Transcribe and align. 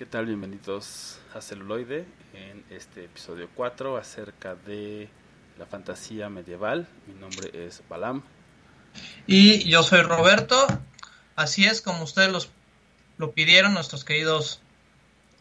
¿Qué 0.00 0.06
tal? 0.06 0.24
Bienvenidos 0.24 1.18
a 1.34 1.42
Celuloide 1.42 2.06
en 2.32 2.64
este 2.70 3.04
episodio 3.04 3.50
4 3.54 3.98
acerca 3.98 4.54
de 4.54 5.10
la 5.58 5.66
fantasía 5.66 6.30
medieval. 6.30 6.88
Mi 7.06 7.12
nombre 7.12 7.50
es 7.52 7.82
Balam. 7.86 8.22
Y 9.26 9.68
yo 9.68 9.82
soy 9.82 10.00
Roberto. 10.00 10.56
Así 11.36 11.66
es 11.66 11.82
como 11.82 12.02
ustedes 12.02 12.32
los, 12.32 12.48
lo 13.18 13.32
pidieron, 13.32 13.74
nuestros 13.74 14.06
queridos 14.06 14.62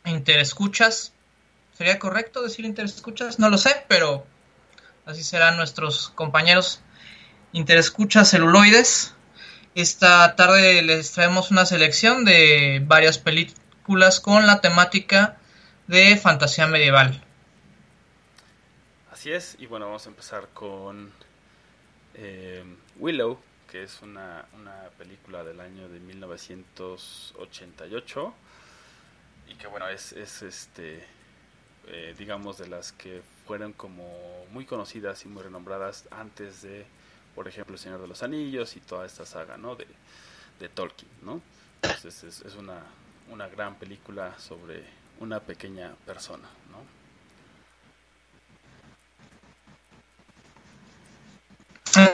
interescuchas. 0.03 1.13
¿Sería 1.77 1.97
correcto 1.97 2.43
decir 2.43 2.65
interescuchas? 2.65 3.39
No 3.39 3.49
lo 3.49 3.57
sé, 3.57 3.85
pero 3.87 4.25
así 5.05 5.23
serán 5.23 5.55
nuestros 5.55 6.09
compañeros 6.09 6.81
interescuchas 7.53 8.29
celuloides. 8.29 9.13
Esta 9.73 10.35
tarde 10.35 10.81
les 10.81 11.13
traemos 11.13 11.49
una 11.49 11.65
selección 11.65 12.25
de 12.25 12.83
varias 12.85 13.19
películas 13.19 13.68
con 14.21 14.45
la 14.45 14.61
temática 14.61 15.39
de 15.87 16.15
fantasía 16.15 16.67
medieval. 16.67 17.19
Así 19.11 19.31
es, 19.31 19.55
y 19.57 19.65
bueno, 19.65 19.87
vamos 19.87 20.05
a 20.05 20.09
empezar 20.09 20.49
con 20.53 21.11
eh, 22.13 22.63
Willow, 22.97 23.39
que 23.67 23.81
es 23.81 23.99
una, 24.03 24.45
una 24.53 24.89
película 24.95 25.43
del 25.43 25.59
año 25.59 25.89
de 25.89 25.99
1988 26.01 28.33
y 29.47 29.55
que 29.55 29.65
bueno, 29.65 29.89
es, 29.89 30.13
es 30.13 30.43
este, 30.43 31.03
eh, 31.87 32.13
digamos, 32.15 32.59
de 32.59 32.67
las 32.67 32.91
que 32.91 33.23
fueron 33.47 33.73
como 33.73 34.45
muy 34.51 34.65
conocidas 34.65 35.25
y 35.25 35.29
muy 35.29 35.41
renombradas 35.41 36.07
antes 36.11 36.61
de, 36.61 36.85
por 37.33 37.47
ejemplo, 37.47 37.73
El 37.73 37.79
Señor 37.79 38.01
de 38.01 38.07
los 38.07 38.21
Anillos 38.21 38.75
y 38.75 38.81
toda 38.81 39.07
esta 39.07 39.25
saga, 39.25 39.57
¿no? 39.57 39.75
De, 39.75 39.87
de 40.59 40.69
Tolkien, 40.69 41.09
¿no? 41.23 41.41
Entonces 41.81 42.23
es, 42.23 42.41
es 42.41 42.55
una, 42.55 42.83
una 43.29 43.47
gran 43.47 43.75
película 43.75 44.33
sobre 44.39 44.83
una 45.19 45.39
pequeña 45.39 45.93
persona, 46.05 46.47
¿no? 46.71 46.99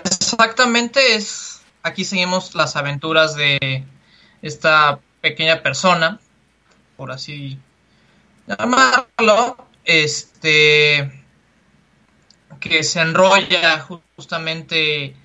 Exactamente 0.03 1.15
es. 1.15 1.61
Aquí 1.83 2.03
seguimos 2.03 2.55
las 2.55 2.75
aventuras 2.75 3.35
de 3.35 3.83
esta 4.41 4.99
pequeña 5.21 5.61
persona, 5.61 6.19
por 6.97 7.11
así 7.11 7.59
llamarlo, 8.47 9.57
este 9.83 11.23
que 12.59 12.83
se 12.83 13.01
enrolla 13.01 13.79
justamente 14.15 15.15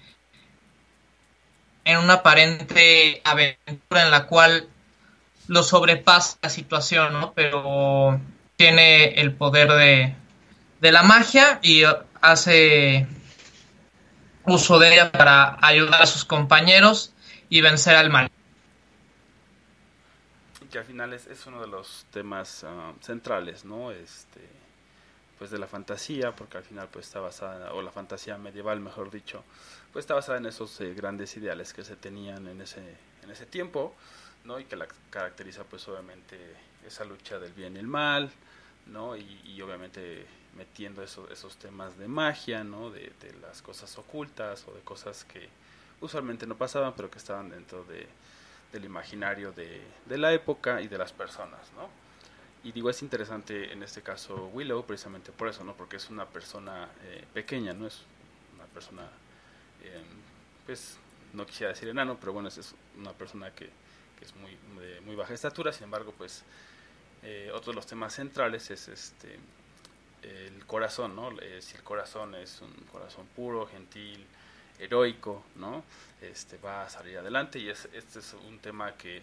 en 1.85 1.99
una 1.99 2.15
aparente 2.15 3.23
aventura 3.25 4.03
en 4.03 4.11
la 4.11 4.27
cual 4.27 4.69
lo 5.51 5.65
sobrepasa 5.65 6.39
la 6.43 6.49
situación, 6.49 7.13
¿no? 7.13 7.33
Pero 7.33 8.21
tiene 8.55 9.21
el 9.21 9.35
poder 9.35 9.69
de, 9.73 10.15
de 10.81 10.93
la 10.93 11.03
magia 11.03 11.59
y 11.61 11.83
hace 12.21 13.09
uso 14.45 14.79
de 14.79 14.93
ella 14.93 15.11
para 15.11 15.59
ayudar 15.61 16.03
a 16.03 16.07
sus 16.07 16.25
compañeros 16.25 17.13
y 17.49 17.63
vencer 17.63 17.97
al 17.97 18.11
mal. 18.11 18.31
que 20.71 20.79
al 20.79 20.85
final 20.85 21.13
es, 21.13 21.27
es 21.27 21.45
uno 21.47 21.61
de 21.61 21.67
los 21.67 22.07
temas 22.13 22.63
uh, 22.63 22.95
centrales, 23.03 23.65
¿no? 23.65 23.91
Este, 23.91 24.49
pues 25.37 25.51
de 25.51 25.59
la 25.59 25.67
fantasía, 25.67 26.31
porque 26.31 26.59
al 26.59 26.65
final 26.65 26.87
pues 26.93 27.07
está 27.07 27.19
basada, 27.19 27.73
o 27.73 27.83
la 27.83 27.91
fantasía 27.91 28.39
medieval, 28.39 28.79
mejor 28.79 29.11
dicho, 29.11 29.43
pues 29.93 30.05
está 30.05 30.15
basada 30.15 30.39
en 30.39 30.47
esos 30.47 30.81
eh, 30.81 30.95
grandes 30.95 31.37
ideales 31.37 31.73
que 31.73 31.83
se 31.83 31.97
tenían 31.97 32.47
en 32.47 32.61
ese, 32.61 32.95
en 33.25 33.31
ese 33.33 33.47
tiempo, 33.47 33.97
¿no? 34.45 34.59
Y 34.59 34.65
que 34.65 34.77
la 34.77 34.87
caracteriza 35.11 35.65
pues 35.65 35.87
obviamente 35.89 36.39
esa 36.87 37.05
lucha 37.05 37.39
del 37.39 37.53
bien 37.53 37.77
y 37.77 37.79
el 37.79 37.87
mal, 37.87 38.31
¿no? 38.87 39.17
Y, 39.17 39.61
obviamente 39.63 40.27
metiendo 40.57 41.03
eso, 41.03 41.29
esos 41.31 41.57
temas 41.57 41.97
de 41.99 42.09
magia, 42.09 42.65
¿no? 42.65 42.91
De, 42.91 43.13
las 43.41 43.63
cosas 43.63 43.97
ocultas 43.99 44.67
o 44.67 44.73
de 44.73 44.81
cosas 44.81 45.25
que 45.25 45.49
usualmente 46.01 46.47
no 46.47 46.57
pasaban, 46.57 46.95
pero 46.97 47.11
que 47.11 47.19
estaban 47.19 47.51
dentro 47.51 47.85
de, 47.85 48.07
del 48.73 48.85
imaginario 48.85 49.53
de, 49.53 49.83
de, 50.07 50.19
la 50.19 50.33
época 50.33 50.81
y 50.81 50.89
de 50.89 50.99
las 50.99 51.13
personas, 51.13 51.61
¿no? 51.77 51.89
Y 52.63 52.73
digo, 52.73 52.91
es 52.91 53.01
interesante 53.03 53.73
en 53.73 53.83
este 53.83 54.03
caso 54.03 54.51
Willow 54.53 54.85
precisamente 54.85 55.33
por 55.33 55.49
eso, 55.49 55.65
¿no? 55.65 55.75
Porque 55.75 55.97
es 55.97 56.11
una 56.11 56.27
persona 56.27 56.89
eh, 57.05 57.25
pequeña, 57.33 57.73
¿no? 57.73 57.87
Es 57.87 58.03
una 58.55 58.65
persona, 58.67 59.03
eh, 59.83 60.03
pues, 60.67 60.99
no 61.33 61.47
quisiera 61.47 61.73
decir 61.73 61.89
enano, 61.89 62.19
pero 62.19 62.33
bueno, 62.33 62.49
es 62.49 62.75
una 62.99 63.13
persona 63.13 63.51
que, 63.53 63.71
que 64.21 64.27
es 64.27 64.37
muy, 64.37 64.57
de 64.79 65.01
muy 65.01 65.17
baja 65.17 65.35
estatura, 65.35 65.73
sin 65.73 65.85
embargo, 65.85 66.15
pues, 66.17 66.45
eh, 67.25 67.51
otro 67.53 67.73
de 67.73 67.77
los 67.77 67.87
temas 67.87 68.15
centrales 68.15 68.71
es 68.71 68.87
este 68.89 69.39
el 70.23 70.67
corazón, 70.67 71.17
¿no? 71.17 71.31
Eh, 71.41 71.61
si 71.63 71.77
el 71.77 71.83
corazón 71.83 72.35
es 72.35 72.61
un 72.61 72.73
corazón 72.93 73.27
puro, 73.35 73.67
gentil, 73.67 74.27
heroico, 74.79 75.45
¿no? 75.57 75.85
Este 76.21 76.59
va 76.59 76.83
a 76.85 76.91
salir 76.91 77.19
adelante 77.19 77.59
y 77.59 77.69
es, 77.69 77.89
este 77.93 78.19
es 78.19 78.35
un 78.47 78.59
tema 78.59 78.97
que, 78.97 79.23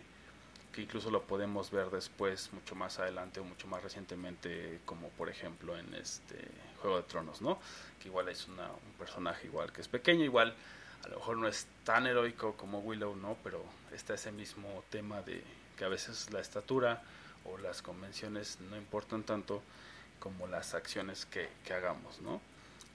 que 0.73 0.81
incluso 0.81 1.11
lo 1.11 1.21
podemos 1.23 1.71
ver 1.71 1.89
después, 1.89 2.51
mucho 2.53 2.75
más 2.75 2.99
adelante 2.99 3.39
o 3.39 3.43
mucho 3.43 3.67
más 3.67 3.83
recientemente, 3.83 4.79
como 4.85 5.09
por 5.09 5.29
ejemplo 5.29 5.77
en 5.77 5.93
este 5.93 6.47
Juego 6.81 6.97
de 6.97 7.03
Tronos, 7.03 7.41
¿no? 7.41 7.59
Que 8.01 8.07
igual 8.07 8.29
es 8.29 8.47
una, 8.47 8.67
un 8.67 8.93
personaje 8.97 9.47
igual 9.47 9.71
que 9.71 9.81
es 9.81 9.87
pequeño, 9.87 10.23
igual 10.23 10.55
a 11.03 11.09
lo 11.09 11.17
mejor 11.17 11.37
no 11.37 11.47
es 11.47 11.67
tan 11.83 12.07
heroico 12.07 12.55
como 12.57 12.79
Willow, 12.79 13.15
¿no? 13.15 13.37
Pero 13.43 13.63
está 13.93 14.15
ese 14.15 14.31
mismo 14.31 14.83
tema 14.89 15.21
de 15.21 15.43
que 15.77 15.85
a 15.85 15.87
veces 15.87 16.31
la 16.31 16.39
estatura 16.39 17.01
o 17.45 17.57
las 17.57 17.81
convenciones 17.81 18.59
no 18.59 18.75
importan 18.75 19.23
tanto 19.23 19.61
como 20.19 20.47
las 20.47 20.73
acciones 20.73 21.25
que, 21.25 21.49
que, 21.63 21.73
hagamos, 21.73 22.21
¿no? 22.21 22.41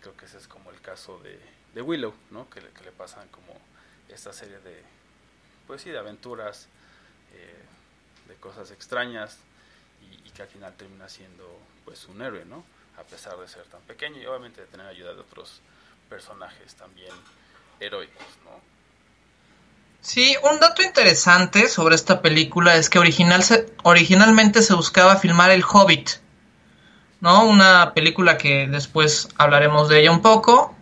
Creo 0.00 0.16
que 0.16 0.26
ese 0.26 0.38
es 0.38 0.48
como 0.48 0.70
el 0.70 0.80
caso 0.80 1.18
de, 1.18 1.38
de 1.74 1.82
Willow, 1.82 2.12
¿no? 2.30 2.50
Que, 2.50 2.60
que, 2.60 2.84
le 2.84 2.92
pasan 2.92 3.28
como 3.28 3.58
esta 4.08 4.32
serie 4.32 4.58
de, 4.58 4.82
pues 5.66 5.82
sí, 5.82 5.90
de 5.90 5.98
aventuras, 5.98 6.66
eh, 7.32 7.62
de 8.28 8.34
cosas 8.34 8.70
extrañas 8.72 9.38
y, 10.02 10.28
y, 10.28 10.30
que 10.32 10.42
al 10.42 10.48
final 10.48 10.74
termina 10.74 11.08
siendo, 11.08 11.58
pues, 11.84 12.06
un 12.08 12.20
héroe, 12.20 12.44
¿no? 12.44 12.64
A 12.98 13.04
pesar 13.04 13.38
de 13.38 13.48
ser 13.48 13.64
tan 13.66 13.80
pequeño 13.82 14.20
y 14.20 14.26
obviamente 14.26 14.60
de 14.60 14.66
tener 14.66 14.86
ayuda 14.86 15.14
de 15.14 15.20
otros 15.20 15.60
personajes 16.10 16.74
también 16.74 17.14
heroicos, 17.82 18.26
¿no? 18.44 18.60
Sí, 20.00 20.36
un 20.50 20.58
dato 20.60 20.82
interesante 20.82 21.68
sobre 21.68 21.94
esta 21.94 22.22
película 22.22 22.76
es 22.76 22.88
que 22.90 22.98
original 22.98 23.42
se, 23.42 23.66
originalmente 23.82 24.62
se 24.62 24.74
buscaba 24.74 25.16
filmar 25.16 25.50
El 25.50 25.64
Hobbit, 25.64 26.10
¿no? 27.20 27.44
Una 27.44 27.92
película 27.94 28.36
que 28.36 28.66
después 28.66 29.28
hablaremos 29.38 29.88
de 29.88 30.00
ella 30.00 30.10
un 30.10 30.22
poco. 30.22 30.74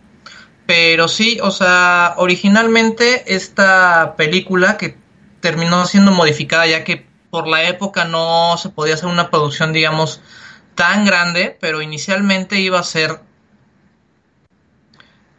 Pero 0.65 1.07
sí, 1.07 1.39
o 1.41 1.51
sea, 1.51 2.13
originalmente 2.17 3.35
esta 3.35 4.15
película 4.15 4.77
que 4.77 4.97
terminó 5.41 5.85
siendo 5.85 6.11
modificada 6.11 6.65
ya 6.65 6.83
que 6.83 7.05
por 7.29 7.47
la 7.47 7.63
época 7.63 8.05
no 8.05 8.57
se 8.57 8.69
podía 8.69 8.93
hacer 8.93 9.07
una 9.09 9.29
producción, 9.29 9.73
digamos, 9.73 10.21
tan 10.75 11.05
grande, 11.05 11.57
pero 11.59 11.81
inicialmente 11.81 12.59
iba 12.59 12.79
a 12.79 12.83
ser 12.83 13.19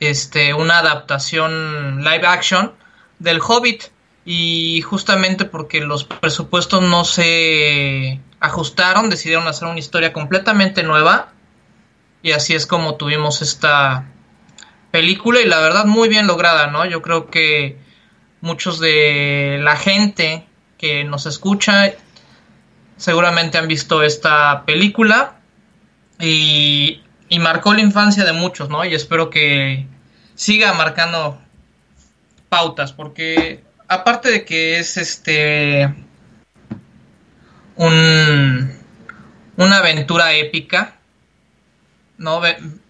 este 0.07 0.55
una 0.55 0.79
adaptación 0.79 2.03
live 2.05 2.27
action 2.27 2.73
del 3.19 3.41
Hobbit. 3.41 3.85
Y 4.25 4.83
justamente 4.83 5.45
porque 5.45 5.81
los 5.81 6.05
presupuestos 6.05 6.81
no 6.81 7.05
se 7.05 8.21
ajustaron, 8.39 9.11
decidieron 9.11 9.49
hacer 9.49 9.67
una 9.67 9.81
historia 9.81 10.13
completamente 10.13 10.85
nueva. 10.85 11.33
Y 12.23 12.33
así 12.33 12.55
es 12.55 12.67
como 12.67 12.95
tuvimos 12.95 13.43
esta 13.43 14.07
película. 14.93 15.41
Y 15.41 15.47
la 15.47 15.59
verdad 15.59 15.87
muy 15.87 16.09
bien 16.09 16.29
lograda, 16.29 16.69
¿no? 16.69 16.85
Yo 16.85 17.03
creo 17.03 17.31
que 17.31 17.79
muchos 18.41 18.79
de 18.79 19.59
la 19.63 19.77
gente 19.77 20.47
que 20.79 21.05
nos 21.05 21.27
escucha 21.27 21.95
seguramente 22.97 23.59
han 23.59 23.67
visto 23.67 24.03
esta 24.03 24.65
película. 24.65 25.41
Y, 26.21 27.03
y 27.33 27.39
marcó 27.39 27.73
la 27.73 27.81
infancia 27.81 28.27
de 28.27 28.35
muchos, 28.35 28.69
¿no? 28.69 28.85
Y 28.85 28.95
espero 28.95 29.31
que 29.31 29.87
siga 30.35 30.75
marcando 30.75 31.41
pautas 32.51 32.93
porque 32.93 33.65
aparte 33.89 34.31
de 34.31 34.45
que 34.45 34.79
es 34.79 34.99
este 34.99 35.95
un, 37.77 38.71
una 39.57 39.79
aventura 39.79 40.35
épica, 40.35 40.99
¿no? 42.19 42.43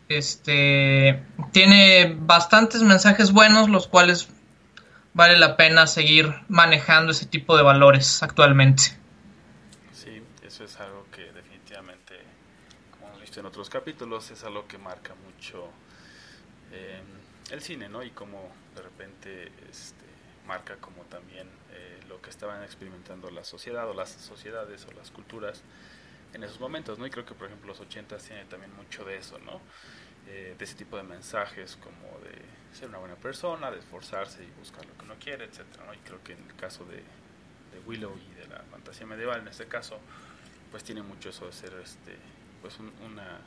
Este 0.08 1.22
tiene 1.52 2.16
bastantes 2.18 2.82
mensajes 2.82 3.30
buenos, 3.30 3.68
los 3.68 3.86
cuales 3.86 4.28
vale 5.14 5.38
la 5.38 5.56
pena 5.56 5.86
seguir 5.86 6.34
manejando 6.48 7.12
ese 7.12 7.26
tipo 7.26 7.56
de 7.56 7.62
valores 7.62 8.24
actualmente. 8.24 8.98
Sí, 9.92 10.20
eso 10.44 10.64
es 10.64 10.80
algo 10.80 11.06
que 11.12 11.30
definitivamente, 11.30 12.16
hemos 13.06 13.20
visto 13.20 13.40
en 13.40 13.46
otros 13.46 13.68
capítulos, 13.68 14.30
es 14.30 14.44
algo 14.44 14.66
que 14.66 14.78
marca 14.78 15.14
mucho 15.14 15.68
eh, 16.72 17.02
el 17.50 17.60
cine, 17.60 17.88
¿no? 17.88 18.02
Y 18.02 18.10
como 18.10 18.50
de 18.74 18.82
repente 18.82 19.52
este, 19.68 20.04
marca 20.46 20.76
como 20.76 21.02
también 21.04 21.48
eh, 21.72 22.00
lo 22.08 22.20
que 22.20 22.30
estaban 22.30 22.62
experimentando 22.62 23.30
la 23.30 23.44
sociedad 23.44 23.88
o 23.88 23.94
las 23.94 24.10
sociedades 24.10 24.86
o 24.86 24.92
las 24.92 25.10
culturas 25.10 25.62
en 26.34 26.44
esos 26.44 26.60
momentos, 26.60 26.98
¿no? 26.98 27.06
Y 27.06 27.10
creo 27.10 27.24
que, 27.24 27.34
por 27.34 27.46
ejemplo, 27.46 27.68
los 27.68 27.80
80 27.80 28.16
tienen 28.18 28.48
también 28.48 28.74
mucho 28.74 29.04
de 29.04 29.16
eso, 29.16 29.38
¿no? 29.38 29.60
Eh, 30.28 30.54
de 30.56 30.64
ese 30.64 30.76
tipo 30.76 30.96
de 30.96 31.02
mensajes 31.02 31.76
como 31.76 32.18
de 32.20 32.40
ser 32.76 32.88
una 32.88 32.98
buena 32.98 33.16
persona, 33.16 33.70
de 33.70 33.78
esforzarse 33.78 34.44
y 34.44 34.50
buscar 34.58 34.86
lo 34.86 34.96
que 34.96 35.04
uno 35.04 35.16
quiere, 35.20 35.44
etcétera, 35.44 35.84
¿no? 35.84 35.94
Y 35.94 35.98
creo 35.98 36.22
que 36.22 36.32
en 36.32 36.48
el 36.48 36.56
caso 36.56 36.84
de, 36.84 36.96
de 36.96 37.80
Willow 37.86 38.16
y 38.16 38.34
de 38.34 38.46
la 38.46 38.62
fantasía 38.70 39.06
medieval, 39.06 39.40
en 39.40 39.48
este 39.48 39.66
caso, 39.66 39.98
pues 40.70 40.84
tiene 40.84 41.02
mucho 41.02 41.28
eso 41.28 41.46
de 41.46 41.52
ser, 41.52 41.74
este, 41.82 42.16
pues 42.62 42.78
una, 42.78 43.40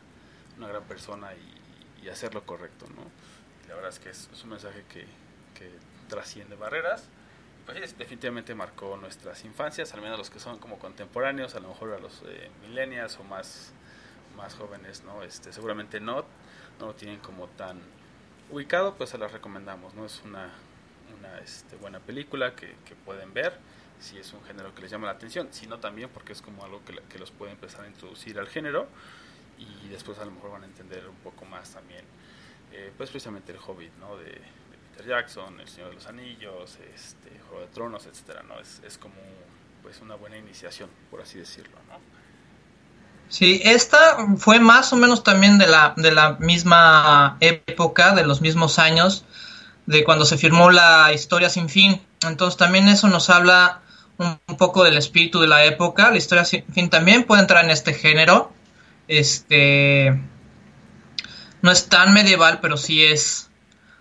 una 0.57 0.67
gran 0.67 0.83
persona 0.83 1.29
y, 1.33 2.05
y, 2.05 2.09
hacer 2.09 2.35
lo 2.35 2.45
correcto, 2.45 2.85
¿no? 2.95 3.01
Y 3.63 3.67
la 3.69 3.75
verdad 3.75 3.89
es 3.89 3.99
que 3.99 4.09
es, 4.09 4.29
es 4.31 4.43
un 4.43 4.51
mensaje 4.51 4.83
que, 4.89 5.05
que 5.57 5.71
trasciende 6.07 6.55
barreras 6.55 7.09
pues 7.65 7.97
definitivamente 7.97 8.53
marcó 8.53 8.95
nuestras 8.97 9.43
infancias, 9.43 9.93
al 9.93 10.01
menos 10.01 10.17
los 10.19 10.29
que 10.29 10.39
son 10.39 10.59
como 10.59 10.77
contemporáneos, 10.77 11.55
a 11.55 11.59
lo 11.59 11.69
mejor 11.69 11.93
a 11.93 11.99
los 11.99 12.21
eh, 12.27 12.51
millennials 12.61 13.17
o 13.17 13.23
más, 13.23 13.73
más 14.37 14.53
jóvenes, 14.53 15.03
¿no? 15.03 15.23
Este, 15.23 15.51
seguramente 15.51 15.99
no, 15.99 16.25
no 16.79 16.87
lo 16.87 16.93
tienen 16.93 17.19
como 17.19 17.47
tan 17.47 17.81
ubicado, 18.51 18.95
pues 18.95 19.09
se 19.09 19.17
las 19.17 19.31
recomendamos, 19.31 19.95
¿no? 19.95 20.05
Es 20.05 20.21
una, 20.23 20.51
una 21.17 21.39
este, 21.39 21.75
buena 21.77 21.99
película 21.99 22.55
que, 22.55 22.75
que, 22.85 22.95
pueden 22.95 23.33
ver, 23.33 23.57
si 23.99 24.17
es 24.17 24.33
un 24.33 24.43
género 24.43 24.73
que 24.75 24.81
les 24.81 24.91
llama 24.91 25.07
la 25.07 25.13
atención, 25.13 25.47
sino 25.51 25.79
también 25.79 26.09
porque 26.13 26.33
es 26.33 26.41
como 26.41 26.63
algo 26.63 26.83
que, 26.85 26.95
que 27.09 27.19
los 27.19 27.31
puede 27.31 27.51
empezar 27.51 27.85
a 27.85 27.87
introducir 27.87 28.39
al 28.39 28.47
género 28.47 28.87
y 29.57 29.87
después 29.89 30.19
a 30.19 30.25
lo 30.25 30.31
mejor 30.31 30.51
van 30.51 30.63
a 30.63 30.65
entender 30.65 31.07
un 31.07 31.15
poco 31.17 31.45
más 31.45 31.69
también, 31.69 32.03
eh, 32.71 32.91
pues 32.97 33.09
precisamente 33.09 33.51
el 33.51 33.59
Hobbit, 33.59 33.93
¿no? 33.99 34.17
De, 34.17 34.41
Jackson, 35.05 35.59
El 35.59 35.67
Señor 35.67 35.89
de 35.89 35.95
los 35.95 36.07
Anillos, 36.07 36.77
este, 36.95 37.29
Juego 37.49 37.65
de 37.65 37.67
Tronos, 37.67 38.05
etcétera, 38.05 38.43
¿no? 38.43 38.57
Es, 38.61 38.81
es 38.87 38.97
como 38.97 39.15
pues 39.83 39.99
una 39.99 40.15
buena 40.15 40.37
iniciación, 40.37 40.89
por 41.11 41.21
así 41.21 41.37
decirlo, 41.37 41.75
¿no? 41.89 41.99
Sí, 43.27 43.61
esta 43.65 44.17
fue 44.37 44.59
más 44.59 44.93
o 44.93 44.95
menos 44.95 45.23
también 45.23 45.57
de 45.57 45.67
la, 45.67 45.93
de 45.97 46.11
la 46.11 46.33
misma 46.39 47.37
época, 47.39 48.15
de 48.15 48.25
los 48.25 48.41
mismos 48.41 48.79
años, 48.79 49.25
de 49.85 50.03
cuando 50.03 50.25
se 50.25 50.37
firmó 50.37 50.71
la 50.71 51.11
Historia 51.11 51.49
sin 51.49 51.69
fin. 51.69 52.01
Entonces 52.25 52.57
también 52.57 52.87
eso 52.87 53.07
nos 53.07 53.29
habla 53.29 53.81
un, 54.17 54.57
poco 54.57 54.83
del 54.83 54.97
espíritu 54.97 55.41
de 55.41 55.47
la 55.47 55.65
época. 55.65 56.11
La 56.11 56.17
Historia 56.17 56.45
también 56.89 57.23
puede 57.23 57.41
entrar 57.41 57.65
en 57.65 57.71
este 57.71 57.93
género. 57.93 58.51
Este 59.07 60.19
no 61.61 61.71
es 61.71 61.89
tan 61.89 62.13
medieval, 62.13 62.59
pero 62.61 62.77
sí 62.77 63.03
es 63.03 63.49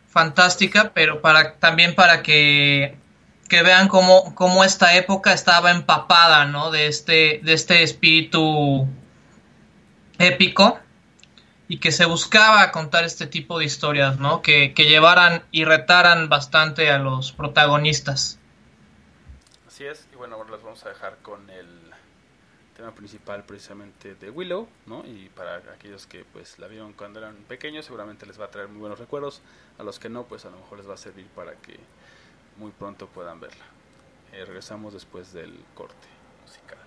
fantástica, 0.07 0.93
pero 0.95 1.23
para 1.23 1.55
también 1.55 1.95
para 1.95 2.23
que, 2.23 2.97
que 3.49 3.63
vean 3.63 3.89
cómo, 3.89 4.35
cómo, 4.35 4.65
esta 4.65 4.95
época 4.97 5.33
estaba 5.33 5.71
empapada, 5.71 6.45
¿no? 6.45 6.71
De 6.71 6.87
este, 6.87 7.41
de 7.43 7.53
este 7.55 7.83
espíritu 7.83 8.87
épico 10.19 10.79
y 11.67 11.79
que 11.79 11.91
se 11.91 12.05
buscaba 12.05 12.71
contar 12.71 13.05
este 13.05 13.27
tipo 13.27 13.59
de 13.59 13.65
historias, 13.65 14.19
¿no? 14.19 14.43
Que, 14.43 14.75
que 14.75 14.85
llevaran 14.85 15.43
y 15.51 15.65
retaran 15.65 16.29
bastante 16.29 16.91
a 16.91 16.99
los 16.99 17.33
protagonistas. 17.33 18.39
Así 19.75 19.85
es, 19.87 20.07
y 20.13 20.15
bueno, 20.15 20.37
ahora 20.37 20.51
los 20.51 20.63
vamos 20.63 20.87
a 20.87 20.91
dejar 20.91 21.17
con 21.19 21.51
el 21.51 21.67
tema 22.77 22.95
principal 22.95 23.43
precisamente 23.43 24.15
de 24.15 24.31
Willow, 24.31 24.69
¿no? 24.87 25.05
Y 25.05 25.31
para 25.31 25.57
aquellos 25.57 26.07
que 26.07 26.25
pues 26.25 26.61
la 26.61 26.69
vieron 26.69 26.93
cuando 26.93 27.19
eran 27.19 27.35
pequeños, 27.49 27.85
seguramente 27.85 28.25
les 28.25 28.41
va 28.41 28.45
a 28.45 28.51
traer 28.53 28.69
muy 28.69 28.79
buenos 28.79 29.01
recuerdos. 29.01 29.43
A 29.77 29.83
los 29.83 29.99
que 29.99 30.09
no, 30.09 30.27
pues 30.27 30.45
a 30.45 30.51
lo 30.51 30.59
mejor 30.59 30.79
les 30.79 30.89
va 30.89 30.95
a 30.95 30.97
servir 30.97 31.27
para 31.27 31.57
que 31.57 31.77
muy 32.57 32.71
pronto 32.71 33.09
puedan 33.09 33.41
verla. 33.41 33.65
Eh, 34.33 34.45
regresamos 34.45 34.93
después 34.93 35.33
del 35.33 35.65
corte 35.75 36.07
musical. 36.41 36.79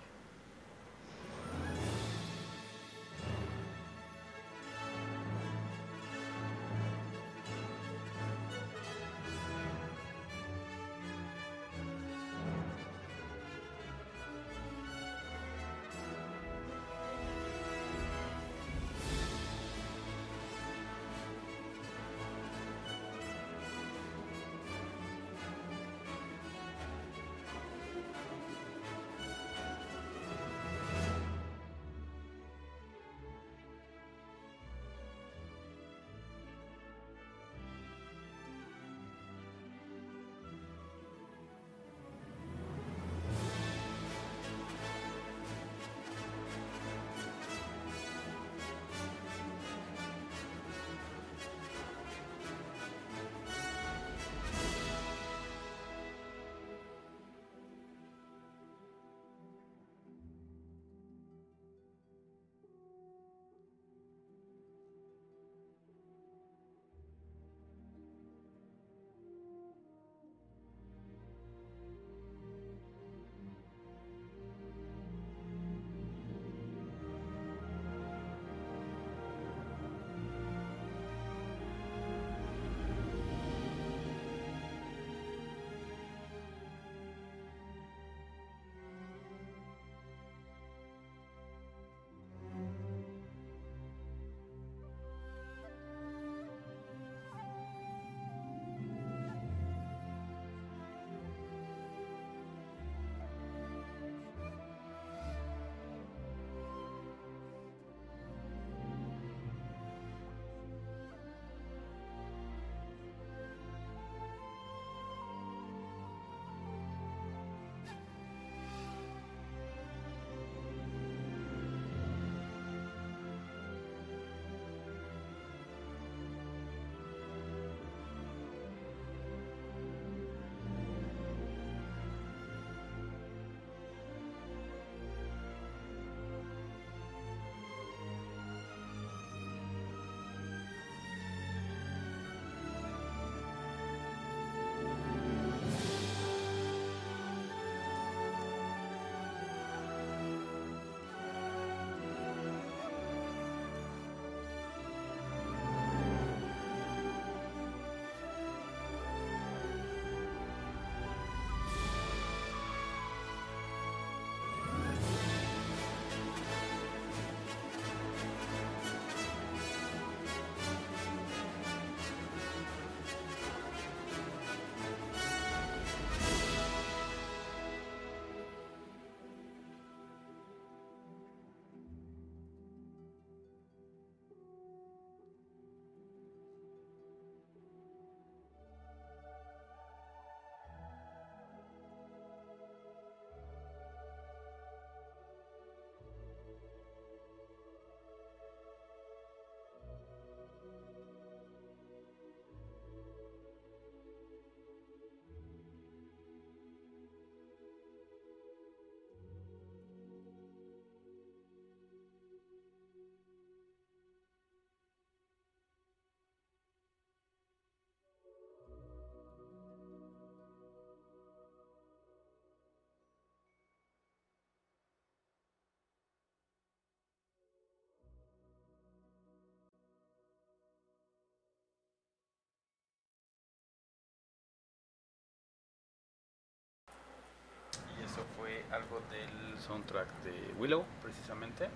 Algo 238.72 239.02
del 239.10 239.60
soundtrack 239.60 240.08
de 240.24 240.54
Willow, 240.58 240.84
precisamente. 241.02 241.68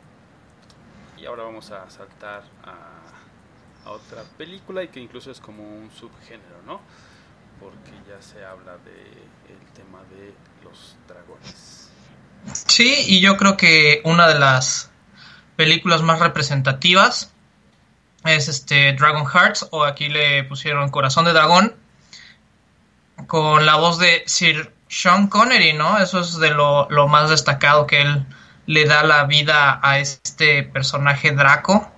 Y 1.19 1.27
ahora 1.27 1.45
vamos 1.45 1.71
a 1.71 1.89
saltar 1.91 2.43
a, 2.65 3.89
a 3.89 3.91
otra 3.91 4.23
película 4.37 4.83
y 4.83 4.89
que 4.89 5.01
incluso 5.01 5.31
es 5.31 5.41
como 5.41 5.63
un 5.63 5.91
subgénero, 5.91 6.63
¿no? 6.67 6.81
Porque 7.61 7.93
ya 8.09 8.21
se 8.21 8.45
habla 8.45 8.79
de 8.79 9.03
el 9.53 9.73
tema 9.75 10.01
de 10.11 10.35
los 10.65 10.97
dragones. 11.07 11.91
Sí, 12.67 13.05
y 13.07 13.21
yo 13.21 13.37
creo 13.37 13.57
que 13.57 14.01
una 14.05 14.27
de 14.27 14.39
las 14.39 14.91
películas 15.57 16.03
más 16.03 16.19
representativas 16.19 17.33
es 18.25 18.49
este 18.49 18.93
Dragon 18.95 19.27
Hearts 19.27 19.69
o 19.71 19.85
aquí 19.85 20.09
le 20.09 20.45
pusieron 20.45 20.91
Corazón 20.91 21.25
de 21.25 21.33
Dragón 21.33 21.75
con 23.27 23.67
la 23.67 23.77
voz 23.77 23.99
de 23.99 24.23
Sir 24.27 24.73
Sean 24.93 25.29
Connery, 25.29 25.73
¿no? 25.73 25.97
Eso 25.99 26.21
es 26.21 26.39
de 26.39 26.51
lo, 26.51 26.87
lo 26.91 27.09
más 27.09 27.31
destacado 27.31 27.87
que 27.87 28.03
él 28.03 28.27
le 28.67 28.85
da 28.85 29.03
la 29.03 29.25
vida 29.25 29.81
a 29.83 29.99
este 29.99 30.65
personaje 30.65 31.33
Draco, 31.33 31.91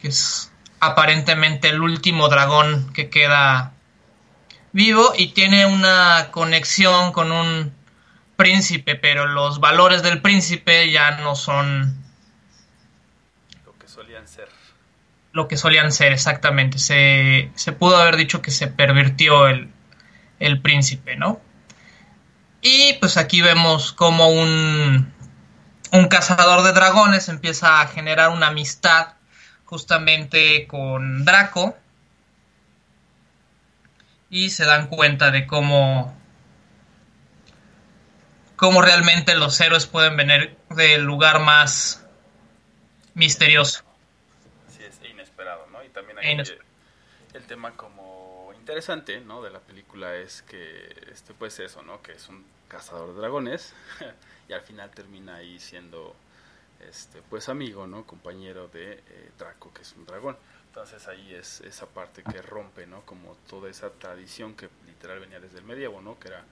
que 0.00 0.08
es 0.08 0.50
aparentemente 0.80 1.68
el 1.68 1.80
último 1.80 2.28
dragón 2.28 2.92
que 2.92 3.10
queda 3.10 3.74
vivo 4.72 5.12
y 5.16 5.28
tiene 5.34 5.66
una 5.66 6.32
conexión 6.32 7.12
con 7.12 7.30
un 7.30 7.72
príncipe, 8.36 8.96
pero 8.96 9.26
los 9.26 9.60
valores 9.60 10.02
del 10.02 10.20
príncipe 10.20 10.90
ya 10.90 11.12
no 11.12 11.36
son 11.36 11.96
Lo 13.64 13.78
que 13.78 13.86
solían 13.86 14.26
ser. 14.26 14.48
lo 15.32 15.46
que 15.46 15.56
solían 15.56 15.92
ser 15.92 16.12
exactamente. 16.12 16.80
Se, 16.80 17.52
se 17.54 17.70
pudo 17.72 17.98
haber 17.98 18.16
dicho 18.16 18.42
que 18.42 18.50
se 18.50 18.66
pervirtió 18.66 19.46
el, 19.46 19.70
el 20.40 20.60
príncipe, 20.60 21.14
¿no? 21.14 21.40
Y 22.60 22.94
pues 22.94 23.16
aquí 23.16 23.40
vemos 23.40 23.92
como 23.92 24.28
un, 24.28 25.12
un 25.92 26.08
cazador 26.08 26.64
de 26.64 26.72
dragones 26.72 27.28
empieza 27.28 27.80
a 27.80 27.86
generar 27.86 28.30
una 28.30 28.48
amistad 28.48 29.14
justamente 29.64 30.66
con 30.66 31.24
Draco 31.24 31.76
y 34.30 34.50
se 34.50 34.64
dan 34.64 34.88
cuenta 34.88 35.30
de 35.30 35.46
cómo 35.46 36.14
cómo 38.56 38.82
realmente 38.82 39.36
los 39.36 39.60
héroes 39.60 39.86
pueden 39.86 40.16
venir 40.16 40.56
del 40.70 41.04
lugar 41.04 41.40
más 41.40 42.04
misterioso. 43.14 43.84
Así 44.66 44.82
es, 44.82 44.98
inesperado, 45.08 45.66
¿no? 45.72 45.82
Y 45.84 45.88
también 45.90 46.18
E 46.18 46.26
hay 46.26 46.58
el 47.34 47.44
tema 47.44 47.70
como 47.72 47.97
interesante, 48.68 49.18
¿no? 49.22 49.40
De 49.40 49.48
la 49.48 49.60
película 49.60 50.14
es 50.14 50.42
que, 50.42 50.94
este, 51.10 51.32
pues 51.32 51.58
eso, 51.58 51.82
¿no? 51.82 52.02
Que 52.02 52.12
es 52.12 52.28
un 52.28 52.44
cazador 52.68 53.14
de 53.14 53.20
dragones 53.20 53.72
y 54.48 54.52
al 54.52 54.60
final 54.60 54.90
termina 54.90 55.36
ahí 55.36 55.58
siendo, 55.58 56.14
este, 56.86 57.22
pues 57.30 57.48
amigo, 57.48 57.86
¿no? 57.86 58.06
Compañero 58.06 58.68
de 58.68 58.92
eh, 58.92 59.30
Draco, 59.38 59.72
que 59.72 59.80
es 59.80 59.94
un 59.94 60.04
dragón. 60.04 60.36
Entonces 60.66 61.08
ahí 61.08 61.34
es 61.34 61.62
esa 61.62 61.86
parte 61.86 62.22
que 62.22 62.42
rompe, 62.42 62.86
¿no? 62.86 63.06
Como 63.06 63.36
toda 63.48 63.70
esa 63.70 63.88
tradición 63.88 64.54
que 64.54 64.68
literal 64.86 65.18
venía 65.18 65.40
desde 65.40 65.60
el 65.60 65.64
medievo, 65.64 66.02
¿no? 66.02 66.18
Que 66.18 66.28
era 66.28 66.44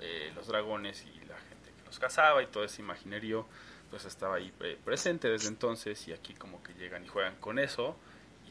eh, 0.00 0.32
los 0.34 0.46
dragones 0.46 1.04
y 1.04 1.26
la 1.26 1.36
gente 1.36 1.72
que 1.76 1.84
los 1.84 1.98
cazaba 1.98 2.42
y 2.42 2.46
todo 2.46 2.64
ese 2.64 2.80
imaginerio 2.80 3.46
pues 3.90 4.06
estaba 4.06 4.36
ahí 4.36 4.50
eh, 4.60 4.78
presente 4.82 5.28
desde 5.28 5.48
entonces 5.48 6.08
y 6.08 6.14
aquí 6.14 6.32
como 6.32 6.62
que 6.62 6.72
llegan 6.72 7.04
y 7.04 7.08
juegan 7.08 7.36
con 7.36 7.58
eso 7.58 7.96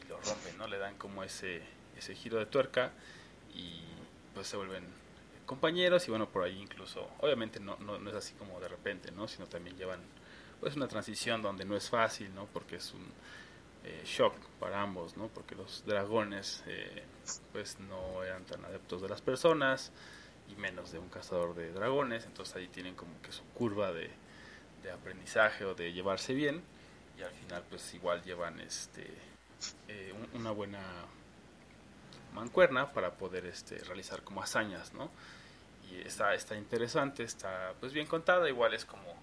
y 0.00 0.06
lo 0.06 0.20
rompen, 0.20 0.58
¿no? 0.58 0.68
Le 0.68 0.78
dan 0.78 0.96
como 0.96 1.24
ese, 1.24 1.60
ese 2.00 2.14
giro 2.14 2.38
de 2.38 2.46
tuerca 2.46 2.92
y 3.54 3.80
pues 4.34 4.48
se 4.48 4.56
vuelven 4.56 4.84
compañeros 5.46 6.06
y 6.06 6.10
bueno, 6.10 6.28
por 6.28 6.44
ahí 6.44 6.60
incluso, 6.60 7.08
obviamente 7.20 7.60
no, 7.60 7.76
no, 7.78 7.98
no 7.98 8.10
es 8.10 8.16
así 8.16 8.34
como 8.34 8.60
de 8.60 8.68
repente, 8.68 9.10
¿no? 9.12 9.28
Sino 9.28 9.46
también 9.46 9.76
llevan 9.76 10.00
pues 10.60 10.76
una 10.76 10.88
transición 10.88 11.42
donde 11.42 11.64
no 11.64 11.76
es 11.76 11.88
fácil, 11.90 12.34
¿no? 12.34 12.46
Porque 12.46 12.76
es 12.76 12.92
un 12.94 13.04
eh, 13.84 14.02
shock 14.04 14.34
para 14.60 14.82
ambos, 14.82 15.16
¿no? 15.16 15.28
Porque 15.28 15.54
los 15.54 15.84
dragones 15.86 16.62
eh, 16.66 17.04
pues 17.52 17.78
no 17.80 18.22
eran 18.22 18.44
tan 18.44 18.64
adeptos 18.64 19.02
de 19.02 19.08
las 19.08 19.22
personas 19.22 19.90
y 20.50 20.54
menos 20.60 20.92
de 20.92 20.98
un 20.98 21.08
cazador 21.08 21.54
de 21.54 21.72
dragones, 21.72 22.26
entonces 22.26 22.54
ahí 22.56 22.68
tienen 22.68 22.94
como 22.94 23.20
que 23.22 23.32
su 23.32 23.44
curva 23.54 23.92
de, 23.92 24.10
de 24.82 24.90
aprendizaje 24.92 25.64
o 25.64 25.74
de 25.74 25.92
llevarse 25.92 26.34
bien 26.34 26.62
y 27.18 27.22
al 27.22 27.32
final 27.32 27.64
pues 27.68 27.92
igual 27.94 28.22
llevan 28.22 28.60
este 28.60 29.06
eh, 29.88 30.12
un- 30.14 30.40
una 30.40 30.50
buena 30.52 30.80
mancuerna 32.34 32.92
para 32.92 33.12
poder 33.12 33.46
este 33.46 33.78
realizar 33.84 34.22
como 34.22 34.42
hazañas, 34.42 34.92
¿no? 34.94 35.10
Y 35.90 36.00
está, 36.06 36.34
está 36.34 36.56
interesante, 36.56 37.22
está 37.22 37.74
pues 37.80 37.92
bien 37.92 38.06
contada, 38.06 38.48
igual 38.48 38.74
es 38.74 38.84
como 38.84 39.14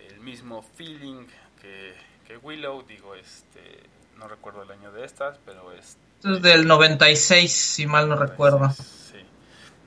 el 0.00 0.20
mismo 0.20 0.62
feeling 0.62 1.26
que, 1.60 1.94
que 2.26 2.36
Willow, 2.36 2.82
digo, 2.82 3.14
este 3.14 3.80
no 4.16 4.28
recuerdo 4.28 4.62
el 4.62 4.70
año 4.70 4.92
de 4.92 5.04
estas, 5.04 5.38
pero 5.44 5.72
es 5.72 5.96
es 6.22 6.42
del 6.42 6.66
96, 6.66 7.50
si 7.50 7.86
mal 7.86 8.08
no 8.08 8.16
recuerdo. 8.16 8.68
Sí. 8.70 9.24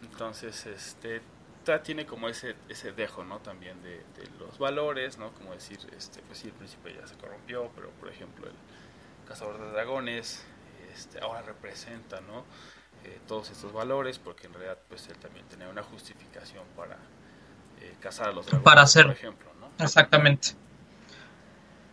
Entonces, 0.01 0.65
este 0.65 1.21
tiene 1.83 2.05
como 2.05 2.27
ese 2.27 2.55
ese 2.67 2.91
dejo, 2.91 3.23
¿no? 3.23 3.39
También 3.39 3.81
de, 3.83 3.97
de 3.97 4.29
los 4.39 4.57
valores, 4.57 5.17
¿no? 5.17 5.31
Como 5.33 5.53
decir, 5.53 5.79
este, 5.95 6.21
pues 6.23 6.39
sí, 6.39 6.47
el 6.47 6.53
príncipe 6.53 6.93
ya 6.93 7.07
se 7.07 7.15
corrompió, 7.15 7.69
pero 7.75 7.89
por 7.91 8.09
ejemplo 8.09 8.47
el 8.47 8.55
cazador 9.27 9.59
de 9.59 9.71
dragones, 9.71 10.43
este, 10.93 11.19
ahora 11.19 11.41
representa, 11.41 12.21
¿no? 12.21 12.45
Eh, 13.05 13.19
todos 13.27 13.49
estos 13.49 13.73
valores, 13.73 14.17
porque 14.19 14.47
en 14.47 14.53
realidad, 14.53 14.77
pues 14.87 15.07
él 15.09 15.15
también 15.17 15.45
tenía 15.47 15.67
una 15.67 15.83
justificación 15.83 16.63
para 16.77 16.97
eh, 17.81 17.95
cazar 17.99 18.29
a 18.29 18.31
los 18.31 18.45
dragones, 18.45 18.63
Para 18.63 18.81
hacer- 18.83 19.05
por 19.07 19.15
ejemplo, 19.15 19.49
¿no? 19.59 19.69
Exactamente. 19.83 20.49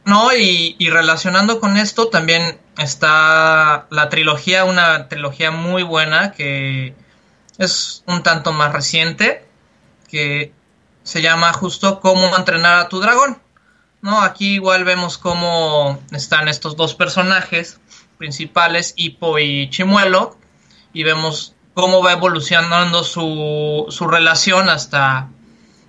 No, 0.04 0.33
y, 0.35 0.76
y 0.78 0.88
relacionando 0.90 1.61
con 1.61 1.76
esto 1.76 2.09
también 2.09 2.59
está 2.78 3.87
la 3.90 4.09
trilogía, 4.09 4.64
una 4.64 5.09
trilogía 5.09 5.50
muy 5.50 5.83
buena 5.83 6.33
que 6.33 6.95
es 7.59 8.02
un 8.07 8.23
tanto 8.23 8.52
más 8.52 8.73
reciente, 8.73 9.47
que 10.09 10.52
se 11.02 11.21
llama 11.23 11.52
justo 11.52 12.00
Cómo 12.00 12.35
entrenar 12.37 12.78
a 12.78 12.88
tu 12.88 13.00
dragón. 13.00 13.40
No, 14.00 14.23
aquí 14.23 14.54
igual 14.54 14.85
vemos 14.85 15.19
cómo 15.19 16.00
están 16.12 16.49
estos 16.49 16.76
dos 16.76 16.95
personajes 16.95 17.78
principales, 18.21 18.93
Hippo 18.97 19.39
y 19.39 19.71
Chimuelo, 19.71 20.37
y 20.93 21.05
vemos 21.05 21.57
cómo 21.73 22.03
va 22.03 22.12
evolucionando 22.12 23.03
su, 23.03 23.87
su 23.89 24.07
relación 24.09 24.69
hasta, 24.69 25.31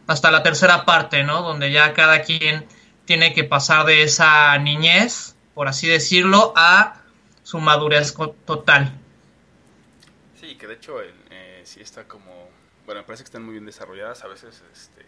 hasta 0.08 0.32
la 0.32 0.42
tercera 0.42 0.86
parte, 0.86 1.24
¿no? 1.24 1.42
Donde 1.42 1.74
ya 1.74 1.94
cada 1.94 2.22
quien 2.22 2.66
tiene 3.04 3.34
que 3.34 3.44
pasar 3.44 3.86
de 3.86 4.04
esa 4.04 4.58
niñez, 4.60 5.36
por 5.54 5.68
así 5.68 5.90
decirlo, 5.90 6.54
a 6.56 7.02
su 7.44 7.60
madurez 7.60 8.16
total. 8.46 8.98
Sí, 10.40 10.56
que 10.56 10.68
de 10.68 10.76
hecho 10.76 11.02
el, 11.02 11.14
eh, 11.32 11.62
sí 11.66 11.82
está 11.82 12.08
como, 12.08 12.48
bueno, 12.86 13.02
me 13.02 13.06
parece 13.06 13.24
que 13.24 13.28
están 13.28 13.44
muy 13.44 13.52
bien 13.52 13.66
desarrolladas. 13.66 14.24
A 14.24 14.28
veces 14.28 14.64
este, 14.72 15.06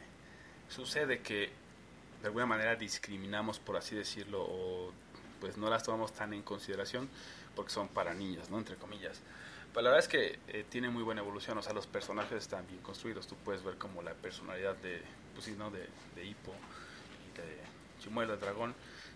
sucede 0.67 1.21
que 1.21 1.51
de 2.21 2.27
alguna 2.27 2.45
manera 2.45 2.75
discriminamos, 2.75 3.59
por 3.59 3.77
así 3.77 3.95
decirlo, 3.95 4.41
o 4.41 4.91
pues 5.43 5.57
no 5.57 5.69
las 5.69 5.83
tomamos 5.83 6.13
tan 6.13 6.33
en 6.33 6.41
consideración 6.41 7.09
porque 7.53 7.69
son 7.69 7.89
para 7.89 8.13
niños, 8.13 8.49
¿no? 8.49 8.59
Entre 8.59 8.77
comillas. 8.77 9.19
Pero 9.73 9.81
la 9.81 9.89
verdad 9.89 10.05
es 10.05 10.07
que 10.07 10.39
eh, 10.47 10.63
tiene 10.69 10.89
muy 10.89 11.03
buena 11.03 11.19
evolución, 11.19 11.57
o 11.57 11.61
sea, 11.61 11.73
los 11.73 11.85
personajes 11.85 12.37
están 12.37 12.65
bien 12.65 12.79
construidos. 12.79 13.27
Tú 13.27 13.35
puedes 13.43 13.61
ver 13.61 13.77
como 13.77 14.01
la 14.01 14.13
personalidad 14.13 14.77
de, 14.77 15.01
pues 15.33 15.43
sí, 15.43 15.55
¿no? 15.57 15.69
De, 15.69 15.85
de 16.15 16.25
Hippo 16.25 16.53
y 17.27 17.37
de 17.37 17.57
Chimuelo, 17.99 18.35
el 18.35 18.39
dragón, 18.39 18.73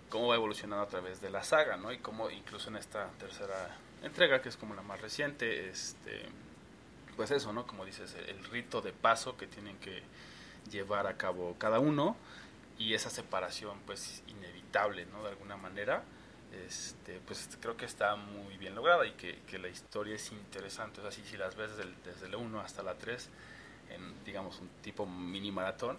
cómo 0.10 0.27
va 0.27 0.36
evolucionando 0.36 0.84
a 0.84 0.89
través 0.89 1.22
de 1.22 1.29
la 1.29 1.46
saga, 1.46 1.77
¿no? 1.77 1.93
Y 1.93 2.00
cómo 2.00 2.29
incluso 2.29 2.67
en 2.72 2.75
esta 2.75 3.07
tercera 3.19 3.77
entrega, 4.03 4.41
que 4.41 4.50
es 4.50 4.57
como 4.57 4.75
la 4.75 4.81
más 4.81 5.00
reciente, 5.00 5.69
este, 5.69 6.24
pues 7.15 7.31
eso, 7.31 7.53
¿no? 7.53 7.65
Como 7.65 7.86
dices, 7.86 8.17
el, 8.27 8.43
rito 8.43 8.81
de 8.81 8.91
paso 8.91 9.38
que 9.38 9.48
tienen 9.48 9.77
que 9.77 10.03
llevar 10.69 11.07
a 11.07 11.15
cabo 11.15 11.55
cada 11.57 11.79
uno 11.79 12.17
y 12.77 12.96
esa 12.96 13.10
separación, 13.10 13.79
pues 13.86 14.24
inevitable, 14.27 15.05
¿no? 15.05 15.24
De 15.24 15.29
alguna 15.29 15.55
manera, 15.55 16.03
este, 16.66 17.20
pues 17.26 17.50
creo 17.62 17.78
que 17.78 17.86
está 17.86 18.16
muy 18.16 18.58
bien 18.58 18.76
lograda 18.76 19.06
y 19.06 19.12
que, 19.14 19.40
que 19.48 19.58
la 19.60 19.68
historia 19.70 20.16
es 20.16 20.32
interesante, 20.32 21.00
o 21.02 21.04
sea, 21.04 21.12
si, 21.12 21.24
si 21.30 21.38
las 21.38 21.56
ves 21.56 21.76
desde 21.78 21.92
desde 22.06 22.30
la 22.30 22.38
1 22.38 22.60
hasta 22.62 22.84
la 22.84 22.96
3, 22.96 23.30
en, 23.90 24.24
digamos, 24.26 24.60
un 24.60 24.70
tipo 24.82 25.06
mini 25.06 25.52
maratón, 25.52 25.98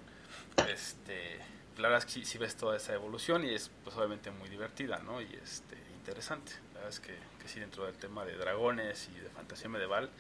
este, 0.69 1.39
la 1.77 1.89
verdad 1.89 2.07
es 2.07 2.15
que 2.15 2.25
sí 2.25 2.39
ves 2.39 2.57
toda 2.57 2.77
esa 2.77 2.93
evolución 2.95 3.45
y 3.45 3.55
es 3.55 3.71
pues 3.85 3.97
obviamente 3.97 4.31
muy 4.31 4.49
divertida, 4.49 4.99
¿no? 4.99 5.21
Y 5.21 5.35
este, 5.43 5.77
interesante. 5.97 6.53
La 6.75 6.81
verdad 6.81 6.91
es 6.91 7.01
que, 7.01 7.15
que 7.41 7.49
sí, 7.49 7.61
dentro 7.61 7.85
del 7.87 7.97
tema 7.97 8.25
de 8.25 8.37
dragones 8.37 9.09
y 9.15 9.19
de 9.21 9.31
fantasía 9.31 9.69
medieval, 9.69 10.11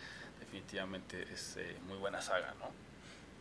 definitivamente 0.41 1.27
es 1.33 1.57
eh, 1.59 1.77
muy 1.87 1.99
buena 1.99 2.23
saga, 2.23 2.55
¿no? 2.61 2.71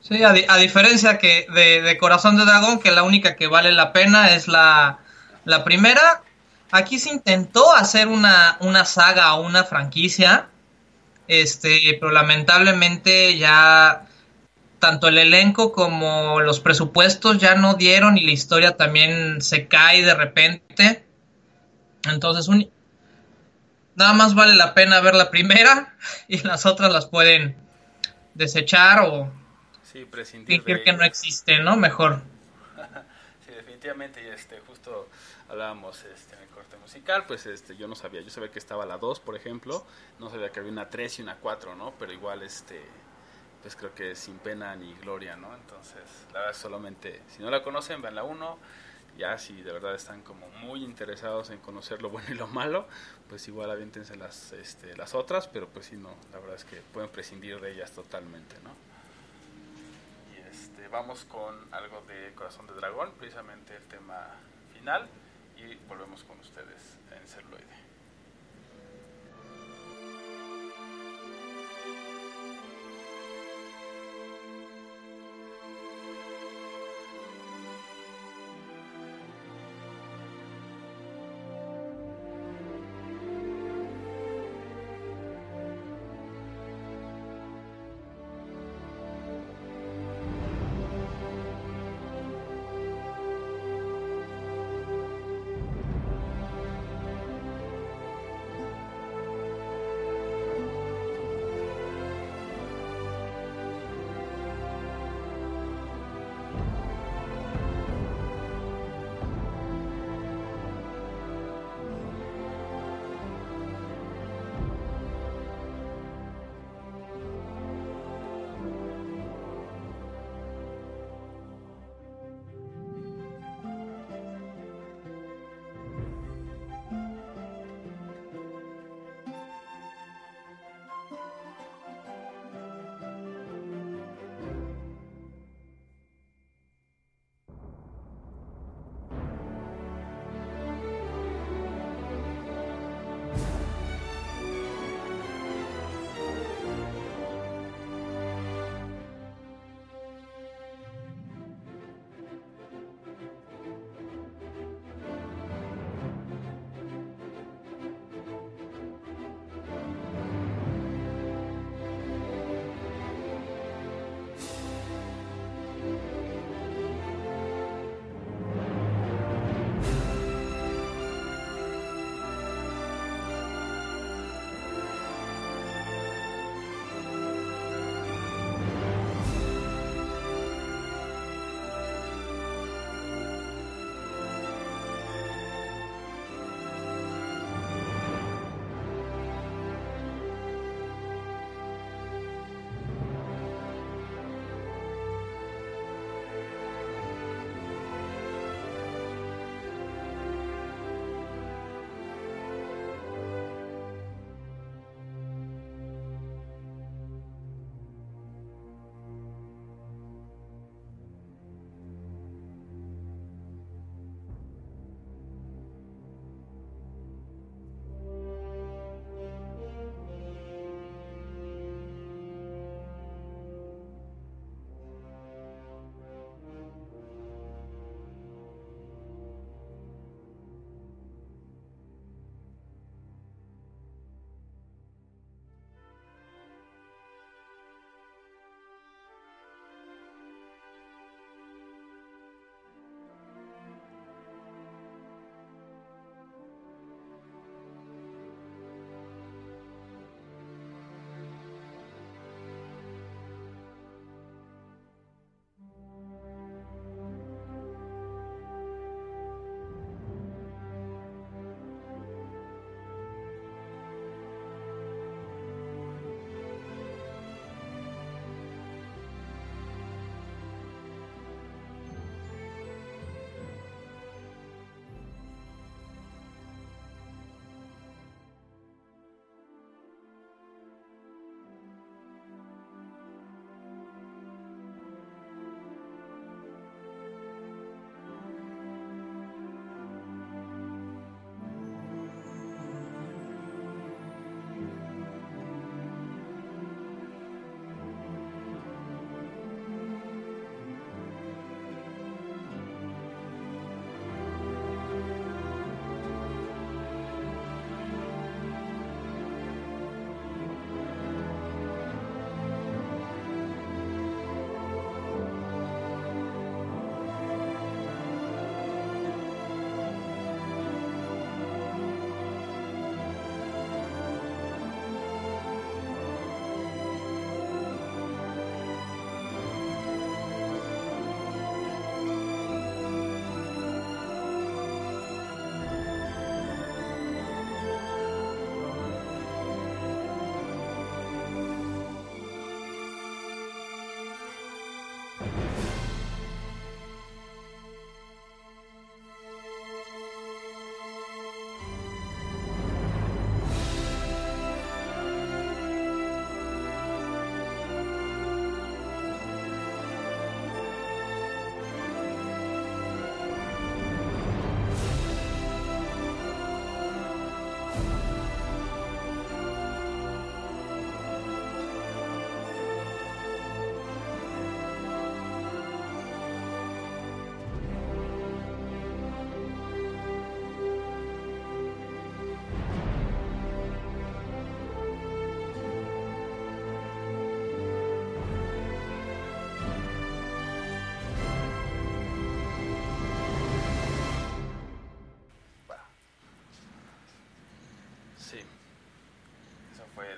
Sí, 0.02 0.24
a, 0.24 0.32
di- 0.32 0.46
a 0.48 0.58
diferencia 0.58 1.18
que 1.18 1.48
de, 1.54 1.82
de 1.82 1.98
Corazón 1.98 2.38
de 2.38 2.46
Dragón, 2.46 2.80
que 2.80 2.92
la 2.92 3.04
única 3.04 3.36
que 3.36 3.48
vale 3.48 3.72
la 3.72 3.92
pena 3.94 4.34
es 4.36 4.48
la, 4.48 5.00
la 5.46 5.64
primera. 5.64 6.22
Aquí 6.72 7.00
se 7.00 7.10
intentó 7.10 7.74
hacer 7.74 8.08
una, 8.08 8.58
una 8.60 8.84
saga 8.86 9.36
o 9.36 9.46
una 9.46 9.64
franquicia, 9.64 10.50
este, 11.28 11.98
pero 12.00 12.12
lamentablemente 12.12 13.38
ya 13.38 14.08
tanto 14.80 15.08
el 15.08 15.18
elenco 15.18 15.72
como 15.72 16.40
los 16.42 16.60
presupuestos 16.60 17.38
ya 17.40 17.56
no 17.56 17.76
dieron 17.76 18.18
y 18.18 18.26
la 18.26 18.32
historia 18.32 18.78
también 18.78 19.42
se 19.42 19.68
cae 19.68 20.04
de 20.04 20.14
repente. 20.14 21.06
Entonces, 22.10 22.48
un, 22.48 22.70
nada 23.96 24.14
más 24.14 24.36
vale 24.36 24.56
la 24.56 24.74
pena 24.74 25.02
ver 25.02 25.16
la 25.16 25.30
primera 25.32 25.96
y 26.28 26.40
las 26.40 26.66
otras 26.66 26.92
las 26.92 27.08
pueden 27.08 27.56
desechar 28.34 29.00
o 29.02 29.32
sí, 29.84 30.08
fingir 30.46 30.84
que 30.84 30.94
no 30.94 31.04
existe, 31.04 31.60
¿no? 31.60 31.76
Mejor. 31.76 32.22
sí, 33.46 33.52
definitivamente, 33.52 34.24
y 34.24 34.28
este, 34.28 34.60
justo 34.60 35.10
hablábamos 35.50 36.06
este, 36.14 36.27
pues 37.28 37.46
este, 37.46 37.78
yo 37.78 37.88
no 37.88 37.96
sabía, 37.96 38.22
yo 38.22 38.30
sabía 38.30 38.52
que 38.52 38.60
estaba 38.60 38.86
la 38.86 38.98
2, 38.98 39.22
por 39.22 39.36
ejemplo, 39.36 39.86
no 40.20 40.30
sabía 40.30 40.52
que 40.52 40.60
había 40.60 40.72
una 40.72 40.90
3 40.90 41.20
y 41.20 41.22
una 41.22 41.38
4, 41.38 41.76
¿no? 41.76 41.94
Pero 41.98 42.12
igual, 42.12 42.44
este, 42.44 42.82
pues 43.62 43.76
creo 43.76 43.96
que 43.96 44.14
sin 44.16 44.38
pena 44.40 44.76
ni 44.76 44.94
gloria, 44.96 45.36
¿no? 45.38 45.56
Entonces, 45.56 46.04
la 46.34 46.42
verdad, 46.42 46.54
solamente, 46.54 47.22
si 47.30 47.42
no 47.42 47.50
la 47.50 47.64
conocen, 47.64 48.02
vean 48.02 48.16
la 48.16 48.24
1, 48.24 48.60
ya 49.18 49.38
si 49.38 49.62
de 49.62 49.72
verdad 49.72 49.96
están 49.96 50.22
como 50.22 50.50
muy 50.50 50.84
interesados 50.84 51.50
en 51.50 51.60
conocer 51.60 52.02
lo 52.02 52.10
bueno 52.10 52.28
y 52.30 52.34
lo 52.34 52.48
malo, 52.48 52.88
pues 53.30 53.48
igual 53.48 53.72
aviéntense 53.72 54.18
las, 54.18 54.52
este, 54.52 54.96
las 54.98 55.16
otras, 55.16 55.48
pero 55.48 55.68
pues 55.70 55.88
si 55.88 55.96
no, 55.96 56.14
la 56.34 56.40
verdad 56.40 56.56
es 56.56 56.66
que 56.66 56.82
pueden 56.94 57.10
prescindir 57.10 57.60
de 57.62 57.72
ellas 57.72 57.92
totalmente, 57.94 58.58
¿no? 58.64 58.72
Y 60.36 60.46
este, 60.50 60.90
vamos 60.90 61.24
con 61.26 61.56
algo 61.74 62.02
de 62.02 62.34
Corazón 62.36 62.68
de 62.68 62.74
Dragón, 62.74 63.14
precisamente 63.18 63.78
el 63.78 63.84
tema 63.84 64.28
final, 64.74 65.08
y 65.56 65.76
volvemos 65.88 66.24
con 66.24 66.38
ustedes 66.40 66.97
celuloide. 67.28 67.77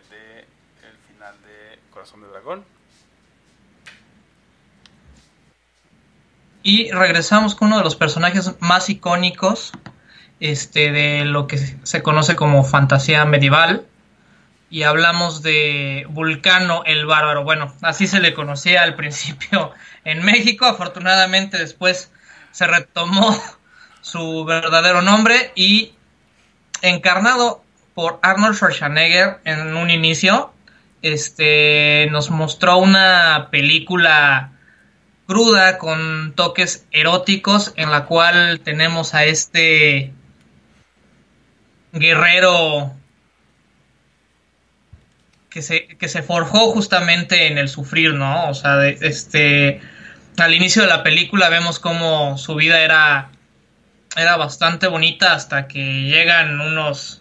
De 0.10 0.40
el 0.40 0.98
final 1.08 1.36
de 1.44 1.80
Corazón 1.92 2.22
de 2.22 2.28
Dragón. 2.28 2.66
Y 6.64 6.92
regresamos 6.92 7.56
con 7.56 7.70
uno 7.70 7.78
de 7.78 7.84
los 7.84 7.96
personajes 7.96 8.56
más 8.60 8.90
icónicos 8.90 9.72
este, 10.40 10.92
de 10.92 11.26
lo 11.26 11.48
que 11.48 11.58
se 11.58 12.04
conoce 12.04 12.36
como 12.36 12.64
fantasía 12.64 13.26
medieval. 13.26 13.86
Y 14.70 14.84
hablamos 14.84 15.42
de 15.42 16.06
Vulcano 16.10 16.84
el 16.86 17.06
Bárbaro. 17.06 17.44
Bueno, 17.44 17.74
así 17.82 18.08
se 18.08 18.20
le 18.20 18.34
conocía 18.34 18.84
al 18.84 18.96
principio 18.96 19.72
en 20.04 20.24
México. 20.24 20.66
Afortunadamente 20.66 21.58
después 21.58 22.12
se 22.52 22.68
retomó 22.68 23.42
su 24.02 24.46
verdadero 24.46 25.02
nombre 25.02 25.52
y 25.56 25.94
encarnado 26.82 27.64
por 28.00 28.18
Arnold 28.22 28.56
Schwarzenegger 28.56 29.42
en 29.44 29.76
un 29.76 29.90
inicio, 29.90 30.54
este 31.02 32.08
nos 32.12 32.30
mostró 32.30 32.78
una 32.78 33.50
película 33.52 34.54
cruda 35.28 35.78
con 35.78 36.32
toques 36.34 36.88
eróticos 36.92 37.74
en 37.76 37.92
la 37.92 38.06
cual 38.06 38.62
tenemos 38.62 39.14
a 39.16 39.26
este 39.26 40.14
guerrero 41.92 42.94
que 45.50 45.62
se, 45.62 45.88
que 45.88 46.08
se 46.08 46.24
forjó 46.24 46.72
justamente 46.72 47.48
en 47.48 47.58
el 47.58 47.68
sufrir, 47.68 48.14
¿no? 48.14 48.50
O 48.50 48.54
sea, 48.54 48.88
este 48.88 49.82
al 50.38 50.54
inicio 50.54 50.84
de 50.84 50.88
la 50.88 51.04
película 51.04 51.50
vemos 51.50 51.80
como 51.80 52.38
su 52.38 52.56
vida 52.56 52.80
era 52.80 53.30
era 54.16 54.38
bastante 54.38 54.88
bonita 54.88 55.34
hasta 55.34 55.68
que 55.68 56.04
llegan 56.04 56.62
unos 56.62 57.19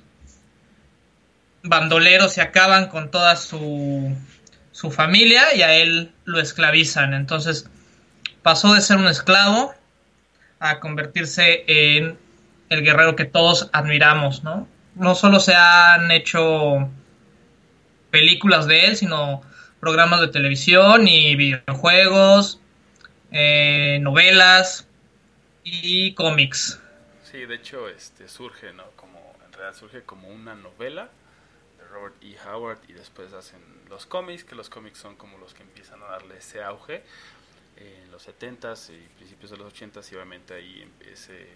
bandoleros 1.63 2.37
y 2.37 2.41
acaban 2.41 2.89
con 2.89 3.11
toda 3.11 3.37
su, 3.37 4.17
su 4.73 4.91
familia 4.91 5.55
y 5.55 5.63
a 5.63 5.75
él 5.75 6.13
lo 6.25 6.41
esclavizan. 6.41 7.15
Entonces 7.15 7.69
pasó 8.43 8.75
de 8.75 8.81
ser 8.81 8.99
un 8.99 9.09
esclavo 9.09 9.75
a 10.61 10.81
convertirse 10.81 11.65
en 11.67 12.19
el 12.69 12.83
guerrero 12.83 13.17
que 13.17 13.25
todos 13.25 13.71
admiramos, 13.73 14.45
¿no? 14.45 14.69
No 14.95 15.15
solo 15.15 15.41
se 15.41 15.55
han 15.55 16.11
hecho 16.11 16.89
películas 18.11 18.67
de 18.67 18.87
él, 18.87 18.97
sino 18.97 19.43
programas 19.81 20.21
de 20.21 20.29
televisión 20.29 21.07
y 21.07 21.37
videojuegos, 21.37 22.61
eh, 23.31 23.99
novelas 24.01 24.89
y 25.63 26.15
cómics. 26.15 26.81
Sí, 27.31 27.39
de 27.47 27.57
hecho, 27.57 27.89
este 27.89 28.29
surge, 28.29 28.73
¿no? 28.73 28.85
Como 28.97 29.19
en 29.47 29.53
realidad 29.53 29.79
surge 29.79 30.03
como 30.03 30.29
una 30.29 30.55
novela 30.55 31.09
Robert 31.89 32.15
E. 32.23 32.37
Howard 32.47 32.79
y 32.89 32.93
después 32.93 33.33
hacen 33.33 33.61
los 33.89 34.07
cómics, 34.07 34.45
que 34.45 34.55
los 34.55 34.71
cómics 34.71 34.99
son 34.99 35.17
como 35.17 35.39
los 35.39 35.55
que 35.55 35.63
empiezan 35.63 36.03
a 36.03 36.07
darle 36.07 36.39
ese 36.39 36.63
auge 36.63 37.03
en 37.77 38.11
los 38.11 38.27
70s 38.29 38.91
y 38.93 39.09
principios 39.17 39.51
de 39.51 39.57
los 39.57 39.73
80s 39.73 40.13
y 40.13 40.17
obviamente 40.17 40.55
ahí 40.55 40.91
ese, 41.01 41.49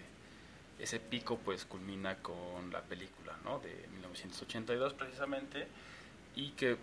ese 0.79 0.99
pico 0.99 1.37
pues 1.37 1.65
culmina 1.65 2.17
con 2.17 2.71
la 2.71 2.81
película, 2.81 3.35
¿no? 3.43 3.59
De 3.59 3.87
1982 3.91 4.93
precisamente 4.93 5.67
y 6.35 6.51
que 6.51 6.77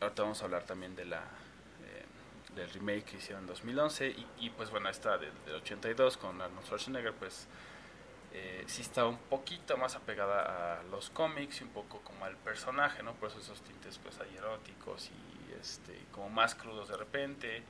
ahorita 0.00 0.22
vamos 0.22 0.42
a 0.42 0.44
hablar 0.44 0.64
también 0.64 0.94
de 0.94 1.06
la 1.06 1.20
eh, 1.20 2.54
del 2.54 2.70
remake 2.70 3.04
que 3.04 3.16
hicieron 3.16 3.44
en 3.44 3.48
2011 3.48 4.08
y, 4.08 4.26
y 4.40 4.50
pues 4.50 4.70
bueno 4.70 4.88
esta 4.88 5.16
del, 5.18 5.32
del 5.46 5.56
82 5.56 6.16
con 6.18 6.40
Arnold 6.40 6.64
Schwarzenegger 6.66 7.14
pues 7.14 7.46
eh, 8.36 8.64
sí 8.66 8.82
está 8.82 9.06
un 9.06 9.16
poquito 9.16 9.76
más 9.76 9.94
apegada 9.94 10.80
a 10.80 10.82
los 10.84 11.08
cómics 11.10 11.60
y 11.60 11.64
un 11.64 11.70
poco 11.70 12.00
como 12.00 12.24
al 12.24 12.36
personaje, 12.36 13.00
¿no? 13.04 13.14
Por 13.14 13.30
eso 13.30 13.38
esos 13.38 13.62
tintes 13.62 13.98
pues 13.98 14.18
hay 14.18 14.36
eróticos 14.36 15.08
y 15.08 15.52
este 15.60 15.96
como 16.10 16.28
más 16.30 16.56
crudos 16.56 16.88
de 16.88 16.96
repente 16.96 17.62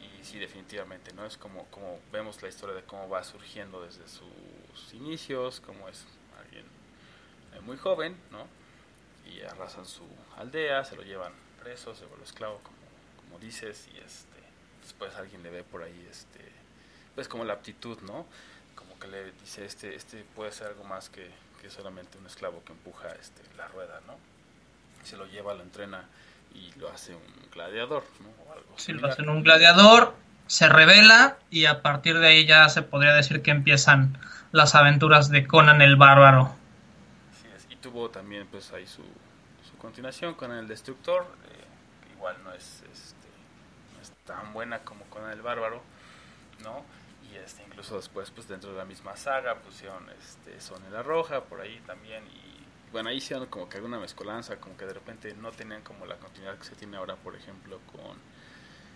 y 0.00 0.24
sí 0.24 0.38
definitivamente, 0.38 1.12
¿no? 1.12 1.26
Es 1.26 1.36
como, 1.36 1.66
como 1.66 2.00
vemos 2.10 2.40
la 2.40 2.48
historia 2.48 2.74
de 2.74 2.84
cómo 2.84 3.06
va 3.10 3.22
surgiendo 3.22 3.82
desde 3.82 4.08
sus 4.08 4.94
inicios, 4.94 5.60
como 5.60 5.86
es 5.90 6.06
alguien 6.42 6.64
eh, 7.52 7.60
muy 7.60 7.76
joven, 7.76 8.16
¿no? 8.30 8.46
Y 9.30 9.42
arrasan 9.42 9.84
su 9.84 10.06
aldea, 10.38 10.84
se 10.84 10.96
lo 10.96 11.02
llevan 11.02 11.34
preso, 11.62 11.94
se 11.94 12.06
vuelve 12.06 12.24
esclavo, 12.24 12.60
como, 12.62 12.78
como 13.22 13.38
dices, 13.38 13.88
y 13.94 13.98
este 13.98 14.32
después 14.80 15.14
alguien 15.16 15.42
le 15.42 15.50
ve 15.50 15.64
por 15.64 15.82
ahí 15.82 16.08
este 16.10 16.50
pues 17.14 17.28
como 17.28 17.44
la 17.44 17.52
aptitud, 17.52 18.00
¿no? 18.00 18.26
Que 19.02 19.08
le 19.08 19.32
dice 19.32 19.64
este 19.64 19.96
este 19.96 20.24
puede 20.36 20.52
ser 20.52 20.68
algo 20.68 20.84
más 20.84 21.10
que, 21.10 21.28
que 21.60 21.68
solamente 21.70 22.18
un 22.18 22.26
esclavo 22.26 22.62
que 22.64 22.72
empuja 22.72 23.08
este 23.20 23.42
la 23.56 23.66
rueda 23.66 24.00
no 24.06 24.14
se 25.02 25.16
lo 25.16 25.26
lleva 25.26 25.54
lo 25.54 25.62
entrena 25.62 26.04
y 26.54 26.72
lo 26.78 26.88
hace 26.88 27.14
un 27.14 27.50
gladiador 27.52 28.04
no 28.20 28.28
o 28.44 28.52
algo 28.52 28.74
sí, 28.76 28.92
lo 28.92 29.08
hacen 29.08 29.28
un 29.28 29.42
gladiador 29.42 30.14
se 30.46 30.68
revela 30.68 31.36
y 31.50 31.64
a 31.64 31.82
partir 31.82 32.18
de 32.18 32.28
ahí 32.28 32.46
ya 32.46 32.68
se 32.68 32.82
podría 32.82 33.12
decir 33.12 33.42
que 33.42 33.50
empiezan 33.50 34.18
las 34.52 34.74
aventuras 34.74 35.30
de 35.30 35.46
Conan 35.46 35.80
el 35.80 35.96
bárbaro. 35.96 36.54
Es. 37.56 37.66
y 37.70 37.76
tuvo 37.76 38.10
también 38.10 38.46
pues 38.48 38.70
ahí 38.72 38.86
su, 38.86 39.02
su 39.68 39.76
continuación 39.78 40.34
con 40.34 40.52
el 40.52 40.68
destructor 40.68 41.26
eh, 41.50 42.12
igual 42.14 42.36
no 42.44 42.52
es 42.52 42.82
este 42.92 43.28
no 43.94 44.02
es 44.02 44.12
tan 44.24 44.52
buena 44.52 44.80
como 44.80 45.04
Conan 45.06 45.32
el 45.32 45.42
bárbaro 45.42 45.82
no 46.62 46.84
y 47.32 47.36
este 47.36 47.62
incluso 47.62 47.96
después 47.96 48.30
pues 48.30 48.46
dentro 48.48 48.70
de 48.72 48.78
la 48.78 48.84
misma 48.84 49.16
saga 49.16 49.56
pusieron 49.56 50.08
este 50.10 50.60
Sonela 50.60 51.02
Roja 51.02 51.42
por 51.44 51.60
ahí 51.60 51.80
también 51.86 52.24
y 52.26 52.90
bueno 52.92 53.08
ahí 53.08 53.16
hicieron 53.16 53.46
como 53.46 53.68
que 53.68 53.76
alguna 53.78 53.98
mezcolanza 53.98 54.56
como 54.58 54.76
que 54.76 54.84
de 54.86 54.94
repente 54.94 55.34
no 55.34 55.50
tenían 55.52 55.82
como 55.82 56.04
la 56.06 56.16
continuidad 56.18 56.58
que 56.58 56.64
se 56.64 56.74
tiene 56.76 56.96
ahora 56.96 57.16
por 57.16 57.34
ejemplo 57.36 57.78
con 57.92 58.16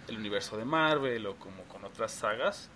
el 0.09 0.19
universo 0.19 0.57
de 0.57 0.65
Marvel 0.65 1.27
o 1.27 1.37
como 1.37 1.63
con 1.65 1.85
otras 1.85 2.13
sagas 2.13 2.69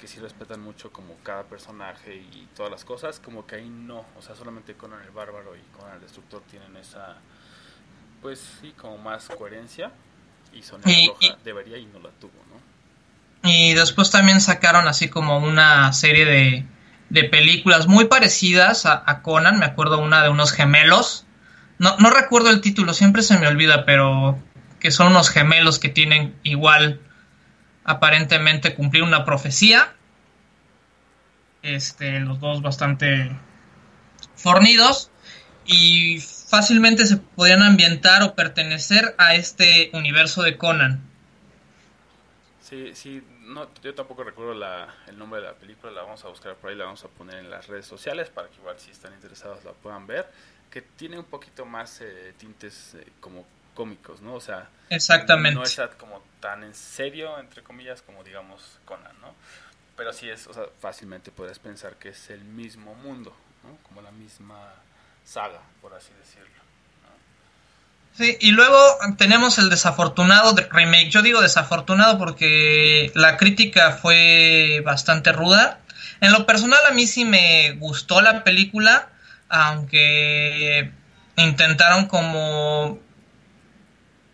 que 0.00 0.06
sí 0.06 0.20
respetan 0.20 0.60
mucho 0.60 0.92
como 0.92 1.16
cada 1.24 1.42
personaje 1.44 2.14
y 2.14 2.48
todas 2.54 2.70
las 2.70 2.84
cosas 2.84 3.18
como 3.18 3.46
que 3.46 3.56
ahí 3.56 3.68
no 3.68 4.04
o 4.16 4.22
sea 4.22 4.36
solamente 4.36 4.74
con 4.74 4.92
el 4.92 5.10
bárbaro 5.10 5.56
y 5.56 5.62
con 5.76 5.90
el 5.92 6.00
destructor 6.00 6.42
tienen 6.42 6.76
esa 6.76 7.16
pues 8.22 8.38
sí 8.60 8.72
como 8.72 8.98
más 8.98 9.28
coherencia 9.28 9.90
y 10.52 10.62
Sonela 10.62 10.90
Y- 10.92 11.08
Roja 11.08 11.36
debería 11.44 11.76
y 11.78 11.86
no 11.86 11.98
la 11.98 12.10
tuvo 12.12 12.32
no 12.48 12.67
Y 13.42 13.74
después 13.74 14.10
también 14.10 14.40
sacaron 14.40 14.88
así 14.88 15.08
como 15.08 15.38
una 15.38 15.92
serie 15.92 16.24
de, 16.24 16.66
de 17.10 17.24
películas 17.24 17.86
muy 17.86 18.06
parecidas 18.06 18.86
a, 18.86 19.22
Conan. 19.22 19.58
Me 19.58 19.66
acuerdo 19.66 19.98
una 19.98 20.22
de 20.22 20.28
unos 20.28 20.52
gemelos. 20.52 21.26
No, 21.78 21.96
no 21.98 22.10
recuerdo 22.10 22.50
el 22.50 22.60
título, 22.60 22.92
siempre 22.92 23.22
se 23.22 23.38
me 23.38 23.46
olvida, 23.46 23.84
pero 23.84 24.38
que 24.80 24.90
son 24.90 25.08
unos 25.08 25.30
gemelos 25.30 25.78
que 25.78 25.88
tienen 25.88 26.34
igual 26.42 27.00
aparentemente 27.84 28.74
cumplir 28.74 29.02
una 29.02 29.24
profecía. 29.24 29.94
Este, 31.62 32.20
los 32.20 32.40
dos 32.40 32.62
bastante 32.62 33.30
fornidos. 34.34 35.10
Y 35.64 36.20
fácilmente 36.20 37.06
se 37.06 37.18
podían 37.18 37.62
ambientar 37.62 38.22
o 38.22 38.34
pertenecer 38.34 39.14
a 39.18 39.34
este 39.34 39.90
universo 39.92 40.42
de 40.42 40.56
Conan. 40.56 41.07
Sí, 42.68 42.94
sí, 42.94 43.26
no, 43.40 43.66
yo 43.80 43.94
tampoco 43.94 44.24
recuerdo 44.24 44.52
la, 44.52 44.94
el 45.06 45.18
nombre 45.18 45.40
de 45.40 45.46
la 45.46 45.54
película, 45.54 45.90
la 45.90 46.02
vamos 46.02 46.22
a 46.26 46.28
buscar 46.28 46.54
por 46.56 46.68
ahí, 46.68 46.76
la 46.76 46.84
vamos 46.84 47.02
a 47.02 47.08
poner 47.08 47.36
en 47.36 47.48
las 47.48 47.66
redes 47.66 47.86
sociales 47.86 48.28
para 48.28 48.48
que 48.48 48.56
igual 48.56 48.78
si 48.78 48.90
están 48.90 49.14
interesados 49.14 49.64
la 49.64 49.72
puedan 49.72 50.06
ver, 50.06 50.26
que 50.70 50.82
tiene 50.82 51.18
un 51.18 51.24
poquito 51.24 51.64
más 51.64 52.02
eh, 52.02 52.34
tintes 52.36 52.92
eh, 52.92 53.06
como 53.20 53.46
cómicos, 53.74 54.20
¿no? 54.20 54.34
O 54.34 54.40
sea, 54.40 54.68
Exactamente. 54.90 55.54
no 55.54 55.62
está 55.62 55.88
como 55.96 56.22
tan 56.40 56.62
en 56.62 56.74
serio, 56.74 57.38
entre 57.38 57.62
comillas, 57.62 58.02
como 58.02 58.22
digamos 58.22 58.78
Conan, 58.84 59.18
¿no? 59.22 59.34
Pero 59.96 60.12
sí 60.12 60.28
es, 60.28 60.46
o 60.46 60.52
sea, 60.52 60.66
fácilmente 60.78 61.30
podrías 61.30 61.58
pensar 61.58 61.96
que 61.96 62.10
es 62.10 62.28
el 62.28 62.44
mismo 62.44 62.94
mundo, 62.96 63.34
¿no? 63.62 63.78
Como 63.82 64.02
la 64.02 64.10
misma 64.10 64.74
saga, 65.24 65.62
por 65.80 65.94
así 65.94 66.12
decirlo. 66.18 66.67
Sí, 68.18 68.36
y 68.40 68.50
luego 68.50 68.76
tenemos 69.16 69.58
el 69.58 69.70
desafortunado 69.70 70.52
de- 70.52 70.66
remake. 70.72 71.08
Yo 71.08 71.22
digo 71.22 71.40
desafortunado 71.40 72.18
porque 72.18 73.12
la 73.14 73.36
crítica 73.36 73.92
fue 73.92 74.82
bastante 74.84 75.30
ruda. 75.30 75.78
En 76.20 76.32
lo 76.32 76.44
personal 76.44 76.80
a 76.88 76.92
mí 76.94 77.06
sí 77.06 77.24
me 77.24 77.74
gustó 77.78 78.20
la 78.20 78.42
película, 78.42 79.10
aunque 79.48 80.90
intentaron 81.36 82.06
como 82.06 82.98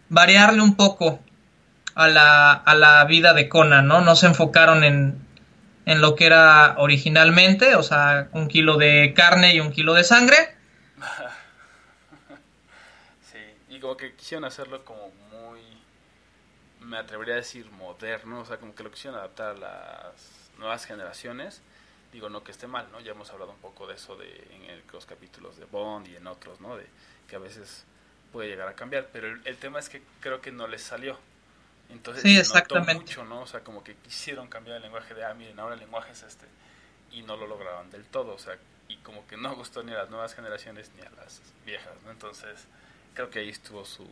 variarle 0.08 0.62
un 0.62 0.76
poco 0.76 1.20
a 1.94 2.08
la, 2.08 2.52
a 2.52 2.74
la 2.74 3.04
vida 3.04 3.34
de 3.34 3.50
Conan, 3.50 3.86
¿no? 3.86 4.00
No 4.00 4.16
se 4.16 4.24
enfocaron 4.28 4.82
en, 4.82 5.18
en 5.84 6.00
lo 6.00 6.14
que 6.16 6.24
era 6.24 6.76
originalmente, 6.78 7.74
o 7.74 7.82
sea, 7.82 8.28
un 8.32 8.48
kilo 8.48 8.78
de 8.78 9.12
carne 9.14 9.54
y 9.54 9.60
un 9.60 9.72
kilo 9.72 9.92
de 9.92 10.04
sangre. 10.04 10.36
Como 13.84 13.98
que 13.98 14.14
quisieron 14.14 14.46
hacerlo 14.46 14.82
como 14.82 15.10
muy, 15.30 15.60
me 16.80 16.96
atrevería 16.96 17.34
a 17.34 17.36
decir 17.36 17.70
moderno, 17.72 18.40
o 18.40 18.44
sea, 18.46 18.56
como 18.56 18.74
que 18.74 18.82
lo 18.82 18.90
quisieron 18.90 19.18
adaptar 19.18 19.50
a 19.50 19.58
las 19.58 20.14
nuevas 20.56 20.86
generaciones. 20.86 21.60
Digo, 22.10 22.30
no 22.30 22.42
que 22.42 22.50
esté 22.50 22.66
mal, 22.66 22.90
¿no? 22.90 23.00
Ya 23.00 23.12
hemos 23.12 23.28
hablado 23.28 23.50
un 23.50 23.58
poco 23.58 23.86
de 23.86 23.96
eso 23.96 24.16
de, 24.16 24.48
en 24.52 24.70
el- 24.70 24.82
los 24.90 25.04
capítulos 25.04 25.58
de 25.58 25.66
Bond 25.66 26.08
y 26.08 26.16
en 26.16 26.26
otros, 26.26 26.62
¿no? 26.62 26.78
De 26.78 26.86
que 27.28 27.36
a 27.36 27.38
veces 27.38 27.84
puede 28.32 28.48
llegar 28.48 28.68
a 28.68 28.72
cambiar, 28.74 29.10
pero 29.12 29.26
el, 29.28 29.56
tema 29.58 29.80
es 29.80 29.90
que 29.90 30.00
creo 30.20 30.40
que 30.40 30.50
no 30.50 30.66
les 30.66 30.80
salió. 30.80 31.18
Entonces, 31.90 32.22
sí, 32.22 32.38
exactamente. 32.38 32.94
mucho, 32.94 33.26
¿no? 33.26 33.42
O 33.42 33.46
sea, 33.46 33.60
como 33.60 33.84
que 33.84 33.96
quisieron 33.96 34.48
cambiar 34.48 34.76
el 34.78 34.82
lenguaje 34.82 35.12
de, 35.12 35.26
ah, 35.26 35.34
miren, 35.34 35.60
ahora 35.60 35.74
el 35.74 35.80
lenguaje 35.80 36.12
es 36.12 36.22
este, 36.22 36.46
y 37.12 37.20
no 37.20 37.36
lo 37.36 37.46
lograban 37.46 37.90
del 37.90 38.06
todo, 38.06 38.32
o 38.32 38.38
sea, 38.38 38.56
y 38.88 38.96
como 38.96 39.26
que 39.26 39.36
no 39.36 39.54
gustó 39.54 39.82
ni 39.82 39.92
a 39.92 39.96
las 39.96 40.08
nuevas 40.08 40.34
generaciones 40.34 40.90
ni 40.96 41.02
a 41.02 41.10
las 41.10 41.42
viejas, 41.66 41.92
¿no? 42.02 42.12
Entonces, 42.12 42.66
creo 43.14 43.30
que 43.30 43.38
ahí 43.40 43.48
estuvo 43.48 43.84
su, 43.84 44.06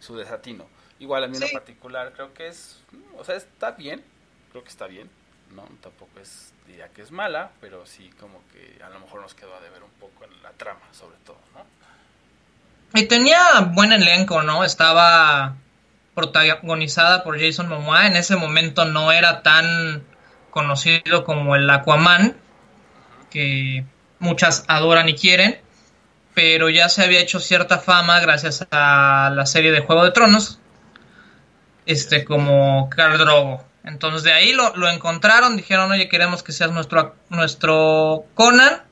su 0.00 0.16
desatino. 0.16 0.66
Igual 0.98 1.24
a 1.24 1.28
mí 1.28 1.36
en 1.36 1.42
lo 1.42 1.50
particular 1.50 2.12
creo 2.14 2.32
que 2.34 2.48
es, 2.48 2.80
o 3.18 3.24
sea, 3.24 3.36
está 3.36 3.72
bien, 3.72 4.02
creo 4.50 4.62
que 4.62 4.70
está 4.70 4.86
bien, 4.86 5.10
¿no? 5.54 5.64
Tampoco 5.82 6.20
es, 6.20 6.52
diría 6.66 6.88
que 6.88 7.02
es 7.02 7.10
mala, 7.10 7.50
pero 7.60 7.84
sí 7.86 8.10
como 8.18 8.40
que 8.52 8.82
a 8.82 8.88
lo 8.90 9.00
mejor 9.00 9.20
nos 9.20 9.34
quedó 9.34 9.54
a 9.54 9.60
deber 9.60 9.82
un 9.82 9.90
poco 10.00 10.24
en 10.24 10.42
la 10.42 10.50
trama, 10.52 10.80
sobre 10.92 11.16
todo, 11.24 11.38
¿no? 11.54 11.64
Y 12.98 13.06
tenía 13.06 13.38
buen 13.72 13.92
elenco, 13.92 14.42
¿no? 14.42 14.64
Estaba 14.64 15.56
protagonizada 16.14 17.24
por 17.24 17.40
Jason 17.40 17.68
Momoa, 17.68 18.06
en 18.06 18.16
ese 18.16 18.36
momento 18.36 18.84
no 18.84 19.10
era 19.10 19.42
tan 19.42 20.04
conocido 20.50 21.24
como 21.24 21.56
el 21.56 21.68
Aquaman, 21.68 22.36
que 23.30 23.84
muchas 24.20 24.64
adoran 24.68 25.08
y 25.08 25.16
quieren, 25.16 25.60
pero 26.34 26.68
ya 26.68 26.88
se 26.88 27.02
había 27.02 27.20
hecho 27.20 27.38
cierta 27.38 27.78
fama 27.78 28.20
gracias 28.20 28.66
a 28.70 29.30
la 29.32 29.46
serie 29.46 29.70
de 29.70 29.80
Juego 29.80 30.04
de 30.04 30.10
Tronos, 30.10 30.58
este 31.86 32.24
como 32.24 32.90
Khal 32.90 33.18
Drogo. 33.18 33.64
Entonces 33.84 34.24
de 34.24 34.32
ahí 34.32 34.52
lo, 34.52 34.74
lo, 34.76 34.88
encontraron, 34.88 35.56
dijeron, 35.56 35.92
oye, 35.92 36.08
queremos 36.08 36.42
que 36.42 36.52
seas 36.52 36.72
nuestro, 36.72 37.14
nuestro 37.28 38.24
Conan. 38.34 38.82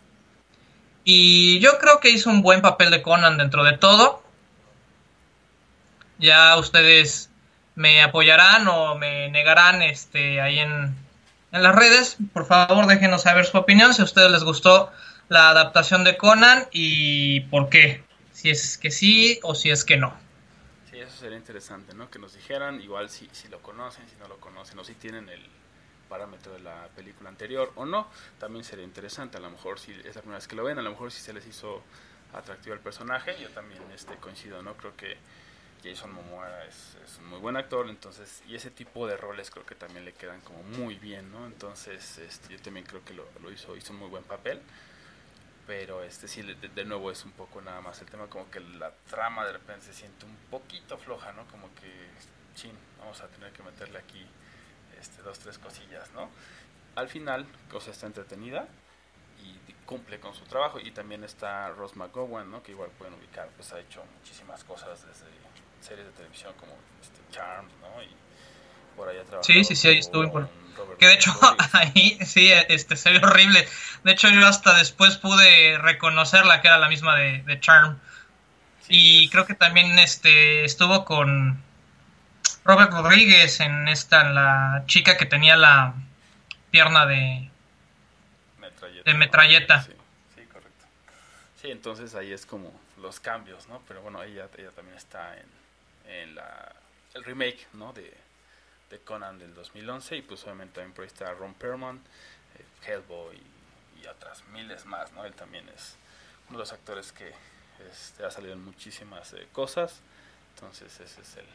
Y 1.05 1.59
yo 1.59 1.79
creo 1.79 1.99
que 1.99 2.11
hizo 2.11 2.31
un 2.31 2.43
buen 2.43 2.63
papel 2.63 2.91
de 2.91 3.03
Conan 3.03 3.39
dentro 3.39 3.65
de 3.65 3.77
todo. 3.77 4.23
Ya 6.19 6.57
ustedes 6.57 7.31
me 7.75 8.03
apoyarán 8.03 8.69
o 8.69 8.95
me 8.95 9.31
negarán 9.31 9.83
este, 9.83 10.41
ahí 10.41 10.61
en, 10.61 10.95
en 11.51 11.63
las 11.63 11.75
redes. 11.75 12.19
Por 12.33 12.47
favor, 12.47 12.87
déjenos 12.87 13.23
saber 13.23 13.47
su 13.47 13.57
opinión 13.57 13.95
si 13.95 14.03
a 14.03 14.05
ustedes 14.05 14.31
les 14.31 14.45
gustó 14.45 14.93
la 15.33 15.49
adaptación 15.49 16.05
de 16.05 16.17
Conan 16.17 16.67
y 16.71 17.41
por 17.41 17.69
qué. 17.71 18.05
Si 18.33 18.51
es 18.51 18.79
que 18.79 18.91
sí 18.91 19.41
o 19.43 19.55
si 19.55 19.71
es 19.71 19.85
que 19.85 19.97
no. 19.97 20.15
Sí, 20.91 20.99
eso 20.99 21.17
sería 21.17 21.39
interesante, 21.39 21.95
¿no? 21.95 22.11
Que 22.11 22.19
nos 22.19 22.35
dijeran, 22.35 22.81
igual 22.81 23.09
si, 23.09 23.29
si 23.33 23.49
lo 23.49 23.61
conocen, 23.63 24.07
si 24.09 24.17
no 24.17 24.29
lo 24.29 24.39
conocen, 24.39 24.79
o 24.79 24.85
si 24.85 24.95
tienen 24.95 25.29
el 25.29 25.43
parámetro 26.09 26.53
de 26.53 26.61
la 26.61 26.89
película 26.95 27.31
anterior 27.31 27.73
o 27.77 27.87
no, 27.87 28.09
también 28.39 28.63
sería 28.65 28.85
interesante. 28.85 29.39
A 29.39 29.41
lo 29.41 29.51
mejor 29.51 29.81
si 29.81 29.93
es 29.93 30.15
la 30.15 30.21
primera 30.21 30.37
vez 30.37 30.47
que 30.47 30.55
lo 30.55 30.65
ven, 30.65 30.79
a 30.79 30.83
lo 30.83 30.91
mejor 30.91 31.11
si 31.11 31.23
se 31.23 31.33
les 31.33 31.47
hizo 31.47 31.83
atractivo 32.35 32.75
el 32.75 32.81
personaje, 32.81 33.35
yo 33.41 33.49
también 33.51 33.81
este, 33.95 34.17
coincido, 34.17 34.63
¿no? 34.63 34.75
Creo 34.75 34.95
que 34.97 35.17
Jason 35.83 36.13
Momoa 36.13 36.65
es, 36.65 36.97
es, 37.05 37.19
un 37.19 37.29
muy 37.29 37.39
buen 37.39 37.57
actor, 37.57 37.89
entonces, 37.89 38.43
y 38.47 38.55
ese 38.55 38.71
tipo 38.71 39.07
de 39.07 39.17
roles 39.17 39.51
creo 39.51 39.65
que 39.65 39.75
también 39.75 40.05
le 40.05 40.13
quedan 40.13 40.43
como 40.43 40.63
muy 40.63 40.97
bien, 40.97 41.33
¿no? 41.33 41.47
Entonces, 41.47 42.19
este, 42.19 42.53
yo 42.53 42.61
también 42.61 42.85
creo 42.85 43.03
que 43.03 43.15
lo, 43.15 43.27
lo 43.43 43.51
hizo, 43.51 43.75
hizo 43.77 43.95
un 43.95 43.99
muy 43.99 44.09
buen 44.09 44.25
papel 44.25 44.61
pero 45.67 46.03
este 46.03 46.29
sí 46.29 46.43
de, 46.43 46.85
nuevo 46.85 47.11
es 47.11 47.25
un 47.25 47.33
poco 47.33 47.61
nada 47.61 47.81
más 47.81 48.01
el 48.01 48.09
tema 48.09 48.27
como 48.27 48.51
que 48.51 48.61
la 48.61 48.93
trama 49.09 49.45
de 49.47 49.53
repente 49.53 49.87
se 49.87 49.93
siente 49.93 50.27
un 50.27 50.37
poquito 50.51 50.99
floja 50.99 51.33
no 51.33 51.47
como 51.47 51.73
que 51.75 52.09
chin 52.55 52.77
vamos 52.99 53.21
a 53.21 53.29
tener 53.29 53.53
que 53.53 53.63
meterle 53.63 53.99
aquí 53.99 54.27
este 55.01 55.23
dos 55.23 55.39
tres 55.39 55.59
cosillas 55.59 56.11
no 56.13 56.29
al 56.97 57.09
final 57.09 57.47
cosa 57.71 57.91
está 57.91 58.07
entretenida 58.07 58.67
y 59.41 59.73
cumple 59.87 60.21
con 60.21 60.35
su 60.35 60.45
trabajo 60.45 60.79
y 60.81 60.91
también 60.93 61.25
está 61.25 61.69
Ross 61.71 61.97
McGowan 61.97 62.51
no 62.51 62.63
que 62.63 62.73
igual 62.73 62.91
pueden 62.99 63.15
ubicar 63.15 63.49
pues 63.57 63.73
ha 63.73 63.81
hecho 63.81 64.05
muchísimas 64.19 64.65
cosas 64.65 65.07
desde 65.07 65.27
series 65.81 66.07
de 66.07 66.13
televisión 66.13 66.55
como 66.59 66.73
este, 67.01 67.21
Charms 67.31 67.73
no 67.81 68.03
y 68.03 68.15
por 68.97 69.09
ahí 69.09 69.17
sí 69.43 69.65
sí 69.65 69.77
sí 69.77 69.89
ahí 69.89 69.99
estuvo 69.99 70.49
que 71.03 71.09
de 71.09 71.15
hecho 71.15 71.33
ahí 71.73 72.19
sí, 72.25 72.53
este, 72.69 72.97
se 72.97 73.11
ve 73.11 73.19
horrible. 73.19 73.67
De 74.05 74.13
hecho 74.13 74.29
yo 74.29 74.47
hasta 74.47 74.75
después 74.75 75.17
pude 75.17 75.79
reconocerla 75.79 76.61
que 76.61 76.69
era 76.69 76.79
la 76.79 76.89
misma 76.89 77.17
de, 77.17 77.59
Charm. 77.61 77.99
y 78.89 79.29
creo 79.31 79.45
que 79.45 79.55
también 79.55 79.99
este 79.99 80.65
estuvo 80.65 81.05
con 81.05 81.61
Robert 82.65 82.93
Rodríguez 82.93 83.59
en 83.59 83.89
esta, 83.89 84.31
la 84.31 84.85
chica 84.87 85.17
que 85.17 85.27
tenía 85.27 85.57
la 85.57 85.95
pierna 86.71 87.07
de 87.07 87.51
metralleta. 88.59 89.11
De 89.11 89.19
metralleta. 89.19 89.83
Sí, 89.83 89.93
sí, 90.37 90.43
correcto. 90.43 90.85
Sí, 91.61 91.71
entonces 91.73 92.15
ahí 92.15 92.33
es 92.33 92.47
como 92.47 92.73
los 92.99 93.19
cambios, 93.19 93.69
¿no? 93.69 93.83
Pero 93.89 94.03
bueno, 94.03 94.23
ella, 94.23 94.47
ella 94.57 94.71
también 94.71 94.97
está 94.97 95.37
en, 95.37 96.13
en 96.13 96.35
la, 96.37 96.73
el 97.15 97.25
remake, 97.25 97.67
¿no? 97.73 97.93
De, 97.93 98.22
de 98.93 99.01
Conan 99.01 99.39
del 99.39 99.55
2011 99.55 100.19
y 100.19 100.23
pues 100.23 100.45
obviamente 100.45 100.75
también 100.75 100.93
por 100.93 101.03
ahí 101.03 101.09
está 101.09 101.33
Ron 101.33 101.55
Perlman, 101.55 101.97
eh, 101.97 102.87
Hellboy 102.87 103.37
y, 103.37 104.07
otras 104.07 104.45
miles 104.49 104.85
más, 104.85 105.13
¿no? 105.13 105.25
Él 105.25 105.33
también 105.33 105.67
es 105.71 105.97
uno 106.49 106.59
de 106.59 106.65
los 106.65 106.73
actores 106.73 107.13
que 107.13 107.33
este, 107.91 108.25
ha 108.25 108.31
salido 108.31 108.53
en 108.53 108.63
muchísimas 108.63 109.33
eh, 109.33 109.49
cosas, 109.53 110.01
entonces 110.55 111.01
ese 111.01 111.21
es 111.21 111.37
el, 111.37 111.47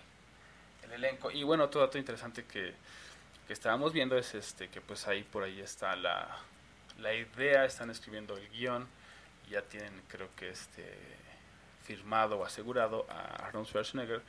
el, 0.84 0.94
elenco. 0.94 1.30
Y 1.30 1.44
bueno, 1.44 1.66
otro 1.66 1.82
dato 1.82 1.98
interesante 1.98 2.46
que, 2.46 2.74
que 3.46 3.54
estábamos 3.54 3.94
viendo 3.94 4.18
es 4.18 4.34
este 4.34 4.70
que 4.70 4.80
pues 4.82 5.08
ahí 5.08 5.24
por 5.24 5.44
ahí 5.44 5.60
está 5.60 5.96
la, 5.98 6.40
la 7.00 7.14
idea, 7.14 7.66
están 7.66 7.90
escribiendo 7.90 8.38
el 8.38 8.50
guion, 8.50 8.88
ya 9.50 9.62
tienen 9.62 10.02
creo 10.08 10.30
que 10.36 10.50
este 10.50 10.98
firmado 11.84 12.40
o 12.40 12.46
asegurado 12.46 13.06
a 13.10 13.46
Arnold 13.46 13.68
Schwarzenegger 13.68 14.22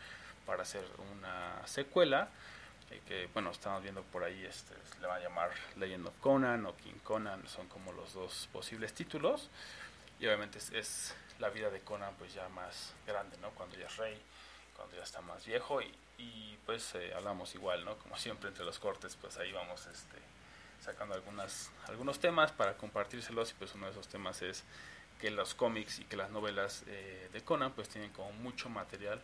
para 0.44 0.62
hacer 0.64 0.84
una 1.12 1.66
secuela 1.66 2.28
que 3.06 3.28
bueno, 3.32 3.50
estamos 3.50 3.82
viendo 3.82 4.02
por 4.02 4.24
ahí, 4.24 4.44
este, 4.44 4.74
le 5.00 5.06
va 5.06 5.16
a 5.16 5.20
llamar 5.20 5.50
Legend 5.76 6.06
of 6.06 6.14
Conan 6.20 6.66
o 6.66 6.76
King 6.76 6.98
Conan, 7.04 7.46
son 7.48 7.66
como 7.68 7.92
los 7.92 8.14
dos 8.14 8.48
posibles 8.52 8.92
títulos. 8.94 9.50
Y 10.20 10.26
obviamente 10.26 10.58
es, 10.58 11.14
la 11.38 11.50
vida 11.50 11.70
de 11.70 11.80
Conan 11.80 12.14
pues 12.18 12.34
ya 12.34 12.48
más 12.48 12.94
grande, 13.06 13.36
¿no? 13.38 13.50
Cuando 13.50 13.76
ya 13.76 13.86
es 13.86 13.96
rey, 13.96 14.20
cuando 14.76 14.96
ya 14.96 15.02
está 15.02 15.20
más 15.20 15.46
viejo 15.46 15.80
y, 15.80 15.94
y 16.18 16.58
pues 16.66 16.94
eh, 16.96 17.12
hablamos 17.14 17.54
igual, 17.54 17.84
¿no? 17.84 17.96
Como 17.98 18.16
siempre 18.16 18.48
entre 18.48 18.64
los 18.64 18.78
cortes, 18.78 19.16
pues 19.16 19.36
ahí 19.38 19.52
vamos 19.52 19.86
este, 19.86 20.16
sacando 20.80 21.14
algunas, 21.14 21.70
algunos 21.86 22.18
temas 22.18 22.50
para 22.52 22.76
compartírselos 22.76 23.52
y 23.52 23.54
pues 23.54 23.74
uno 23.74 23.86
de 23.86 23.92
esos 23.92 24.08
temas 24.08 24.42
es 24.42 24.64
que 25.20 25.30
los 25.30 25.54
cómics 25.54 25.98
y 26.00 26.04
que 26.04 26.16
las 26.16 26.30
novelas 26.30 26.84
eh, 26.86 27.28
de 27.32 27.40
Conan 27.42 27.72
pues 27.72 27.88
tienen 27.88 28.10
como 28.12 28.32
mucho 28.32 28.68
material 28.68 29.20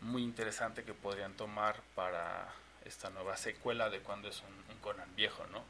muy 0.00 0.22
interesante 0.22 0.84
que 0.84 0.92
podrían 0.92 1.34
tomar 1.34 1.80
para 1.94 2.52
esta 2.84 3.10
nueva 3.10 3.36
secuela 3.36 3.90
de 3.90 4.00
cuando 4.00 4.28
es 4.28 4.40
un, 4.40 4.74
Conan 4.80 5.08
viejo, 5.16 5.46
¿no? 5.50 5.64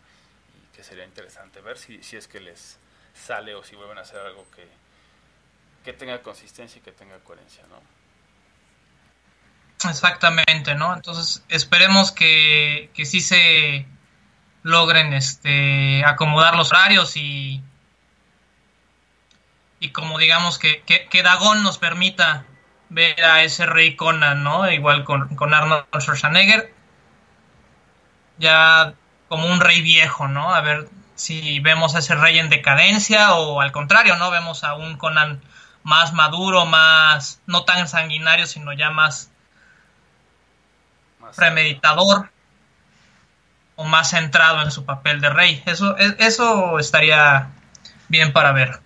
Y 0.56 0.76
que 0.76 0.82
sería 0.82 1.04
interesante 1.04 1.60
ver 1.60 1.78
si, 1.78 2.02
si 2.02 2.16
es 2.16 2.26
que 2.26 2.40
les 2.40 2.78
sale 3.14 3.54
o 3.54 3.62
si 3.62 3.76
vuelven 3.76 3.98
a 3.98 4.00
hacer 4.00 4.18
algo 4.18 4.44
que, 4.50 4.66
que 5.84 5.92
tenga 5.92 6.20
consistencia 6.20 6.80
y 6.80 6.82
que 6.82 6.90
tenga 6.90 7.16
coherencia, 7.20 7.62
¿no? 7.68 7.80
Exactamente, 9.88 10.74
¿no? 10.74 10.94
Entonces 10.94 11.44
esperemos 11.48 12.10
que, 12.10 12.90
que 12.94 13.04
sí 13.04 13.20
se 13.20 13.86
logren 14.64 15.12
este 15.12 16.04
acomodar 16.04 16.56
los 16.56 16.72
horarios 16.72 17.16
y 17.16 17.62
y 19.78 19.90
como 19.90 20.18
digamos 20.18 20.58
que, 20.58 20.82
que, 20.82 21.06
que 21.08 21.22
Dagón 21.22 21.62
nos 21.62 21.76
permita 21.76 22.46
ver 22.88 23.22
a 23.22 23.42
ese 23.42 23.66
rey 23.66 23.96
Conan, 23.96 24.42
¿no? 24.42 24.70
Igual 24.70 25.04
con, 25.04 25.36
con 25.36 25.52
Arnold 25.52 25.84
Schwarzenegger 25.98 26.73
ya 28.38 28.94
como 29.28 29.46
un 29.46 29.60
rey 29.60 29.82
viejo, 29.82 30.28
¿no? 30.28 30.54
A 30.54 30.60
ver 30.60 30.88
si 31.14 31.60
vemos 31.60 31.94
a 31.94 32.00
ese 32.00 32.14
rey 32.14 32.38
en 32.38 32.50
decadencia 32.50 33.34
o 33.34 33.60
al 33.60 33.72
contrario, 33.72 34.16
¿no? 34.16 34.30
Vemos 34.30 34.64
a 34.64 34.74
un 34.74 34.96
Conan 34.96 35.40
más 35.82 36.12
maduro, 36.12 36.66
más 36.66 37.40
no 37.46 37.64
tan 37.64 37.88
sanguinario, 37.88 38.46
sino 38.46 38.72
ya 38.72 38.90
más, 38.90 39.30
premeditador 41.36 42.30
o 43.76 43.84
más 43.84 44.10
centrado 44.10 44.62
en 44.62 44.70
su 44.70 44.84
papel 44.84 45.20
de 45.20 45.30
rey. 45.30 45.62
Eso, 45.66 45.96
e, 45.98 46.16
eso 46.18 46.78
estaría 46.78 47.50
bien 48.08 48.32
para 48.32 48.52
ver. 48.52 48.80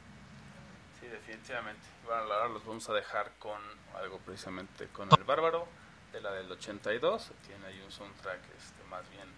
Sí, 1.00 1.06
definitivamente. 1.06 1.86
Bueno, 2.04 2.22
ahora 2.22 2.48
los 2.48 2.64
vamos 2.64 2.88
a 2.88 2.94
dejar 2.94 3.32
con 3.38 3.58
algo 4.00 4.18
precisamente 4.18 4.86
con 4.88 5.08
el 5.16 5.24
bárbaro 5.24 5.68
de 6.12 6.20
la 6.20 6.32
del 6.32 6.50
82. 6.50 7.32
Tiene 7.46 7.66
ahí 7.66 7.80
un 7.84 7.90
soundtrack 7.90 8.40
este, 8.56 8.84
más 8.90 9.08
bien 9.10 9.28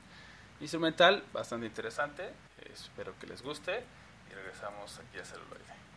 instrumental, 0.61 1.25
bastante 1.33 1.67
interesante. 1.67 2.33
espero 2.73 3.19
que 3.19 3.27
les 3.27 3.43
guste 3.43 3.85
y 4.31 4.35
regresamos 4.35 4.99
aquí 4.99 5.19
a 5.19 5.25
celuloide. 5.25 5.90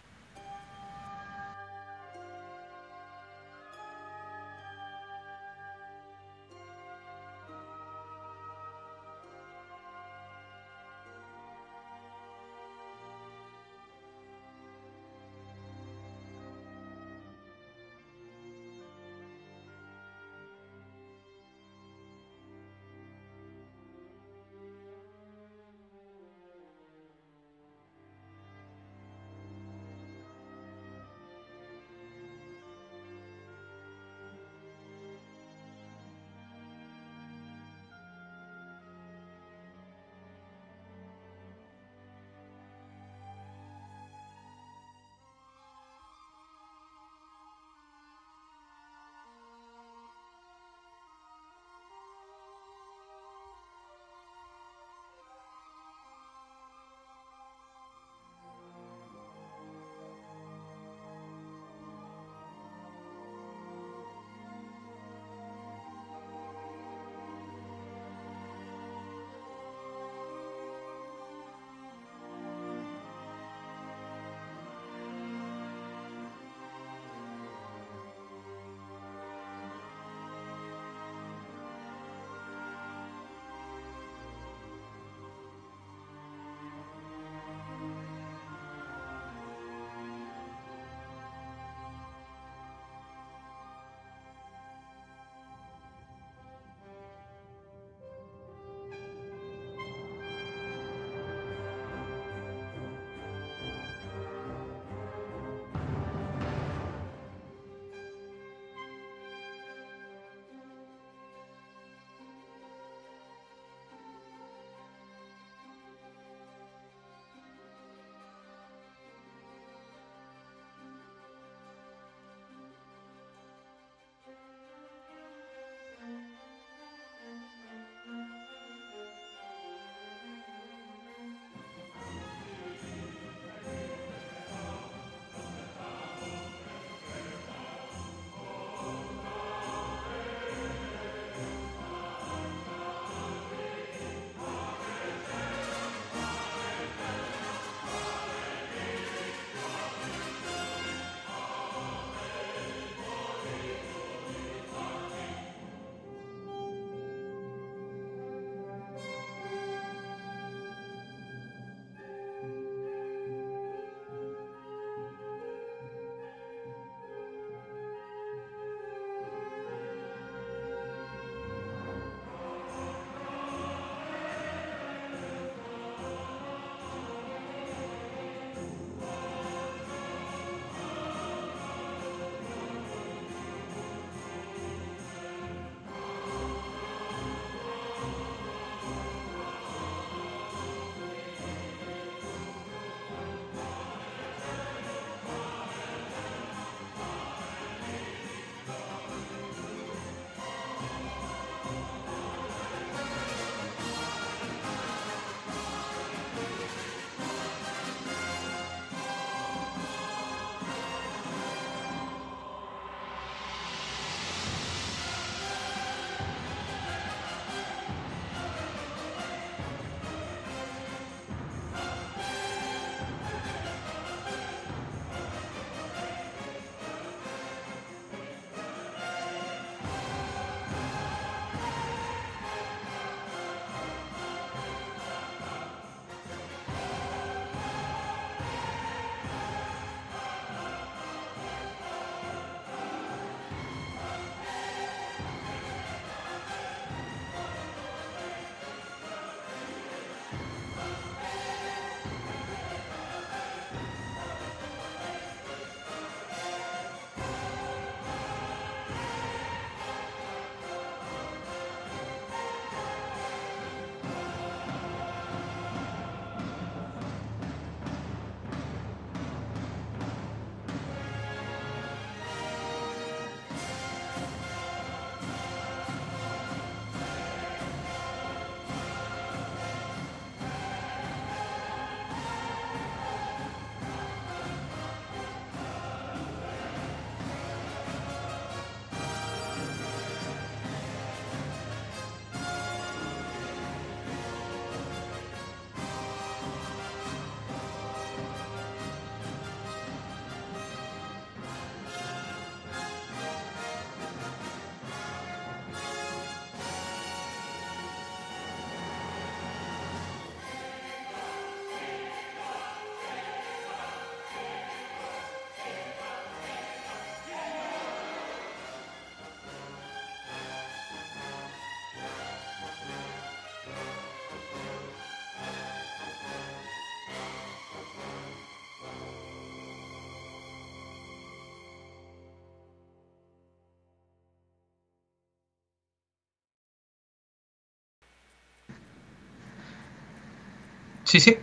Sí, 341.14 341.20
sí. 341.20 341.38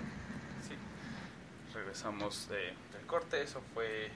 Sí. 0.69 0.75
Regresamos 1.73 2.49
de, 2.49 2.75
del 2.93 3.07
corte. 3.07 3.41
Eso 3.41 3.63
fue 3.73 4.11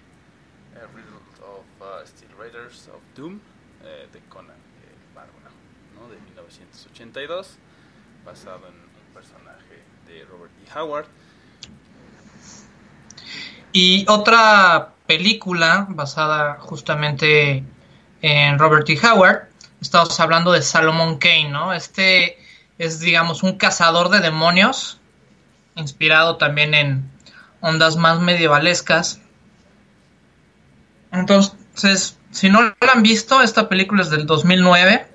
A 0.75 0.85
Riddle 0.89 1.15
of 1.47 1.65
uh, 1.81 2.05
Steel 2.05 2.33
Raiders 2.37 2.89
of 2.89 3.01
Doom 3.15 3.39
eh, 3.85 4.09
de 4.13 4.19
Conan 4.29 4.57
el 4.57 5.15
Bárbaro, 5.15 5.55
¿no? 5.95 6.09
de 6.09 6.21
1982, 6.23 7.51
basado 8.25 8.67
en 8.67 8.75
un 8.75 9.15
personaje 9.15 9.85
de 10.09 10.25
Robert 10.25 10.51
E. 10.67 10.77
Howard. 10.77 11.07
Y 13.71 14.07
otra 14.09 14.95
película 15.07 15.87
basada 15.89 16.59
justamente 16.59 17.63
en 18.23 18.59
Robert 18.59 18.91
E. 18.91 18.99
Howard, 19.07 19.51
estamos 19.81 20.19
hablando 20.19 20.51
de 20.51 20.63
Salomon 20.63 21.19
Kane, 21.19 21.51
¿no? 21.51 21.73
Este 21.73 22.39
es, 22.79 22.99
digamos, 22.99 23.45
un 23.45 23.57
cazador 23.57 24.09
de 24.09 24.19
demonios, 24.19 25.01
inspirado 25.77 26.37
también 26.37 26.75
en 26.75 27.11
ondas 27.61 27.97
más 27.97 28.20
medievalescas. 28.20 29.20
Entonces, 31.12 32.18
si 32.31 32.49
no 32.49 32.62
la 32.62 32.93
han 32.93 33.03
visto, 33.03 33.43
esta 33.43 33.68
película 33.68 34.03
es 34.03 34.11
del 34.11 34.27
2009. 34.27 35.07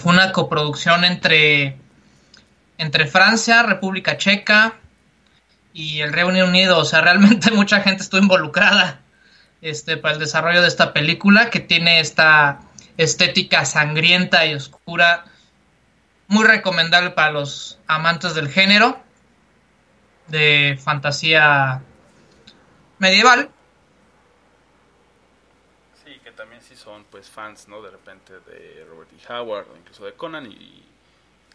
Fue 0.00 0.12
una 0.12 0.32
coproducción 0.32 1.04
entre, 1.04 1.76
entre 2.78 3.06
Francia, 3.06 3.62
República 3.64 4.16
Checa 4.16 4.74
y 5.72 6.00
el 6.00 6.12
Reino 6.12 6.44
Unido. 6.44 6.78
O 6.78 6.84
sea, 6.84 7.00
realmente 7.00 7.50
mucha 7.52 7.80
gente 7.80 8.02
estuvo 8.02 8.20
involucrada 8.20 9.00
este, 9.60 9.96
para 9.96 10.14
el 10.14 10.20
desarrollo 10.20 10.62
de 10.62 10.68
esta 10.68 10.92
película 10.92 11.50
que 11.50 11.60
tiene 11.60 12.00
esta 12.00 12.60
estética 12.96 13.64
sangrienta 13.64 14.46
y 14.46 14.54
oscura. 14.54 15.24
Muy 16.28 16.46
recomendable 16.46 17.10
para 17.10 17.32
los 17.32 17.78
amantes 17.88 18.34
del 18.34 18.48
género 18.48 19.02
de 20.28 20.78
fantasía 20.82 21.82
medieval. 22.98 23.50
Sí, 26.04 26.18
que 26.24 26.32
también 26.32 26.62
sí 26.62 26.76
son 26.76 27.04
pues 27.04 27.28
fans, 27.28 27.68
¿no? 27.68 27.82
De 27.82 27.90
repente 27.90 28.40
de 28.40 28.84
Robert 28.88 29.10
E. 29.12 29.32
Howard 29.32 29.70
o 29.70 29.76
incluso 29.76 30.04
de 30.04 30.14
Conan 30.14 30.50
y, 30.50 30.84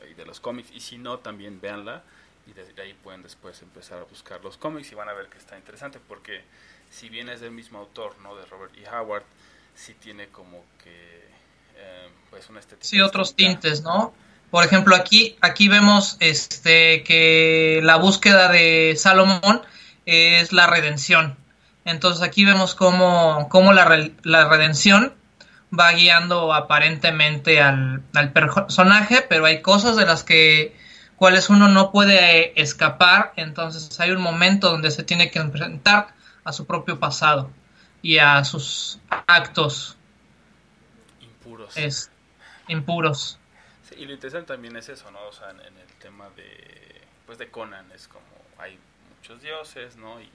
y 0.10 0.14
de 0.16 0.26
los 0.26 0.40
cómics. 0.40 0.72
Y 0.72 0.80
si 0.80 0.98
no, 0.98 1.20
también 1.20 1.60
véanla 1.62 2.04
y 2.48 2.54
desde 2.54 2.82
ahí 2.82 2.94
pueden 2.94 3.24
después 3.24 3.62
empezar 3.62 4.00
a 4.00 4.04
buscar 4.04 4.44
los 4.44 4.58
cómics 4.58 4.92
y 4.92 4.96
van 4.96 5.10
a 5.10 5.14
ver 5.14 5.28
que 5.28 5.38
está 5.38 5.58
interesante 5.58 6.00
porque 6.00 6.44
si 6.90 7.10
bien 7.10 7.28
es 7.30 7.42
del 7.42 7.52
mismo 7.52 7.80
autor, 7.80 8.18
¿no? 8.20 8.36
De 8.36 8.46
Robert 8.46 8.74
E. 8.78 8.90
Howard, 8.90 9.24
sí 9.76 9.94
tiene 9.96 10.30
como 10.30 10.64
que 10.84 11.26
eh, 11.76 12.10
pues 12.30 12.50
una 12.50 12.60
estética. 12.60 12.88
Sí, 12.88 13.02
otros 13.02 13.36
tintes, 13.36 13.82
¿no? 13.82 14.14
Por 14.52 14.64
ejemplo, 14.64 14.96
aquí, 14.96 15.36
aquí 15.42 15.68
vemos 15.68 16.18
este 16.20 17.04
que 17.04 17.82
la 17.84 17.98
búsqueda 17.98 18.50
de 18.50 18.96
Salomón 18.98 19.62
es 20.06 20.54
la 20.54 20.68
redención. 20.68 21.38
Entonces 21.84 22.22
aquí 22.22 22.46
vemos 22.46 22.76
cómo, 22.76 23.48
cómo 23.50 23.74
la, 23.74 24.10
la, 24.24 24.50
redención 24.50 25.14
va 25.78 25.92
guiando 25.92 26.54
aparentemente 26.54 27.62
al, 27.62 28.04
al, 28.14 28.34
personaje, 28.34 29.26
pero 29.28 29.46
hay 29.46 29.62
cosas 29.62 29.96
de 29.96 30.06
las 30.06 30.24
que 30.24 30.76
cuales 31.16 31.50
uno 31.50 31.68
no 31.68 31.92
puede 31.92 32.60
escapar, 32.62 33.34
entonces 33.38 34.00
hay 34.00 34.12
un 34.12 34.22
momento 34.22 34.70
donde 34.70 34.92
se 34.92 35.04
tiene 35.04 35.32
que 35.32 35.40
enfrentar 35.40 36.14
a 36.44 36.54
su 36.54 36.66
propio 36.66 37.00
pasado 37.00 37.50
y 38.02 38.20
a 38.20 38.44
sus 38.44 39.00
actos 39.28 39.98
impuros. 41.22 41.76
Es, 41.76 42.12
impuros. 42.68 43.40
Y 43.98 44.06
lo 44.06 44.14
interesante 44.14 44.54
también 44.54 44.76
es 44.76 44.90
eso, 44.90 45.10
¿no? 45.12 45.26
O 45.28 45.34
sea, 45.34 45.50
en, 45.50 45.60
el 45.60 45.88
tema 46.00 46.30
de, 46.32 47.02
pues 47.26 47.38
de 47.38 47.50
Conan 47.50 47.92
es 47.92 48.08
como 48.08 48.26
hay 48.60 48.78
muchos 49.16 49.42
dioses, 49.42 49.98
¿no? 49.98 50.22
Y, 50.22 50.26
y, 50.26 50.30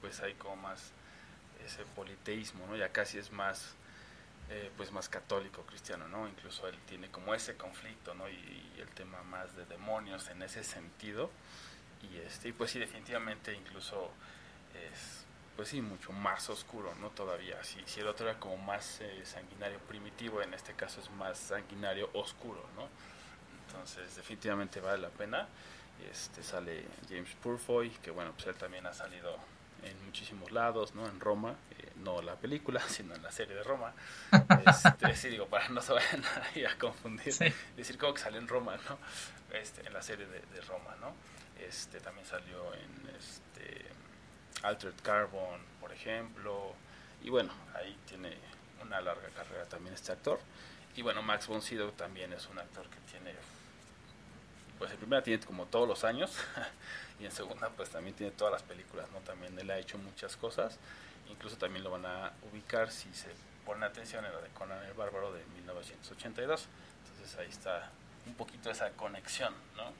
pues 0.00 0.20
hay 0.20 0.34
como 0.34 0.56
más 0.56 0.92
ese 1.64 1.82
politeísmo, 1.96 2.66
¿no? 2.66 2.76
Ya 2.76 2.90
casi 2.90 3.18
es 3.18 3.32
más, 3.32 3.74
eh, 4.50 4.70
pues 4.76 4.92
más 4.92 5.08
católico 5.08 5.62
cristiano, 5.62 6.06
¿no? 6.08 6.28
Incluso 6.28 6.68
él 6.68 6.78
tiene 6.86 7.08
como 7.10 7.34
ese 7.34 7.56
conflicto, 7.56 8.14
¿no? 8.14 8.28
Y, 8.28 8.34
y, 8.76 8.80
el 8.80 8.88
tema 8.90 9.22
más 9.24 9.56
de 9.56 9.66
demonios 9.66 10.28
en 10.28 10.42
ese 10.42 10.62
sentido. 10.62 11.30
Y 12.02 12.18
este, 12.18 12.48
y 12.48 12.52
pues 12.52 12.70
sí, 12.70 12.78
definitivamente 12.78 13.54
incluso 13.54 14.12
es 14.74 15.23
pues 15.56 15.68
sí, 15.68 15.80
mucho 15.80 16.12
más 16.12 16.48
oscuro, 16.50 16.94
¿no? 17.00 17.10
Todavía, 17.10 17.62
si, 17.62 17.80
si 17.86 18.00
el 18.00 18.08
otro 18.08 18.28
era 18.28 18.38
como 18.38 18.56
más 18.56 19.00
eh, 19.00 19.22
sanguinario 19.24 19.78
primitivo, 19.80 20.42
en 20.42 20.52
este 20.54 20.72
caso 20.74 21.00
es 21.00 21.10
más 21.10 21.38
sanguinario 21.38 22.10
oscuro, 22.12 22.64
¿no? 22.76 22.88
Entonces, 23.66 24.16
definitivamente 24.16 24.80
vale 24.80 24.98
la 24.98 25.10
pena. 25.10 25.48
Este 26.10 26.42
sale 26.42 26.86
James 27.08 27.34
Purfoy, 27.42 27.90
que 28.02 28.10
bueno, 28.10 28.32
pues 28.32 28.48
él 28.48 28.56
también 28.56 28.86
ha 28.86 28.92
salido 28.92 29.36
en 29.82 30.04
muchísimos 30.04 30.50
lados, 30.50 30.94
¿no? 30.94 31.06
En 31.06 31.20
Roma, 31.20 31.54
eh, 31.78 31.92
no 31.96 32.20
la 32.20 32.36
película, 32.36 32.80
sino 32.88 33.14
en 33.14 33.22
la 33.22 33.30
serie 33.30 33.54
de 33.54 33.62
Roma. 33.62 33.94
Este, 34.66 35.14
sí, 35.14 35.28
digo, 35.28 35.46
para 35.46 35.68
no 35.68 35.80
se 35.80 35.92
vayan 35.92 36.24
a, 36.66 36.70
a 36.70 36.78
confundir, 36.78 37.32
sí. 37.32 37.46
decir 37.76 37.96
como 37.98 38.14
que 38.14 38.22
salió 38.22 38.40
en 38.40 38.48
Roma, 38.48 38.76
¿no? 38.88 38.98
Este, 39.56 39.86
en 39.86 39.92
la 39.92 40.02
serie 40.02 40.26
de, 40.26 40.40
de 40.40 40.60
Roma, 40.62 40.96
¿no? 41.00 41.14
Este, 41.60 42.00
también 42.00 42.26
salió 42.26 42.74
en 42.74 43.16
este 43.16 43.53
Altered 44.64 45.00
Carbon, 45.02 45.60
por 45.80 45.92
ejemplo. 45.92 46.74
Y 47.22 47.30
bueno, 47.30 47.52
ahí 47.74 47.96
tiene 48.08 48.36
una 48.82 49.00
larga 49.00 49.28
carrera 49.28 49.64
también 49.66 49.94
este 49.94 50.12
actor. 50.12 50.40
Y 50.96 51.02
bueno, 51.02 51.22
Max 51.22 51.46
von 51.46 51.62
Sydow 51.62 51.90
también 51.92 52.32
es 52.32 52.48
un 52.48 52.58
actor 52.58 52.88
que 52.88 52.98
tiene, 53.10 53.34
pues 54.78 54.92
en 54.92 54.98
primera 54.98 55.22
tiene 55.22 55.44
como 55.44 55.66
todos 55.66 55.88
los 55.88 56.04
años, 56.04 56.36
y 57.20 57.24
en 57.24 57.32
segunda 57.32 57.68
pues 57.70 57.90
también 57.90 58.14
tiene 58.14 58.32
todas 58.32 58.52
las 58.52 58.62
películas, 58.62 59.10
¿no? 59.10 59.18
También 59.20 59.58
él 59.58 59.70
ha 59.70 59.78
hecho 59.78 59.98
muchas 59.98 60.36
cosas, 60.36 60.78
incluso 61.28 61.56
también 61.56 61.82
lo 61.82 61.90
van 61.90 62.06
a 62.06 62.32
ubicar 62.50 62.92
si 62.92 63.12
se 63.12 63.28
pone 63.66 63.84
atención 63.84 64.24
en 64.24 64.32
la 64.32 64.40
de 64.40 64.48
Conan 64.50 64.84
el 64.84 64.94
Bárbaro 64.94 65.32
de 65.32 65.44
1982. 65.46 66.68
Entonces 67.08 67.38
ahí 67.38 67.48
está 67.48 67.90
un 68.26 68.34
poquito 68.34 68.70
esa 68.70 68.90
conexión, 68.90 69.52
¿no? 69.76 69.92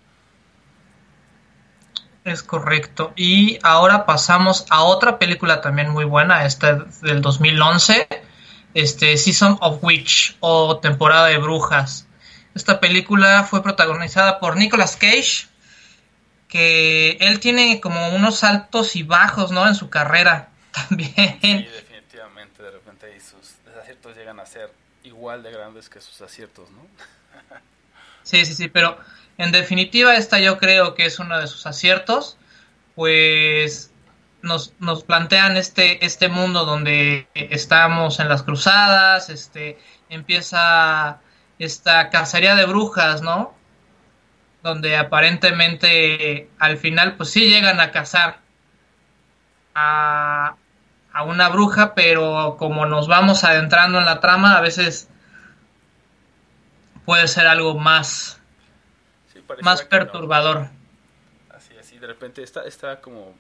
Es 2.25 2.43
correcto. 2.43 3.13
Y 3.17 3.59
ahora 3.63 4.07
pasamos 4.07 4.65
a 4.71 4.83
otra 4.83 5.19
película 5.19 5.61
también 5.61 5.91
muy 5.91 6.07
buena, 6.07 6.47
esta 6.47 6.87
del 7.03 7.21
2011, 7.21 8.09
este 8.73 9.19
Season 9.19 9.59
of 9.61 9.85
Witch 9.85 10.37
o 10.41 10.79
Temporada 10.79 11.27
de 11.27 11.37
Brujas. 11.37 12.07
Esta 12.55 12.81
película 12.81 13.45
fue 13.45 13.63
protagonizada 13.63 14.41
por 14.41 14.57
Nicolas 14.57 14.97
Cage, 14.97 15.49
que 16.49 17.19
él 17.21 17.41
tiene 17.41 17.81
como 17.83 18.09
unos 18.09 18.43
altos 18.43 18.97
y 18.97 19.03
bajos, 19.03 19.51
¿no? 19.51 19.69
En 19.69 19.75
su 19.75 19.91
carrera 19.91 20.49
también. 20.89 21.39
Sí, 21.43 21.69
definitivamente, 21.75 22.63
de 22.63 22.71
repente 22.71 23.07
ahí 23.07 23.21
sus 23.21 23.63
desaciertos 23.67 24.17
llegan 24.17 24.41
a 24.41 24.47
ser 24.47 24.73
igual 25.03 25.43
de 25.43 25.51
grandes 25.51 25.91
que 25.91 26.01
sus 26.01 26.23
aciertos, 26.23 26.71
¿no? 26.71 26.87
sí, 28.23 28.47
sí, 28.47 28.55
sí, 28.55 28.69
pero 28.69 28.97
en 29.39 29.53
definitiva, 29.53 30.17
esta 30.17 30.39
yo 30.39 30.59
creo 30.59 30.95
que 30.95 31.07
es 31.07 31.19
uno 31.19 31.39
de 31.39 31.47
sus 31.47 31.67
aciertos, 31.67 32.39
pues 32.95 33.93
nos, 34.43 34.75
nos 34.79 35.03
plantean 35.03 35.57
este, 35.57 36.05
este 36.05 36.29
mundo 36.29 36.65
donde 36.65 37.27
estamos 37.35 38.21
en 38.21 38.29
las 38.29 38.43
cruzadas, 38.43 39.31
este, 39.31 39.79
empieza 40.09 41.21
esta 41.59 42.11
cacería 42.11 42.55
de 42.55 42.67
brujas, 42.67 43.23
¿no? 43.23 43.55
Donde 44.63 44.97
aparentemente 44.97 46.49
al 46.59 46.77
final 46.77 47.17
pues 47.17 47.31
sí 47.31 47.47
llegan 47.47 47.81
a 47.81 47.91
cazar 47.91 48.41
a, 49.75 50.57
a 51.13 51.23
una 51.25 51.49
bruja, 51.49 51.95
pero 51.95 52.57
como 52.59 52.87
nos 52.87 53.09
vamos 53.09 53.45
adentrando 53.45 53.99
en 53.99 54.05
la 54.05 54.21
trama, 54.21 54.57
a 54.57 54.61
veces 54.61 55.09
puede 57.05 57.29
ser 57.29 57.47
algo 57.47 57.79
más 57.79 58.41
más 59.63 59.83
perturbador. 59.83 60.61
No. 60.61 60.71
Así, 61.51 61.77
así, 61.77 61.99
de 61.99 62.07
repente 62.07 62.43
está, 62.43 62.65
está 62.65 63.01
como 63.01 63.35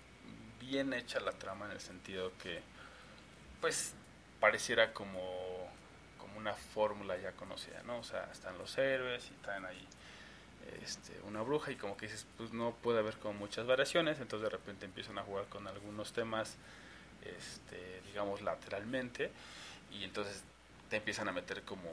bien 0.60 0.92
hecha 0.92 1.20
la 1.20 1.32
trama 1.32 1.66
en 1.66 1.72
el 1.72 1.80
sentido 1.80 2.32
que, 2.42 2.60
pues, 3.60 3.94
pareciera 4.40 4.92
como, 4.92 5.68
como 6.18 6.38
una 6.38 6.54
fórmula 6.54 7.16
ya 7.16 7.32
conocida, 7.32 7.82
¿no? 7.84 7.98
O 7.98 8.04
sea, 8.04 8.28
están 8.32 8.56
los 8.58 8.76
héroes 8.78 9.28
y 9.30 9.34
están 9.34 9.64
ahí 9.64 9.86
este, 10.82 11.12
una 11.26 11.42
bruja 11.42 11.70
y 11.72 11.76
como 11.76 11.96
que 11.96 12.06
dices, 12.06 12.26
pues 12.36 12.52
no 12.52 12.74
puede 12.82 12.98
haber 12.98 13.16
como 13.16 13.34
muchas 13.34 13.66
variaciones, 13.66 14.20
entonces 14.20 14.50
de 14.50 14.56
repente 14.56 14.86
empiezan 14.86 15.18
a 15.18 15.22
jugar 15.22 15.46
con 15.46 15.66
algunos 15.66 16.12
temas, 16.12 16.56
este, 17.22 18.00
digamos, 18.06 18.42
lateralmente 18.42 19.30
y 19.90 20.04
entonces 20.04 20.42
te 20.90 20.96
empiezan 20.96 21.28
a 21.28 21.32
meter 21.32 21.62
como 21.62 21.90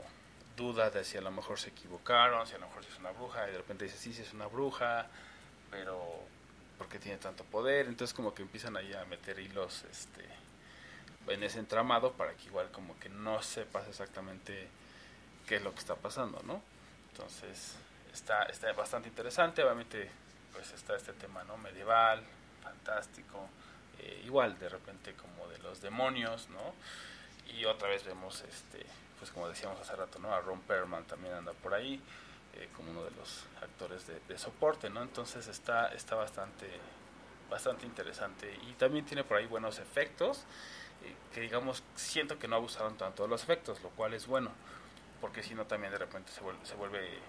duda 0.62 0.91
de 0.91 1.03
si 1.03 1.18
a 1.18 1.22
lo 1.22 1.32
mejor 1.32 1.59
se 1.59 1.70
equivocaron, 1.70 2.45
si 2.45 2.53
a 2.53 2.59
lo 2.59 2.68
mejor 2.68 2.86
es 2.86 2.99
una 2.99 3.12
bruja, 3.12 3.47
y 3.47 3.51
de 3.51 3.57
repente 3.57 3.86
dice, 3.86 3.97
sí, 3.97 4.14
sí 4.14 4.22
es 4.22 4.34
una 4.34 4.45
bruja, 4.45 5.07
pero 5.72 5.99
¿por 6.78 6.88
qué 6.88 6.99
tiene 6.99 7.18
tanto 7.18 7.43
poder? 7.43 7.88
Entonces 7.88 8.14
como 8.14 8.34
que 8.34 8.43
empiezan 8.43 8.78
ahí 8.78 8.93
a 8.93 9.03
meter 9.05 9.39
hilos 9.39 9.84
este, 9.91 10.24
en 11.28 11.43
ese 11.43 11.59
entramado 11.59 12.14
para 12.14 12.34
que 12.34 12.45
igual 12.45 12.70
como 12.72 12.97
que 12.99 13.09
no 13.09 13.41
sepas 13.41 13.88
exactamente 13.88 14.68
qué 15.47 15.55
es 15.55 15.64
lo 15.64 15.74
que 15.74 15.80
está 15.80 15.95
pasando, 15.95 16.41
¿no? 16.43 16.62
Entonces 17.12 17.76
está, 18.14 18.43
está 18.43 18.72
bastante 18.74 19.09
interesante, 19.09 19.64
obviamente 19.64 20.09
pues 20.53 20.72
está 20.74 20.95
este 20.95 21.14
tema 21.14 21.43
no 21.43 21.57
medieval, 21.57 22.24
fantástico, 22.62 23.49
eh, 23.99 24.22
igual 24.26 24.57
de 24.59 24.70
repente 24.70 25.14
como 25.14 25.47
de 25.47 25.57
los 25.59 25.82
demonios, 25.82 26.49
¿no? 26.49 26.74
Y 27.53 27.66
otra 27.66 27.89
vez 27.89 28.03
vemos, 28.03 28.41
este 28.41 28.86
pues 29.22 29.30
como 29.30 29.47
decíamos 29.47 29.80
hace 29.80 29.95
rato, 29.95 30.17
¿no? 30.17 30.34
A 30.34 30.41
Ron 30.41 30.59
Perlman 30.61 31.03
también 31.03 31.36
anda 31.36 31.53
por 31.53 31.76
ahí, 31.76 32.01
eh, 32.55 32.67
como 32.76 32.89
uno 32.89 33.03
de 33.03 33.11
los 33.11 33.45
actores 33.61 34.07
de, 34.07 34.38
soporte, 34.39 34.89
¿no? 34.89 35.03
Entonces 35.03 35.47
está, 35.47 35.89
está 35.89 36.15
bastante, 36.15 36.65
bastante 37.47 37.86
interesante. 37.86 38.51
Y 38.67 38.74
también 38.74 39.05
tiene 39.05 39.24
por 39.24 39.38
ahí 39.38 39.45
buenos 39.45 39.78
efectos, 39.78 40.39
eh, 41.03 41.13
que 41.36 41.41
digamos, 41.41 41.84
siento 41.93 42.39
que 42.39 42.47
no 42.47 42.55
abusaron 42.55 42.97
tanto 42.97 43.22
de 43.22 43.30
los 43.30 43.43
efectos, 43.43 43.80
lo 43.84 43.89
cual 43.89 44.15
es 44.15 44.26
bueno, 44.26 44.49
porque 45.22 45.43
si 45.43 45.53
no 45.53 45.65
también 45.65 45.93
de 45.93 45.99
repente 45.99 46.32
se 46.32 46.41
vuelve... 46.41 46.65
Se 46.65 46.74
vuelve 46.74 47.19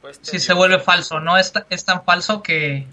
pues, 0.00 0.20
sí, 0.22 0.38
se 0.38 0.52
vuelve 0.52 0.78
falso, 0.78 1.18
¿no? 1.18 1.36
Es, 1.36 1.52
es 1.68 1.84
tan 1.84 2.04
falso 2.04 2.44
que, 2.44 2.86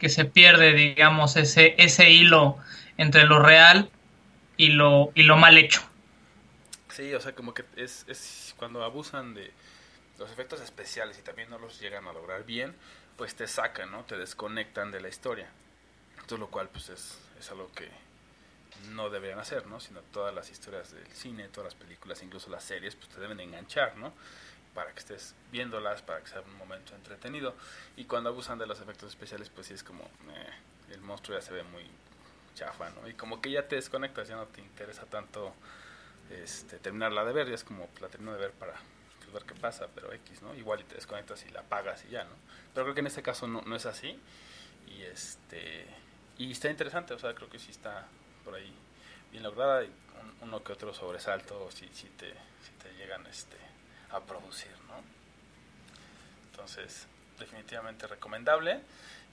que 0.00 0.08
se 0.08 0.24
pierde, 0.24 0.72
digamos, 0.72 1.36
ese, 1.36 1.76
ese 1.78 2.10
hilo 2.10 2.56
entre 2.96 3.26
lo 3.26 3.38
real 3.38 3.90
y 4.56 4.70
lo, 4.70 5.12
y 5.14 5.22
lo 5.22 5.36
mal 5.36 5.56
hecho. 5.56 5.87
Sí, 6.98 7.14
o 7.14 7.20
sea, 7.20 7.32
como 7.32 7.54
que 7.54 7.64
es, 7.76 8.04
es 8.08 8.56
cuando 8.58 8.82
abusan 8.82 9.32
de 9.32 9.52
los 10.18 10.32
efectos 10.32 10.60
especiales 10.60 11.16
y 11.16 11.22
también 11.22 11.48
no 11.48 11.56
los 11.56 11.78
llegan 11.78 12.08
a 12.08 12.12
lograr 12.12 12.42
bien, 12.42 12.74
pues 13.16 13.36
te 13.36 13.46
sacan, 13.46 13.92
¿no? 13.92 14.02
Te 14.02 14.16
desconectan 14.16 14.90
de 14.90 15.00
la 15.00 15.08
historia. 15.08 15.48
Todo 16.26 16.40
lo 16.40 16.48
cual, 16.48 16.68
pues 16.70 16.88
es, 16.88 17.16
es 17.38 17.52
algo 17.52 17.70
que 17.70 17.88
no 18.90 19.10
deberían 19.10 19.38
hacer, 19.38 19.68
¿no? 19.68 19.78
Sino 19.78 20.00
todas 20.12 20.34
las 20.34 20.50
historias 20.50 20.90
del 20.90 21.06
cine, 21.12 21.46
todas 21.46 21.72
las 21.72 21.80
películas, 21.80 22.20
incluso 22.24 22.50
las 22.50 22.64
series, 22.64 22.96
pues 22.96 23.10
te 23.10 23.20
deben 23.20 23.38
enganchar, 23.38 23.96
¿no? 23.96 24.12
Para 24.74 24.92
que 24.92 24.98
estés 24.98 25.36
viéndolas, 25.52 26.02
para 26.02 26.20
que 26.20 26.26
sea 26.26 26.40
un 26.40 26.56
momento 26.56 26.96
entretenido. 26.96 27.54
Y 27.96 28.06
cuando 28.06 28.30
abusan 28.30 28.58
de 28.58 28.66
los 28.66 28.80
efectos 28.80 29.10
especiales, 29.10 29.50
pues 29.50 29.68
sí 29.68 29.74
es 29.74 29.84
como, 29.84 30.02
eh, 30.02 30.90
el 30.90 31.00
monstruo 31.02 31.38
ya 31.38 31.46
se 31.46 31.52
ve 31.52 31.62
muy 31.62 31.88
chafa, 32.56 32.90
¿no? 32.90 33.08
Y 33.08 33.14
como 33.14 33.40
que 33.40 33.52
ya 33.52 33.68
te 33.68 33.76
desconectas, 33.76 34.26
ya 34.26 34.34
no 34.34 34.46
te 34.46 34.60
interesa 34.60 35.06
tanto 35.06 35.54
este, 36.30 36.78
terminarla 36.78 37.24
de 37.24 37.32
ver, 37.32 37.48
ya 37.48 37.54
es 37.54 37.64
como 37.64 37.88
la 38.00 38.08
termino 38.08 38.32
de 38.32 38.38
ver 38.38 38.52
para 38.52 38.74
ver 39.32 39.44
qué 39.44 39.54
pasa, 39.54 39.88
pero 39.94 40.12
X, 40.12 40.42
¿no? 40.42 40.54
Igual 40.54 40.80
y 40.80 40.84
te 40.84 40.94
desconectas 40.94 41.44
y 41.44 41.50
la 41.50 41.60
apagas 41.60 42.04
y 42.06 42.10
ya, 42.10 42.24
¿no? 42.24 42.30
Pero 42.72 42.86
creo 42.86 42.94
que 42.94 43.00
en 43.00 43.06
este 43.08 43.22
caso 43.22 43.46
no, 43.46 43.62
no 43.62 43.76
es 43.76 43.86
así 43.86 44.18
y 44.86 45.02
este 45.02 45.86
y 46.38 46.52
está 46.52 46.70
interesante, 46.70 47.14
o 47.14 47.18
sea, 47.18 47.34
creo 47.34 47.50
que 47.50 47.58
sí 47.58 47.70
está 47.70 48.06
por 48.44 48.54
ahí 48.54 48.72
bien 49.30 49.42
lograda 49.42 49.84
y 49.84 49.92
uno 50.40 50.62
que 50.62 50.72
otro 50.72 50.94
sobresalto 50.94 51.70
si, 51.70 51.88
si, 51.88 52.06
te, 52.10 52.32
si 52.62 52.70
te 52.82 52.94
llegan 52.94 53.26
este, 53.26 53.56
a 54.10 54.20
producir, 54.20 54.70
¿no? 54.86 55.02
Entonces, 56.50 57.06
definitivamente 57.38 58.06
recomendable, 58.06 58.80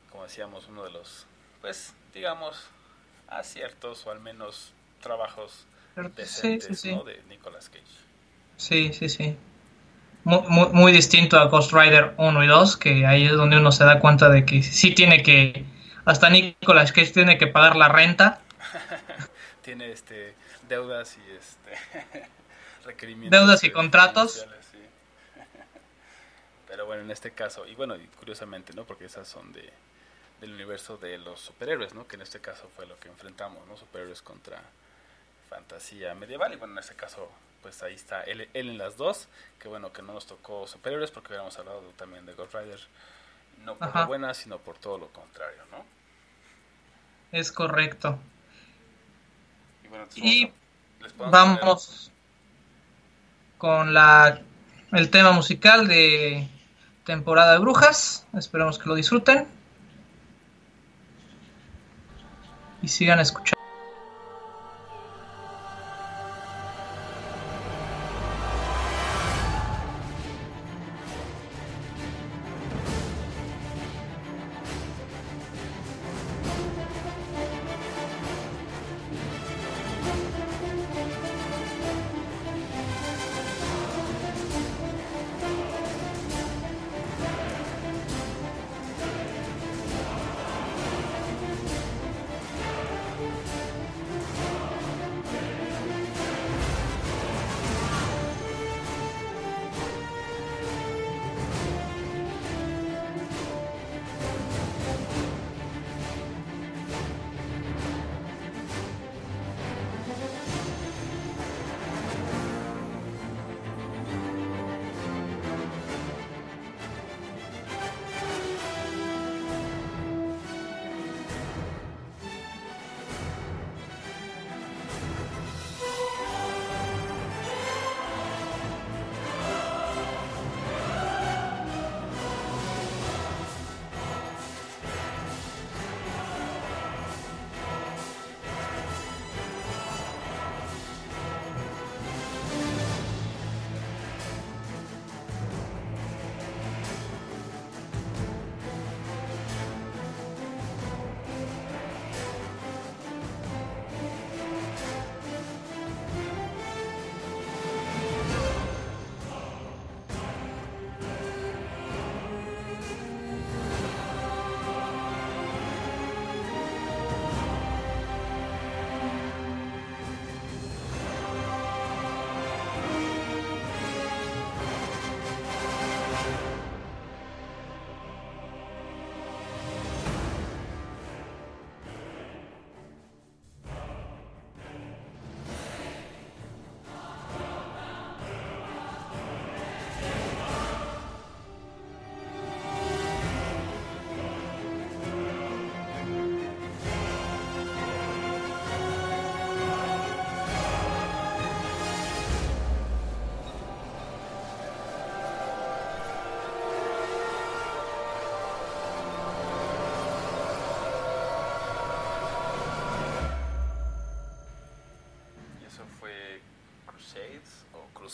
como 0.09 0.23
decíamos, 0.23 0.67
uno 0.67 0.83
de 0.83 0.91
los, 0.91 1.27
pues, 1.61 1.93
digamos, 2.13 2.67
aciertos 3.27 4.05
o 4.07 4.11
al 4.11 4.19
menos 4.19 4.73
trabajos 5.01 5.65
sí, 6.25 6.61
sí, 6.61 6.75
sí. 6.75 6.89
de 7.05 7.21
Nicolas 7.29 7.69
Cage. 7.69 7.83
Sí, 8.57 8.91
sí, 8.93 9.09
sí. 9.09 9.37
Muy, 10.23 10.69
muy, 10.71 10.91
distinto 10.91 11.37
a 11.37 11.45
Ghost 11.45 11.71
Rider 11.71 12.15
1 12.17 12.43
y 12.43 12.47
2, 12.47 12.77
que 12.77 13.05
ahí 13.05 13.25
es 13.25 13.33
donde 13.33 13.57
uno 13.57 13.71
se 13.71 13.85
da 13.85 13.99
cuenta 13.99 14.29
de 14.29 14.45
que 14.45 14.63
sí 14.63 14.95
tiene 14.95 15.21
que, 15.21 15.65
hasta 16.03 16.29
Nicolas 16.29 16.91
Cage 16.91 17.11
tiene 17.11 17.37
que 17.37 17.47
pagar 17.47 17.75
la 17.75 17.89
renta. 17.89 18.41
tiene 19.61 19.91
este 19.91 20.33
deudas 20.67 21.17
y 21.17 21.31
este 21.31 21.77
requerimientos. 22.85 23.39
Deudas 23.39 23.63
y 23.63 23.69
contratos. 23.69 24.47
Pero 26.67 26.87
bueno, 26.87 27.03
en 27.03 27.11
este 27.11 27.31
caso, 27.31 27.67
y 27.67 27.75
bueno, 27.75 27.95
curiosamente, 28.17 28.73
¿no? 28.73 28.85
Porque 28.85 29.05
esas 29.05 29.27
son 29.27 29.53
de 29.53 29.71
del 30.41 30.53
universo 30.53 30.97
de 30.97 31.17
los 31.17 31.39
superhéroes, 31.39 31.93
¿no? 31.93 32.07
Que 32.07 32.15
en 32.15 32.21
este 32.21 32.39
caso 32.39 32.69
fue 32.75 32.85
lo 32.85 32.99
que 32.99 33.07
enfrentamos, 33.07 33.65
¿no? 33.67 33.77
Superhéroes 33.77 34.21
contra 34.21 34.61
fantasía 35.49 36.15
medieval 36.15 36.53
y 36.53 36.55
bueno 36.57 36.73
en 36.73 36.79
este 36.79 36.95
caso 36.95 37.31
pues 37.61 37.81
ahí 37.83 37.93
está 37.93 38.21
él, 38.23 38.49
en 38.53 38.77
las 38.77 38.97
dos 38.97 39.27
que 39.59 39.67
bueno 39.67 39.93
que 39.93 40.01
no 40.01 40.13
nos 40.13 40.25
tocó 40.25 40.67
superiores 40.67 41.11
porque 41.11 41.29
hubiéramos 41.29 41.57
hablado 41.57 41.81
también 41.97 42.25
de 42.25 42.33
Ghost 42.33 42.53
Rider 42.53 42.79
no 43.63 43.75
por 43.75 43.95
lo 43.95 44.07
buena 44.07 44.33
sino 44.33 44.59
por 44.59 44.77
todo 44.77 44.97
lo 44.97 45.07
contrario 45.09 45.59
no 45.71 45.95
es 47.35 47.51
correcto. 47.51 48.17
Y, 50.15 50.49
vamos, 51.17 52.11
con 53.57 53.93
la 53.93 54.41
el 54.93 55.09
tema 55.09 55.33
musical 55.33 55.87
de 55.87 56.47
temporada 57.03 57.53
de 57.53 57.59
brujas. 57.59 58.25
Esperamos 58.37 58.79
que 58.79 58.87
lo 58.87 58.95
disfruten. 58.95 59.47
Y 62.81 62.87
sigan 62.87 63.19
escuchando 63.19 63.54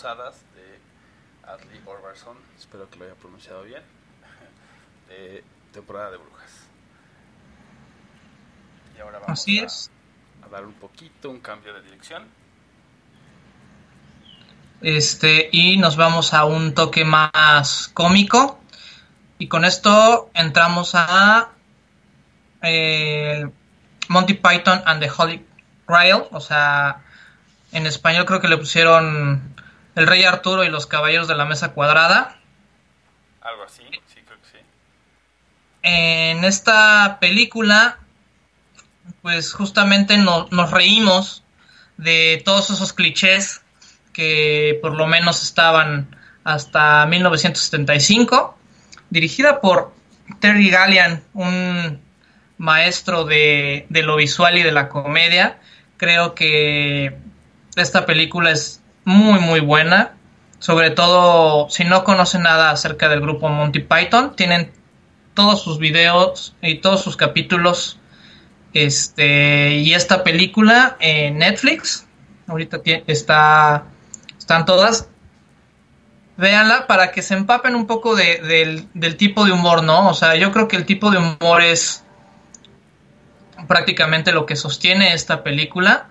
De 0.01 0.79
Adley 1.47 1.79
Orbarson, 1.85 2.35
espero 2.57 2.89
que 2.89 2.97
lo 2.97 3.05
haya 3.05 3.13
pronunciado 3.13 3.61
bien, 3.61 3.83
de 5.07 5.43
temporada 5.71 6.09
de 6.09 6.17
brujas. 6.17 6.51
Y 8.97 8.99
ahora 8.99 9.19
vamos 9.19 9.39
Así 9.39 9.59
a, 9.59 9.65
es. 9.65 9.91
a 10.43 10.49
dar 10.49 10.65
un 10.65 10.73
poquito 10.73 11.29
un 11.29 11.39
cambio 11.39 11.71
de 11.75 11.83
dirección. 11.83 12.23
Este, 14.81 15.49
y 15.51 15.77
nos 15.77 15.97
vamos 15.97 16.33
a 16.33 16.45
un 16.45 16.73
toque 16.73 17.05
más 17.05 17.91
cómico. 17.93 18.59
Y 19.37 19.49
con 19.49 19.65
esto 19.65 20.31
entramos 20.33 20.93
a 20.95 21.49
eh, 22.63 23.47
Monty 24.07 24.33
Python 24.33 24.81
and 24.83 24.99
the 24.99 25.11
Holy 25.15 25.45
Grail. 25.87 26.23
O 26.31 26.39
sea, 26.39 27.03
en 27.71 27.85
español 27.85 28.25
creo 28.25 28.41
que 28.41 28.47
le 28.47 28.57
pusieron 28.57 29.50
El 29.95 30.07
Rey 30.07 30.23
Arturo 30.23 30.63
y 30.63 30.69
los 30.69 30.87
Caballeros 30.87 31.27
de 31.27 31.35
la 31.35 31.45
Mesa 31.45 31.73
Cuadrada. 31.73 32.37
Algo 33.41 33.63
así, 33.63 33.83
sí, 34.07 34.21
creo 34.25 34.39
que 34.39 34.47
sí. 34.51 34.63
En 35.83 36.43
esta 36.45 37.17
película, 37.19 37.97
pues 39.21 39.53
justamente 39.53 40.17
no- 40.17 40.47
nos 40.51 40.71
reímos 40.71 41.43
de 41.97 42.41
todos 42.45 42.69
esos 42.69 42.93
clichés 42.93 43.61
que 44.13 44.77
por 44.81 44.93
lo 44.93 45.07
menos 45.07 45.43
estaban 45.43 46.15
hasta 46.43 47.05
1975, 47.05 48.57
dirigida 49.09 49.61
por 49.61 49.93
Terry 50.39 50.69
Gallian, 50.69 51.23
un 51.33 52.01
maestro 52.57 53.25
de, 53.25 53.85
de 53.89 54.03
lo 54.03 54.15
visual 54.15 54.57
y 54.57 54.63
de 54.63 54.71
la 54.71 54.89
comedia. 54.89 55.59
Creo 55.97 56.33
que 56.35 57.15
esta 57.75 58.05
película 58.05 58.51
es 58.51 58.80
muy 59.05 59.39
muy 59.39 59.59
buena, 59.59 60.13
sobre 60.59 60.91
todo 60.91 61.69
si 61.69 61.83
no 61.83 62.03
conocen 62.03 62.43
nada 62.43 62.71
acerca 62.71 63.09
del 63.09 63.21
grupo 63.21 63.49
Monty 63.49 63.79
Python, 63.79 64.35
tienen 64.35 64.71
todos 65.33 65.61
sus 65.63 65.79
videos 65.79 66.55
y 66.61 66.75
todos 66.75 67.01
sus 67.03 67.15
capítulos 67.17 67.97
este 68.73 69.75
y 69.77 69.93
esta 69.93 70.23
película 70.23 70.97
en 70.99 71.39
Netflix. 71.39 72.05
Ahorita 72.47 72.81
está 73.07 73.85
están 74.37 74.65
todas. 74.65 75.07
Véanla 76.37 76.87
para 76.87 77.11
que 77.11 77.21
se 77.21 77.33
empapen 77.35 77.75
un 77.75 77.85
poco 77.87 78.15
de- 78.15 78.39
del, 78.41 78.87
del 78.93 79.15
tipo 79.17 79.45
de 79.45 79.51
humor 79.51 79.83
no 79.83 80.09
o 80.09 80.13
sea 80.13 80.35
yo 80.35 80.51
creo 80.51 80.67
que 80.67 80.75
el 80.77 80.85
tipo 80.85 81.11
de 81.11 81.17
humor 81.17 81.61
es 81.61 82.03
prácticamente 83.67 84.31
lo 84.31 84.45
que 84.45 84.55
sostiene 84.55 85.13
esta 85.13 85.43
película 85.43 86.07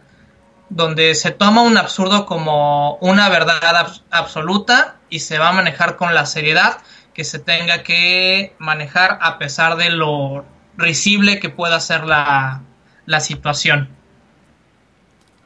donde 0.70 1.14
se 1.14 1.30
toma 1.32 1.62
un 1.62 1.76
absurdo 1.76 2.26
como 2.26 2.96
una 2.96 3.28
verdad 3.28 3.60
abs- 3.62 4.02
absoluta 4.10 4.96
y 5.10 5.20
se 5.20 5.38
va 5.38 5.50
a 5.50 5.52
manejar 5.52 5.96
con 5.96 6.14
la 6.14 6.26
seriedad 6.26 6.78
que 7.14 7.24
se 7.24 7.38
tenga 7.40 7.82
que 7.82 8.54
manejar 8.58 9.18
a 9.20 9.38
pesar 9.38 9.76
de 9.76 9.90
lo 9.90 10.44
risible 10.76 11.40
que 11.40 11.50
pueda 11.50 11.80
ser 11.80 12.04
la, 12.04 12.62
la 13.06 13.20
situación. 13.20 13.90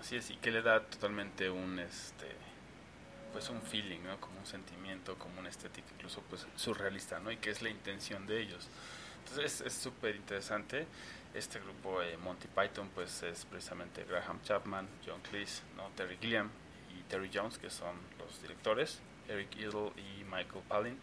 Así 0.01 0.16
es, 0.16 0.31
y 0.31 0.37
que 0.37 0.51
le 0.51 0.62
da 0.62 0.81
totalmente 0.85 1.49
un 1.51 1.79
este 1.79 2.27
pues 3.33 3.49
un 3.49 3.62
feeling. 3.62 4.01
Como 4.20 4.39
un 4.41 4.47
sentimiento, 4.47 5.18
como 5.18 5.41
una 5.41 5.49
estética 5.49 5.89
incluso 5.95 6.22
pues 6.29 6.47
surrealista, 6.57 7.20
¿no? 7.20 7.31
Y 7.31 7.39
que 7.39 7.51
es 7.51 7.62
la 7.62 7.70
intención 7.70 8.27
de 8.27 8.41
ellos. 8.43 8.68
Entonces 9.25 9.62
es 9.62 9.75
súper 9.75 10.16
interesante. 10.16 10.87
Este 11.35 11.59
grupo 11.59 12.01
eh, 12.01 12.16
Monty 12.16 12.47
Python 12.47 12.89
pues 12.95 13.22
es 13.24 13.45
precisamente 13.45 14.05
Graham 14.05 14.41
Chapman, 14.43 14.89
John 15.05 15.20
Cleese, 15.20 15.62
¿no? 15.76 15.89
Terry 15.97 16.16
Gilliam 16.18 16.49
y 16.97 17.03
Terry 17.03 17.28
Jones 17.32 17.59
que 17.59 17.70
son 17.70 17.97
los 18.18 18.41
directores, 18.41 19.01
Eric 19.28 19.57
Idle 19.57 19.93
y 19.97 20.22
Michael 20.24 20.62
Palin. 20.68 20.99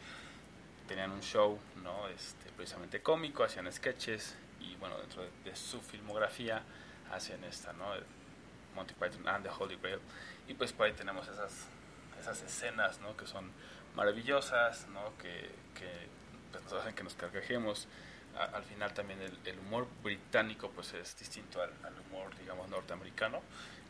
Tenían 0.87 1.11
un 1.11 1.21
show, 1.21 1.59
¿no? 1.83 2.07
Este, 2.07 2.49
precisamente 2.55 3.01
cómico, 3.01 3.43
hacían 3.43 3.71
sketches 3.71 4.35
y 4.61 4.75
bueno, 4.77 4.97
dentro 4.99 5.21
de, 5.23 5.29
de 5.43 5.55
su 5.55 5.81
filmografía 5.81 6.63
hacen 7.11 7.43
esta, 7.43 7.73
¿no? 7.73 7.87
Monty 8.75 8.93
Python 8.93 9.27
and 9.27 9.43
the 9.43 9.49
Holy 9.49 9.75
Grail. 9.75 9.99
Y 10.47 10.53
pues 10.53 10.71
por 10.73 10.87
ahí 10.87 10.93
tenemos 10.93 11.27
esas, 11.27 11.67
esas 12.19 12.41
escenas, 12.41 12.99
¿no? 12.99 13.15
Que 13.17 13.27
son 13.27 13.51
maravillosas, 13.95 14.87
¿no? 14.87 15.17
Que, 15.17 15.49
que 15.75 15.89
pues, 16.51 16.63
nos 16.63 16.73
hacen 16.73 16.95
que 16.95 17.03
nos 17.03 17.15
carcajemos. 17.15 17.87
Al 18.37 18.63
final 18.63 18.93
también 18.93 19.19
el, 19.21 19.59
humor 19.59 19.87
británico 20.03 20.71
pues 20.71 20.93
es 20.93 21.17
distinto 21.17 21.61
al, 21.61 21.71
humor, 22.07 22.35
digamos, 22.37 22.69
norteamericano, 22.69 23.41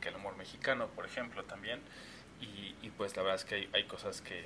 que 0.01 0.09
el 0.09 0.15
humor 0.15 0.35
mexicano, 0.35 0.87
por 0.87 1.05
ejemplo, 1.05 1.43
también. 1.43 1.81
Y, 2.41 2.89
pues 2.97 3.15
la 3.15 3.21
verdad 3.21 3.39
es 3.39 3.45
que 3.45 3.55
hay, 3.55 3.69
hay 3.73 3.83
cosas 3.85 4.21
que, 4.21 4.45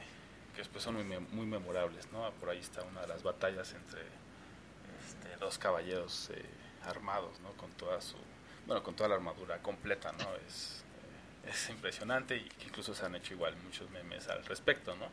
que 0.56 0.64
pues, 0.66 0.84
son 0.84 0.96
muy, 0.96 1.20
muy 1.20 1.46
memorables, 1.46 2.12
¿no? 2.12 2.30
Por 2.34 2.50
ahí 2.50 2.60
está 2.60 2.84
una 2.84 3.02
de 3.02 3.08
las 3.08 3.24
batallas 3.24 3.74
entre 3.74 4.02
este, 4.02 5.38
dos 5.40 5.58
caballeros 5.58 6.30
eh, 6.34 6.46
armados, 6.84 7.40
¿no? 7.40 7.52
Con 7.54 7.72
toda 7.72 8.02
su, 8.02 8.18
bueno, 8.68 8.84
con 8.84 8.96
toda 8.96 9.10
la 9.10 9.16
armadura 9.16 9.62
completa, 9.62 10.12
¿no? 10.14 10.28
Es, 10.48 10.84
eh, 11.46 11.50
es 11.50 11.70
impresionante 11.70 12.38
y 12.38 12.50
incluso 12.66 12.94
se 12.94 13.06
han 13.06 13.16
hecho 13.16 13.34
igual 13.34 13.56
muchos 13.64 13.90
memes 13.92 14.28
al 14.28 14.46
respecto, 14.46 14.96
¿no? 14.96 15.08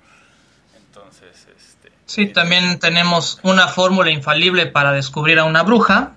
Entonces, 0.95 1.49
este... 1.57 1.91
Sí, 2.05 2.27
también 2.27 2.79
tenemos 2.79 3.41
una 3.43 3.67
fórmula 3.67 4.11
infalible 4.11 4.67
para 4.67 4.93
descubrir 4.93 5.39
a 5.39 5.45
una 5.45 5.63
bruja, 5.63 6.17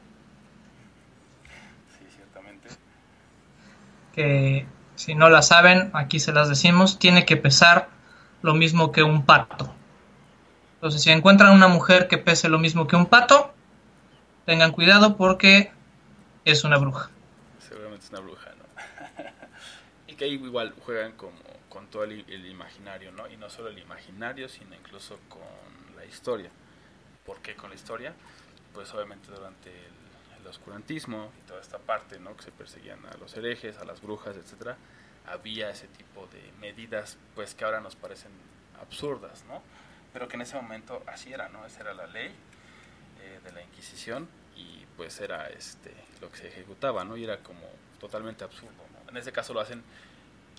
Sí, 1.98 2.06
ciertamente. 2.14 2.70
que 4.14 4.68
si 4.96 5.16
no 5.16 5.30
la 5.30 5.42
saben, 5.42 5.92
aquí 5.94 6.20
se 6.20 6.34
las 6.34 6.50
decimos, 6.50 7.00
tiene 7.00 7.26
que 7.26 7.38
pesar 7.38 7.88
lo 8.42 8.54
mismo 8.54 8.92
que 8.92 9.02
un 9.02 9.26
pato. 9.26 9.74
Entonces, 10.74 11.02
si 11.02 11.10
encuentran 11.10 11.54
una 11.54 11.70
mujer 11.70 12.10
que 12.10 12.18
pese 12.18 12.50
lo 12.50 12.60
mismo 12.60 12.86
que 12.86 12.98
un 12.98 13.06
pato, 13.06 13.54
tengan 14.46 14.74
cuidado 14.74 15.16
porque 15.16 15.72
es 16.44 16.66
una 16.66 16.78
bruja. 16.78 17.10
Seguramente 17.66 18.04
es 18.04 18.12
una 18.12 18.20
bruja, 18.20 18.50
¿no? 18.58 19.24
y 20.08 20.16
que 20.16 20.26
ahí 20.26 20.34
igual 20.34 20.74
juegan 20.86 21.14
como 21.14 21.32
con 21.76 21.88
todo 21.88 22.06
el, 22.06 22.24
el 22.30 22.46
imaginario, 22.46 23.12
¿no? 23.12 23.28
Y 23.28 23.36
no 23.36 23.50
solo 23.50 23.68
el 23.68 23.78
imaginario, 23.78 24.48
sino 24.48 24.74
incluso 24.76 25.20
con 25.28 25.42
la 25.98 26.06
historia. 26.06 26.50
¿Por 27.26 27.42
qué 27.42 27.54
con 27.54 27.70
la 27.70 27.76
historia? 27.76 28.14
Pues 28.74 28.94
obviamente 28.94 29.30
durante 29.30 29.72
el, 29.72 30.40
el 30.40 30.48
oscurantismo 30.48 31.34
y 31.38 31.46
toda 31.46 31.60
esta 31.60 31.78
parte, 31.78 32.18
¿no? 32.18 32.34
Que 32.38 32.44
se 32.44 32.52
perseguían 32.54 33.06
a 33.08 33.18
los 33.18 33.36
herejes, 33.36 33.78
a 33.78 33.84
las 33.84 34.02
brujas, 34.02 34.38
etcétera, 34.38 34.78
había 35.26 35.70
ese 35.70 35.90
tipo 35.90 36.28
de 36.28 36.50
medidas, 36.62 37.18
pues 37.36 37.54
que 37.56 37.66
ahora 37.66 37.82
nos 37.82 37.98
parecen 37.98 38.32
absurdas, 38.80 39.44
¿no? 39.50 39.62
Pero 40.14 40.30
que 40.30 40.38
en 40.38 40.44
ese 40.44 40.56
momento 40.56 41.04
así 41.08 41.34
era, 41.34 41.50
¿no? 41.50 41.66
Esa 41.66 41.82
era 41.82 41.94
la 41.94 42.08
ley 42.08 42.34
eh, 43.22 43.42
de 43.44 43.52
la 43.52 43.62
Inquisición 43.62 44.30
y 44.56 44.86
pues 44.96 45.20
era 45.20 45.50
este 45.50 45.94
lo 46.22 46.32
que 46.32 46.38
se 46.38 46.48
ejecutaba, 46.48 47.04
¿no? 47.04 47.18
Y 47.18 47.26
era 47.26 47.40
como 47.40 47.70
totalmente 48.00 48.46
absurdo, 48.46 48.86
¿no? 48.94 49.10
En 49.10 49.18
ese 49.18 49.34
caso 49.34 49.54
lo 49.54 49.60
hacen 49.60 49.84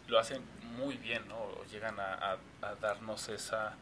lo 0.08 0.18
hacen 0.18 0.42
muy 0.76 0.96
bien, 0.96 1.26
¿no? 1.28 1.64
Llegan 1.70 1.98
a, 1.98 2.36
darnos 2.80 3.28
esa 3.28 3.74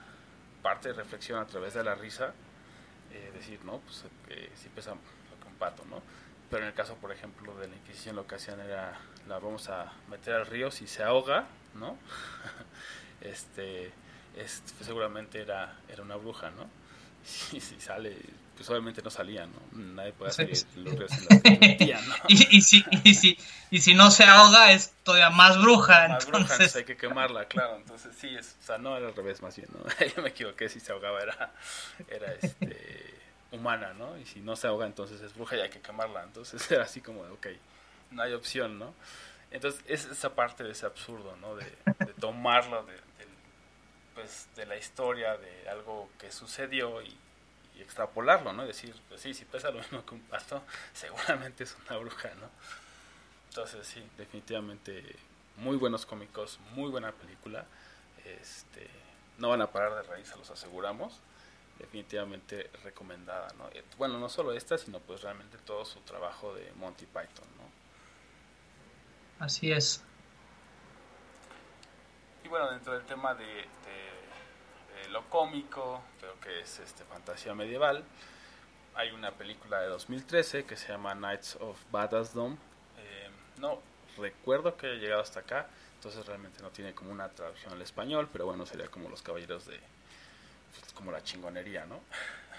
parte 0.63 0.89
de 0.89 0.95
reflexión 0.95 1.39
a 1.39 1.47
través 1.47 1.75
de 1.75 1.85
la 1.85 1.95
risa, 1.95 2.33
eh, 3.13 3.31
decir, 3.35 3.61
no, 3.65 3.79
pues 3.79 4.05
eh, 4.29 4.51
sí 4.55 4.69
pesa 4.75 4.91
lo 4.91 5.41
que 5.43 5.49
un 5.49 5.55
pato, 5.55 5.85
¿no? 5.87 6.03
Pero 6.51 6.63
en 6.63 6.69
el 6.69 6.75
caso, 6.75 6.95
por 6.97 7.13
ejemplo, 7.13 7.55
de 7.57 7.69
la 7.69 7.77
Inquisición 7.77 8.17
lo 8.17 8.27
que 8.27 8.37
hacían 8.37 8.61
era, 8.61 8.99
la 9.29 9.39
vamos 9.39 9.69
a 9.69 9.93
meter 10.09 10.35
al 10.35 10.47
río, 10.47 10.71
si 10.71 10.87
se 10.87 11.03
ahoga, 11.03 11.47
¿no? 11.75 11.99
este, 13.21 13.93
es, 14.37 14.63
seguramente 14.81 15.41
era, 15.41 15.79
era 15.89 16.03
una 16.03 16.17
bruja, 16.17 16.51
¿no? 16.51 16.69
Si 17.25 17.61
sale, 17.61 18.17
pues 18.57 18.69
obviamente 18.71 19.03
no 19.03 19.11
salía, 19.11 19.47
¿no? 19.47 19.59
Nadie 19.73 20.13
puede 20.13 20.31
salir 20.37 20.57
Sí. 20.57 20.97
y, 22.29 22.57
y 22.57 22.61
si, 22.63 22.85
y, 23.05 23.15
si, 23.15 23.39
y 23.71 23.81
si 23.81 23.95
no 23.95 24.11
se 24.11 24.25
ahoga, 24.25 24.73
es 24.73 24.93
todavía 25.03 25.31
más 25.31 25.61
bruja. 25.61 26.09
Más 26.09 26.27
bruja, 26.27 26.39
Entonces, 26.43 26.51
entonces 26.53 26.77
hay 26.77 26.85
que 26.85 26.97
quemarla, 26.97 27.47
claro. 27.47 27.77
Entonces 27.77 28.15
sí, 28.17 28.29
es, 28.35 28.57
o 28.61 28.65
sea, 28.67 28.79
no 28.79 28.97
era 28.97 29.09
al 29.09 29.15
revés 29.17 29.43
más 29.43 29.57
bien, 29.57 29.69
¿no? 29.73 29.85
Yo 30.17 30.23
me 30.23 30.29
equivoqué, 30.31 30.69
si 30.69 30.81
se 30.81 30.93
ahogaba 30.93 31.21
era, 31.23 31.53
era 32.09 32.33
este, 32.33 33.15
humana, 33.53 33.93
¿no? 33.95 34.17
Y 34.19 34.27
si 34.27 34.41
no 34.41 34.57
se 34.57 34.67
ahoga, 34.67 34.87
entonces 34.87 35.21
es 35.21 35.35
bruja 35.35 35.57
y 35.57 35.61
hay 35.61 35.71
que 35.71 35.81
quemarla. 35.81 36.23
Entonces 36.23 36.69
era 36.71 36.85
así 36.85 37.01
como 37.01 37.25
de, 37.25 37.31
ok, 37.33 37.47
no 38.13 38.23
hay 38.23 38.33
opción, 38.33 38.79
¿no? 38.79 38.95
Entonces 39.51 39.83
es 39.87 40.05
esa 40.07 40.35
parte 40.35 40.65
de 40.65 40.73
ese 40.73 40.87
absurdo, 40.87 41.37
¿no? 41.37 41.55
De, 41.57 41.65
de 41.65 42.13
tomarlo 42.19 42.85
de, 42.85 42.93
del- 42.95 43.35
pues, 44.15 44.49
de 44.57 44.67
la 44.67 44.77
historia, 44.77 45.37
de 45.37 45.69
algo 45.69 46.11
que 46.19 46.31
sucedió 46.33 47.03
y, 47.03 47.17
y 47.77 47.83
extrapolarlo, 47.83 48.53
¿no? 48.53 48.67
Decir, 48.67 48.95
pues 49.09 49.21
sí, 49.21 49.35
si 49.35 49.45
pesa 49.45 49.71
lo 49.71 49.79
mismo 49.79 50.05
que 50.05 50.15
un 50.15 50.23
pato, 50.23 50.63
seguramente 50.93 51.65
es 51.65 51.77
una 51.87 51.99
bruja, 51.99 52.31
¿no? 52.37 52.49
Entonces 53.49 53.87
sí, 53.87 54.03
definitivamente 54.17 55.17
muy 55.57 55.77
buenos 55.77 56.07
cómicos, 56.07 56.59
muy 56.75 56.91
buena 56.91 57.13
película. 57.13 57.67
Este, 58.25 58.89
no 59.39 59.51
van 59.51 59.63
a 59.63 59.71
parar 59.73 59.95
de 59.95 60.03
reír, 60.03 60.27
se 60.27 60.37
los 60.37 60.51
aseguramos. 60.51 61.21
Definitivamente 61.79 62.71
recomendada, 62.85 63.53
¿no? 63.59 63.69
Eh, 63.73 63.85
Bueno, 63.99 64.19
no 64.19 64.29
solo 64.29 64.53
esta, 64.53 64.79
sino 64.79 65.01
pues 65.01 65.23
realmente 65.23 65.59
todo 65.59 65.85
su 65.85 66.01
trabajo 66.03 66.55
de 66.55 66.73
Monty 66.75 67.07
Python, 67.07 67.49
¿no? 67.57 67.65
así 69.39 69.73
es. 69.73 70.03
Y 72.45 72.49
bueno, 72.49 72.71
dentro 72.71 72.93
del 72.93 73.05
tema 73.07 73.35
de, 73.35 73.69
lo 75.11 75.29
cómico, 75.31 76.03
creo 76.21 76.39
que 76.41 76.61
es 76.61 76.79
este 76.79 77.05
fantasía 77.05 77.55
medieval, 77.55 78.05
hay 78.95 79.11
una 79.11 79.33
película 79.33 79.81
de 79.81 79.89
2013 79.89 80.65
que 80.65 80.77
se 80.77 80.89
llama 80.89 81.15
Knights 81.15 81.57
of 81.61 81.79
Badassdom. 81.91 82.57
Eh, 82.99 83.31
no 83.59 83.81
recuerdo 84.17 84.77
que 84.77 84.87
haya 84.87 84.97
llegado 84.97 85.23
hasta 85.23 85.41
acá, 85.41 85.69
entonces 85.97 86.25
realmente 86.27 86.63
no 86.63 86.71
tiene 86.71 86.95
como 86.95 87.11
una 87.11 87.29
traducción 87.29 87.73
al 87.73 87.83
español, 87.83 88.29
pero 88.33 88.47
bueno, 88.47 88.65
sería 88.67 88.89
como 88.89 89.09
los 89.09 89.23
caballeros 89.23 89.67
de... 89.67 89.81
Pues, 90.79 90.93
como 90.93 91.11
la 91.11 91.23
chingonería, 91.23 91.87
¿no? 91.87 92.01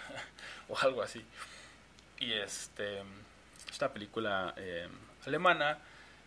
o 0.69 0.77
algo 0.79 1.01
así. 1.01 1.25
Y 2.19 2.33
este... 2.33 3.03
Esta 3.71 3.91
película 3.91 4.53
eh, 4.57 4.87
alemana 5.25 5.79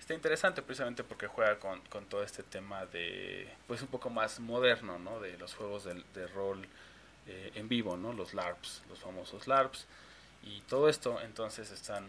está 0.08 0.14
interesante 0.14 0.62
precisamente 0.62 1.04
porque 1.04 1.26
juega 1.26 1.58
con, 1.58 1.82
con, 1.82 2.06
todo 2.06 2.22
este 2.22 2.42
tema 2.42 2.86
de... 2.86 3.46
Pues 3.66 3.82
un 3.82 3.88
poco 3.88 4.08
más 4.08 4.40
moderno, 4.40 4.98
¿no? 4.98 5.20
De 5.20 5.36
los 5.36 5.54
juegos 5.54 5.84
de, 5.84 6.26
rol 6.28 6.66
eh, 7.26 7.52
en 7.54 7.68
vivo, 7.68 7.98
¿no? 7.98 8.14
Los 8.14 8.32
LARPs, 8.32 8.84
los 8.88 9.00
famosos 9.00 9.46
LARPs. 9.46 9.84
Y 10.44 10.62
todo 10.62 10.88
esto, 10.88 11.20
entonces 11.20 11.70
están 11.70 12.06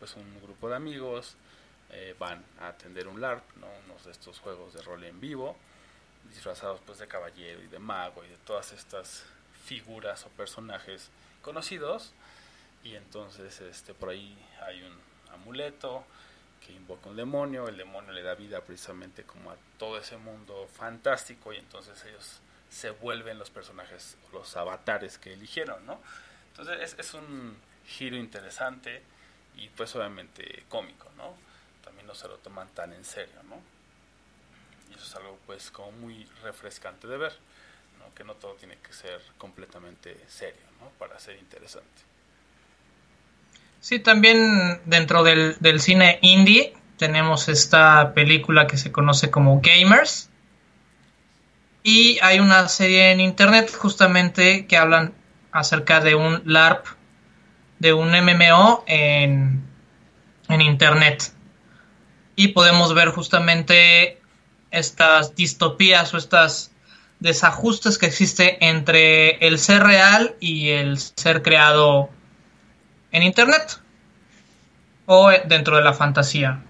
pues 0.00 0.16
un 0.16 0.42
grupo 0.42 0.68
de 0.68 0.74
amigos, 0.74 1.36
eh, 1.90 2.16
van 2.18 2.44
a 2.58 2.66
atender 2.66 3.06
un 3.06 3.20
LARP, 3.20 3.44
¿no? 3.58 3.68
unos 3.84 4.04
de 4.06 4.10
estos 4.10 4.40
juegos 4.40 4.74
de 4.74 4.82
rol 4.82 5.04
en 5.04 5.20
vivo, 5.20 5.56
disfrazados 6.30 6.80
pues 6.84 6.98
de 6.98 7.06
caballero 7.06 7.62
y 7.62 7.68
de 7.68 7.78
mago 7.78 8.24
y 8.24 8.28
de 8.28 8.38
todas 8.38 8.72
estas 8.72 9.22
figuras 9.66 10.26
o 10.26 10.30
personajes 10.30 11.10
conocidos. 11.42 12.12
Y 12.82 12.96
entonces 12.96 13.60
este 13.60 13.94
por 13.94 14.08
ahí 14.08 14.36
hay 14.66 14.82
un 14.82 14.98
amuleto 15.32 16.04
que 16.64 16.72
invoca 16.72 17.08
un 17.08 17.16
demonio, 17.16 17.68
el 17.68 17.76
demonio 17.76 18.12
le 18.12 18.22
da 18.22 18.34
vida 18.34 18.60
precisamente 18.60 19.24
como 19.24 19.50
a 19.50 19.56
todo 19.78 19.98
ese 19.98 20.16
mundo 20.16 20.68
fantástico 20.72 21.52
y 21.52 21.56
entonces 21.56 22.04
ellos 22.04 22.40
se 22.68 22.90
vuelven 22.90 23.38
los 23.38 23.50
personajes, 23.50 24.16
los 24.32 24.56
avatares 24.56 25.18
que 25.18 25.32
eligieron, 25.32 25.84
¿no? 25.86 26.00
Entonces 26.50 26.92
es, 26.92 26.98
es 26.98 27.14
un 27.14 27.56
giro 27.86 28.16
interesante 28.16 29.02
y 29.56 29.68
pues 29.70 29.94
obviamente 29.96 30.64
cómico, 30.68 31.10
¿no? 31.16 31.34
También 31.82 32.06
no 32.06 32.14
se 32.14 32.28
lo 32.28 32.36
toman 32.38 32.68
tan 32.68 32.92
en 32.92 33.04
serio, 33.04 33.42
¿no? 33.48 33.60
Y 34.90 34.94
eso 34.94 35.04
es 35.04 35.16
algo 35.16 35.38
pues 35.46 35.70
como 35.70 35.92
muy 35.92 36.24
refrescante 36.42 37.06
de 37.06 37.16
ver, 37.16 37.32
¿no? 37.98 38.14
Que 38.14 38.24
no 38.24 38.34
todo 38.34 38.54
tiene 38.54 38.76
que 38.78 38.92
ser 38.92 39.20
completamente 39.38 40.18
serio, 40.28 40.62
¿no? 40.80 40.90
Para 40.98 41.18
ser 41.18 41.36
interesante. 41.36 42.09
Sí, 43.80 43.98
también 43.98 44.80
dentro 44.84 45.22
del, 45.22 45.56
del 45.60 45.80
cine 45.80 46.18
indie 46.22 46.74
tenemos 46.98 47.48
esta 47.48 48.12
película 48.14 48.66
que 48.66 48.76
se 48.76 48.92
conoce 48.92 49.30
como 49.30 49.60
Gamers, 49.62 50.30
y 51.82 52.18
hay 52.20 52.40
una 52.40 52.68
serie 52.68 53.10
en 53.10 53.20
internet 53.20 53.74
justamente 53.74 54.66
que 54.66 54.76
hablan 54.76 55.14
acerca 55.50 56.00
de 56.00 56.14
un 56.14 56.42
LARP, 56.44 56.86
de 57.78 57.92
un 57.94 58.10
MMO 58.10 58.84
en, 58.86 59.62
en 60.48 60.60
internet. 60.60 61.32
Y 62.36 62.48
podemos 62.48 62.94
ver 62.94 63.08
justamente 63.08 64.20
estas 64.70 65.34
distopías 65.34 66.12
o 66.12 66.18
estas 66.18 66.70
desajustes 67.18 67.98
que 67.98 68.06
existe 68.06 68.64
entre 68.66 69.46
el 69.46 69.58
ser 69.58 69.82
real 69.82 70.36
y 70.38 70.70
el 70.70 70.98
ser 70.98 71.42
creado 71.42 72.10
en 73.12 73.22
internet 73.22 73.80
o 75.06 75.30
dentro 75.46 75.76
de 75.76 75.82
la 75.82 75.92
fantasía. 75.92 76.62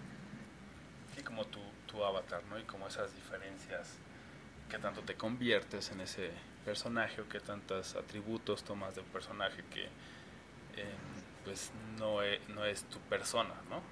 conviertes 5.20 5.91
en 5.91 6.01
ese 6.01 6.30
personaje 6.64 7.20
o 7.20 7.28
qué 7.28 7.41
tantos 7.41 7.95
atributos 7.95 8.64
tomas 8.64 8.95
de 8.95 9.03
un 9.03 9.07
personaje 9.09 9.62
que 9.70 9.84
eh, 9.84 10.97
pues 11.45 11.70
no 11.99 12.22
es, 12.22 12.41
no 12.49 12.64
es 12.64 12.84
tu 12.84 12.99
persona, 13.01 13.55
¿no? 13.68 13.82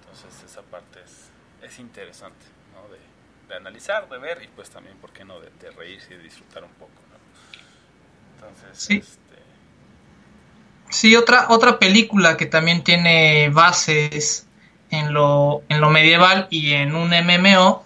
Entonces 0.00 0.42
esa 0.50 0.62
parte 0.62 1.02
es, 1.02 1.30
es 1.62 1.78
interesante, 1.78 2.46
¿no? 2.74 2.88
De, 2.88 3.54
analizar, 3.54 4.08
de 4.08 4.18
ver 4.18 4.42
y 4.42 4.48
pues 4.48 4.70
también, 4.70 4.96
¿por 4.96 5.12
qué 5.12 5.24
no?, 5.24 5.38
de, 5.38 5.50
de 5.60 5.70
reírse 5.70 6.14
y 6.14 6.16
de 6.16 6.22
disfrutar 6.22 6.64
un 6.64 6.72
poco, 6.72 6.98
¿no? 7.12 7.18
Entonces, 8.34 8.82
sí. 8.82 8.96
Este... 8.96 9.23
Sí, 10.90 11.16
otra, 11.16 11.46
otra 11.48 11.78
película 11.78 12.36
que 12.36 12.46
también 12.46 12.84
tiene 12.84 13.48
bases 13.50 14.46
en 14.90 15.12
lo, 15.12 15.62
en 15.68 15.80
lo 15.80 15.90
medieval 15.90 16.46
y 16.50 16.72
en 16.72 16.94
un 16.94 17.10
MMO 17.10 17.84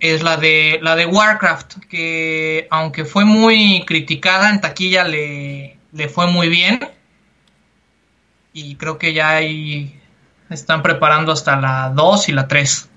es 0.00 0.22
la 0.22 0.38
de 0.38 0.78
la 0.80 0.96
de 0.96 1.04
Warcraft, 1.04 1.86
que 1.88 2.66
aunque 2.70 3.04
fue 3.04 3.26
muy 3.26 3.84
criticada 3.86 4.50
en 4.50 4.60
taquilla 4.60 5.04
le, 5.04 5.78
le 5.92 6.08
fue 6.08 6.26
muy 6.26 6.48
bien. 6.48 6.80
Y 8.52 8.76
creo 8.76 8.98
que 8.98 9.12
ya 9.12 9.30
ahí 9.30 10.00
están 10.48 10.82
preparando 10.82 11.32
hasta 11.32 11.56
la 11.56 11.90
2 11.94 12.28
y 12.30 12.32
la 12.32 12.48
3. 12.48 12.88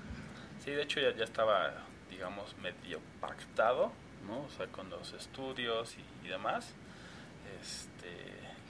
Sí, 0.64 0.70
de 0.70 0.82
hecho 0.82 1.00
ya, 1.00 1.14
ya 1.16 1.24
estaba, 1.24 1.72
digamos, 2.10 2.56
medio 2.62 3.00
pactado, 3.20 3.92
¿no? 4.26 4.40
O 4.40 4.50
sea, 4.56 4.66
con 4.66 4.90
los 4.90 5.12
estudios 5.12 5.94
y, 6.24 6.28
demás, 6.28 6.74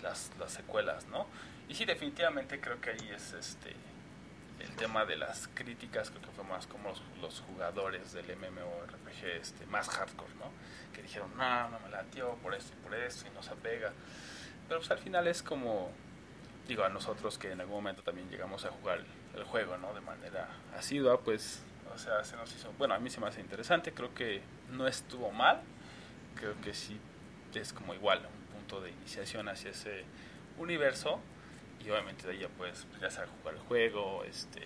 las, 0.04 0.30
las 0.38 0.52
secuelas, 0.52 1.06
¿no? 1.06 1.26
Y 1.68 1.74
sí, 1.74 1.84
definitivamente 1.84 2.60
creo 2.60 2.80
que 2.80 2.90
ahí 2.90 3.10
es 3.12 3.32
este 3.32 3.74
el 4.60 4.70
tema 4.76 5.04
de 5.04 5.16
las 5.16 5.48
críticas 5.54 6.10
creo 6.10 6.22
que 6.22 6.30
fue 6.30 6.44
más 6.44 6.66
como 6.66 6.92
los, 7.20 7.40
jugadores 7.40 8.12
del 8.12 8.26
MMORPG 8.36 9.24
este, 9.40 9.66
más 9.66 9.88
hardcore, 9.88 10.34
¿no? 10.34 10.50
Que 10.94 11.02
dijeron, 11.02 11.30
no, 11.36 11.68
no 11.70 11.80
me 11.80 11.90
latió 11.90 12.34
por 12.42 12.54
esto 12.54 12.72
y 12.78 12.82
por 12.84 12.94
esto 12.94 13.26
y 13.30 13.34
no 13.34 13.42
se 13.42 13.50
apega. 13.50 13.92
Pero 14.68 14.80
pues 14.80 14.90
al 14.90 14.98
final 14.98 15.26
es 15.26 15.42
como, 15.42 15.90
digo, 16.68 16.84
a 16.84 16.88
nosotros 16.88 17.38
que 17.38 17.50
en 17.52 17.60
algún 17.60 17.76
momento 17.76 18.02
también 18.02 18.30
llegamos 18.30 18.64
a 18.64 18.70
jugar 18.70 19.00
el, 19.34 19.44
juego, 19.44 19.76
¿no? 19.76 19.92
De 19.92 20.00
manera 20.00 20.48
asidua, 20.76 21.20
pues, 21.20 21.62
o 21.92 21.98
sea, 21.98 22.24
se 22.24 22.36
nos 22.36 22.54
hizo, 22.54 22.72
bueno, 22.78 22.94
a 22.94 22.98
mí 22.98 23.10
se 23.10 23.20
me 23.20 23.26
hace 23.26 23.40
interesante, 23.40 23.92
creo 23.92 24.14
que 24.14 24.42
no 24.70 24.86
estuvo 24.86 25.30
mal, 25.32 25.60
creo 26.36 26.54
que 26.62 26.72
sí 26.72 26.98
es 27.54 27.72
como 27.72 27.94
igual, 27.94 28.20
un 28.26 28.43
punto 28.74 28.84
de 28.84 28.90
iniciación 28.90 29.48
hacia 29.48 29.70
ese 29.70 30.04
universo 30.58 31.20
y 31.84 31.90
obviamente 31.90 32.26
de 32.26 32.34
ahí 32.34 32.38
ya 32.40 32.48
puedes 32.48 32.86
ya 33.00 33.10
sabes 33.10 33.30
jugar 33.38 33.54
el 33.54 33.60
juego, 33.62 34.24
este, 34.24 34.60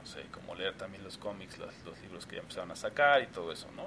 no 0.00 0.06
sé, 0.06 0.22
como 0.32 0.54
leer 0.54 0.74
también 0.74 1.04
los 1.04 1.18
cómics, 1.18 1.58
los, 1.58 1.72
los, 1.84 2.00
libros 2.00 2.26
que 2.26 2.36
ya 2.36 2.42
empezaron 2.42 2.70
a 2.70 2.76
sacar 2.76 3.22
y 3.22 3.26
todo 3.26 3.52
eso, 3.52 3.68
¿no? 3.76 3.86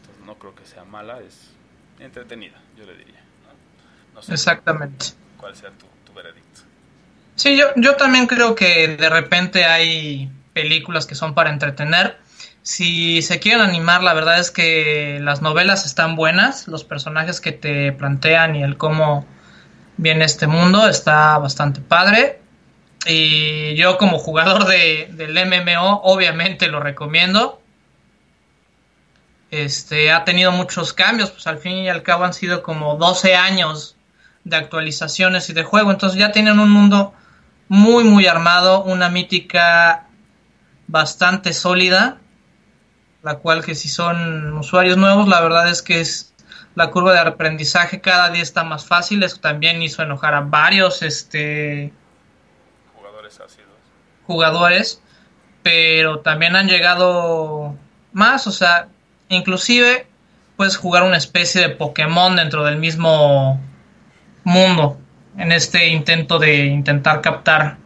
Entonces 0.00 0.24
no 0.24 0.38
creo 0.38 0.54
que 0.54 0.64
sea 0.64 0.84
mala, 0.84 1.20
es 1.20 1.50
entretenida, 1.98 2.60
yo 2.76 2.84
le 2.84 2.96
diría. 2.96 3.20
¿no? 3.44 4.14
No 4.14 4.22
sé 4.22 4.32
Exactamente. 4.32 5.06
¿Cuál 5.36 5.54
sea 5.54 5.70
tu, 5.70 5.86
tu 6.06 6.12
veredicto? 6.14 6.60
Sí, 7.36 7.56
yo, 7.56 7.66
yo 7.76 7.96
también 7.96 8.26
creo 8.26 8.54
que 8.54 8.96
de 8.96 9.10
repente 9.10 9.64
hay 9.64 10.30
películas 10.52 11.06
que 11.06 11.14
son 11.14 11.34
para 11.34 11.50
entretener. 11.50 12.18
Si 12.68 13.22
se 13.22 13.40
quieren 13.40 13.62
animar, 13.62 14.02
la 14.02 14.12
verdad 14.12 14.38
es 14.38 14.50
que 14.50 15.20
las 15.22 15.40
novelas 15.40 15.86
están 15.86 16.16
buenas, 16.16 16.68
los 16.68 16.84
personajes 16.84 17.40
que 17.40 17.52
te 17.52 17.92
plantean 17.92 18.56
y 18.56 18.62
el 18.62 18.76
cómo 18.76 19.24
bien 19.96 20.20
este 20.20 20.46
mundo, 20.46 20.86
está 20.86 21.38
bastante 21.38 21.80
padre. 21.80 22.42
Y 23.06 23.74
yo 23.76 23.96
como 23.96 24.18
jugador 24.18 24.66
de, 24.66 25.08
del 25.12 25.32
MMO, 25.46 26.02
obviamente 26.04 26.68
lo 26.68 26.78
recomiendo. 26.78 27.58
Este 29.50 30.12
ha 30.12 30.24
tenido 30.26 30.52
muchos 30.52 30.92
cambios, 30.92 31.30
pues 31.30 31.46
al 31.46 31.56
fin 31.56 31.78
y 31.78 31.88
al 31.88 32.02
cabo 32.02 32.24
han 32.24 32.34
sido 32.34 32.62
como 32.62 32.96
12 32.96 33.34
años 33.34 33.96
de 34.44 34.56
actualizaciones 34.56 35.48
y 35.48 35.54
de 35.54 35.64
juego, 35.64 35.90
entonces 35.90 36.18
ya 36.18 36.32
tienen 36.32 36.60
un 36.60 36.68
mundo 36.68 37.14
muy 37.68 38.04
muy 38.04 38.26
armado, 38.26 38.84
una 38.84 39.08
mítica 39.08 40.06
bastante 40.86 41.54
sólida, 41.54 42.18
la 43.22 43.36
cual 43.38 43.64
que 43.64 43.74
si 43.74 43.88
son 43.88 44.52
usuarios 44.54 44.96
nuevos, 44.96 45.28
la 45.28 45.40
verdad 45.40 45.68
es 45.68 45.82
que 45.82 46.00
es 46.00 46.34
la 46.74 46.90
curva 46.90 47.12
de 47.12 47.18
aprendizaje 47.18 48.00
cada 48.00 48.30
día 48.30 48.42
está 48.42 48.64
más 48.64 48.86
fácil. 48.86 49.22
Eso 49.22 49.38
también 49.40 49.82
hizo 49.82 50.02
enojar 50.02 50.34
a 50.34 50.40
varios 50.40 51.02
este, 51.02 51.92
jugadores 52.96 53.40
ácidos. 53.40 53.72
Jugadores, 54.26 55.02
pero 55.62 56.20
también 56.20 56.54
han 56.54 56.68
llegado 56.68 57.74
más, 58.12 58.46
o 58.46 58.52
sea, 58.52 58.88
inclusive 59.28 60.06
puedes 60.56 60.76
jugar 60.76 61.02
una 61.02 61.16
especie 61.16 61.60
de 61.60 61.70
Pokémon 61.70 62.36
dentro 62.36 62.64
del 62.64 62.76
mismo 62.78 63.60
mundo 64.44 64.98
en 65.36 65.52
este 65.52 65.88
intento 65.88 66.38
de 66.38 66.66
intentar 66.66 67.20
captar 67.20 67.78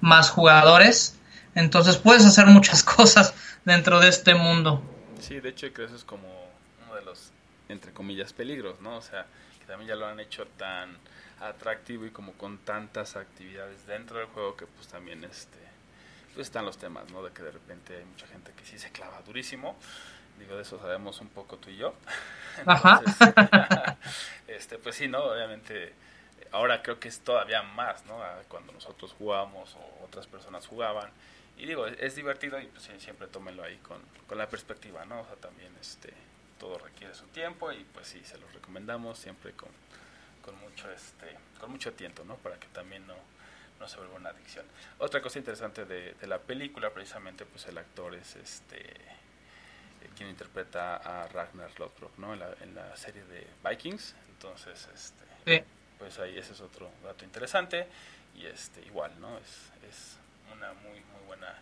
más 0.00 0.30
jugadores. 0.30 1.18
Entonces 1.54 1.96
puedes 1.96 2.24
hacer 2.24 2.46
muchas 2.46 2.82
cosas 2.82 3.34
dentro 3.64 4.00
de 4.00 4.08
este 4.08 4.34
mundo. 4.34 4.82
Sí, 5.20 5.40
de 5.40 5.50
hecho 5.50 5.72
creo 5.72 5.88
que 5.88 5.94
eso 5.94 5.96
es 5.96 6.04
como 6.04 6.42
entre 7.72 7.92
comillas, 7.92 8.32
peligros, 8.32 8.80
¿no? 8.80 8.96
O 8.96 9.02
sea, 9.02 9.26
que 9.58 9.64
también 9.66 9.88
ya 9.88 9.96
lo 9.96 10.06
han 10.06 10.20
hecho 10.20 10.46
tan 10.58 10.96
atractivo 11.40 12.06
y 12.06 12.10
como 12.10 12.32
con 12.34 12.58
tantas 12.58 13.16
actividades 13.16 13.86
dentro 13.86 14.18
del 14.18 14.28
juego 14.28 14.56
que 14.56 14.66
pues 14.66 14.86
también 14.86 15.24
este 15.24 15.58
pues 16.34 16.46
están 16.46 16.64
los 16.64 16.78
temas, 16.78 17.10
¿no? 17.10 17.22
De 17.22 17.30
que 17.32 17.42
de 17.42 17.50
repente 17.50 17.96
hay 17.96 18.04
mucha 18.04 18.26
gente 18.26 18.52
que 18.52 18.64
sí 18.64 18.78
se 18.78 18.90
clava 18.90 19.20
durísimo. 19.22 19.76
digo, 20.38 20.56
de 20.56 20.62
eso 20.62 20.78
sabemos 20.78 21.20
un 21.20 21.28
poco 21.28 21.56
tú 21.56 21.68
y 21.70 21.76
yo. 21.76 21.94
Ajá. 22.66 23.02
este, 24.46 24.78
pues 24.78 24.96
sí, 24.96 25.08
¿no? 25.08 25.18
Obviamente, 25.24 25.92
ahora 26.52 26.82
creo 26.82 26.98
que 26.98 27.08
es 27.08 27.20
todavía 27.20 27.62
más, 27.62 28.06
¿no? 28.06 28.18
Cuando 28.48 28.72
nosotros 28.72 29.14
jugamos 29.18 29.76
o 29.76 30.04
otras 30.04 30.26
personas 30.26 30.66
jugaban. 30.66 31.10
Y 31.56 31.66
digo, 31.66 31.86
es, 31.86 32.16
divertido 32.16 32.60
y 32.60 32.66
pues, 32.66 32.90
siempre 32.98 33.26
tómenlo 33.28 33.62
ahí 33.62 33.76
con, 33.78 34.00
con 34.26 34.38
la 34.38 34.48
perspectiva, 34.48 35.04
¿no? 35.04 35.20
O 35.20 35.26
sea, 35.26 35.36
también 35.36 35.72
este, 35.80 36.12
todo 36.58 36.78
requiere 36.78 37.14
su 37.14 37.26
tiempo 37.26 37.72
y 37.72 37.84
pues 37.84 38.08
sí, 38.08 38.22
se 38.24 38.38
los 38.38 38.52
recomendamos 38.52 39.18
siempre 39.18 39.52
con, 39.52 39.70
con 40.44 40.58
mucho, 40.60 40.90
este, 40.90 41.36
con 41.60 41.70
mucho 41.70 41.92
tiento, 41.92 42.24
¿no? 42.24 42.36
Para 42.36 42.58
que 42.58 42.66
también 42.68 43.06
no, 43.06 43.16
no 43.78 43.88
se 43.88 43.96
vuelva 43.98 44.16
una 44.16 44.30
adicción. 44.30 44.64
Otra 44.98 45.20
cosa 45.22 45.38
interesante 45.38 45.84
de, 45.84 46.14
de 46.14 46.26
la 46.26 46.38
película, 46.38 46.90
precisamente, 46.90 47.44
pues 47.44 47.66
el 47.66 47.78
actor 47.78 48.14
es 48.14 48.36
este 48.36 49.12
quien 50.16 50.28
interpreta 50.28 50.96
a 50.96 51.28
Ragnar 51.28 51.70
Lothbrok, 51.78 52.18
¿no? 52.18 52.34
En 52.34 52.40
la, 52.40 52.54
en 52.60 52.74
la 52.74 52.96
serie 52.96 53.24
de 53.24 53.46
Vikings. 53.68 54.14
Entonces, 54.30 54.88
este, 54.94 55.64
pues 55.98 56.18
ahí 56.18 56.38
ese 56.38 56.52
es 56.52 56.60
otro 56.60 56.90
dato 57.02 57.24
interesante 57.24 57.86
y 58.34 58.46
este 58.46 58.82
igual, 58.82 59.12
¿no? 59.20 59.38
Es, 59.38 59.70
es 59.88 60.16
una 60.52 60.72
muy 60.74 61.00
muy 61.00 61.26
buena 61.26 61.54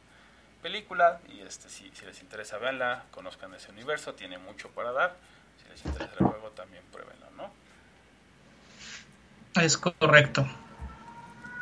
película 0.62 1.20
y 1.28 1.40
este 1.40 1.68
si, 1.68 1.90
si 1.94 2.04
les 2.04 2.20
interesa 2.20 2.58
véanla, 2.58 3.04
conozcan 3.10 3.54
ese 3.54 3.70
universo, 3.70 4.14
tiene 4.14 4.38
mucho 4.38 4.70
para 4.70 4.92
dar. 4.92 5.16
Si 5.62 5.68
les 5.68 5.84
interesa 5.84 6.14
el 6.18 6.26
juego 6.26 6.50
también 6.50 6.82
pruébenlo, 6.92 7.30
¿no? 7.32 7.52
Es 9.60 9.76
correcto. 9.76 10.46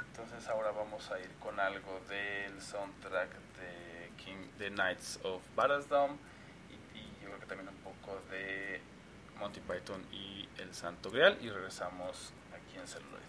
Entonces 0.08 0.48
ahora 0.48 0.72
vamos 0.72 1.10
a 1.10 1.18
ir 1.20 1.30
con 1.40 1.58
algo 1.60 2.00
del 2.08 2.60
soundtrack 2.60 3.30
de 3.58 4.12
King, 4.16 4.48
The 4.58 4.70
Knights 4.70 5.20
of 5.22 5.42
Barasdom 5.54 6.18
también 7.48 7.68
un 7.68 7.76
poco 7.76 8.20
de 8.30 8.80
Monty 9.38 9.60
Python 9.60 10.04
y 10.12 10.48
El 10.58 10.74
Santo 10.74 11.10
Grial 11.10 11.38
y 11.40 11.48
regresamos 11.48 12.32
aquí 12.52 12.78
en 12.78 12.86
Celuloide. 12.86 13.27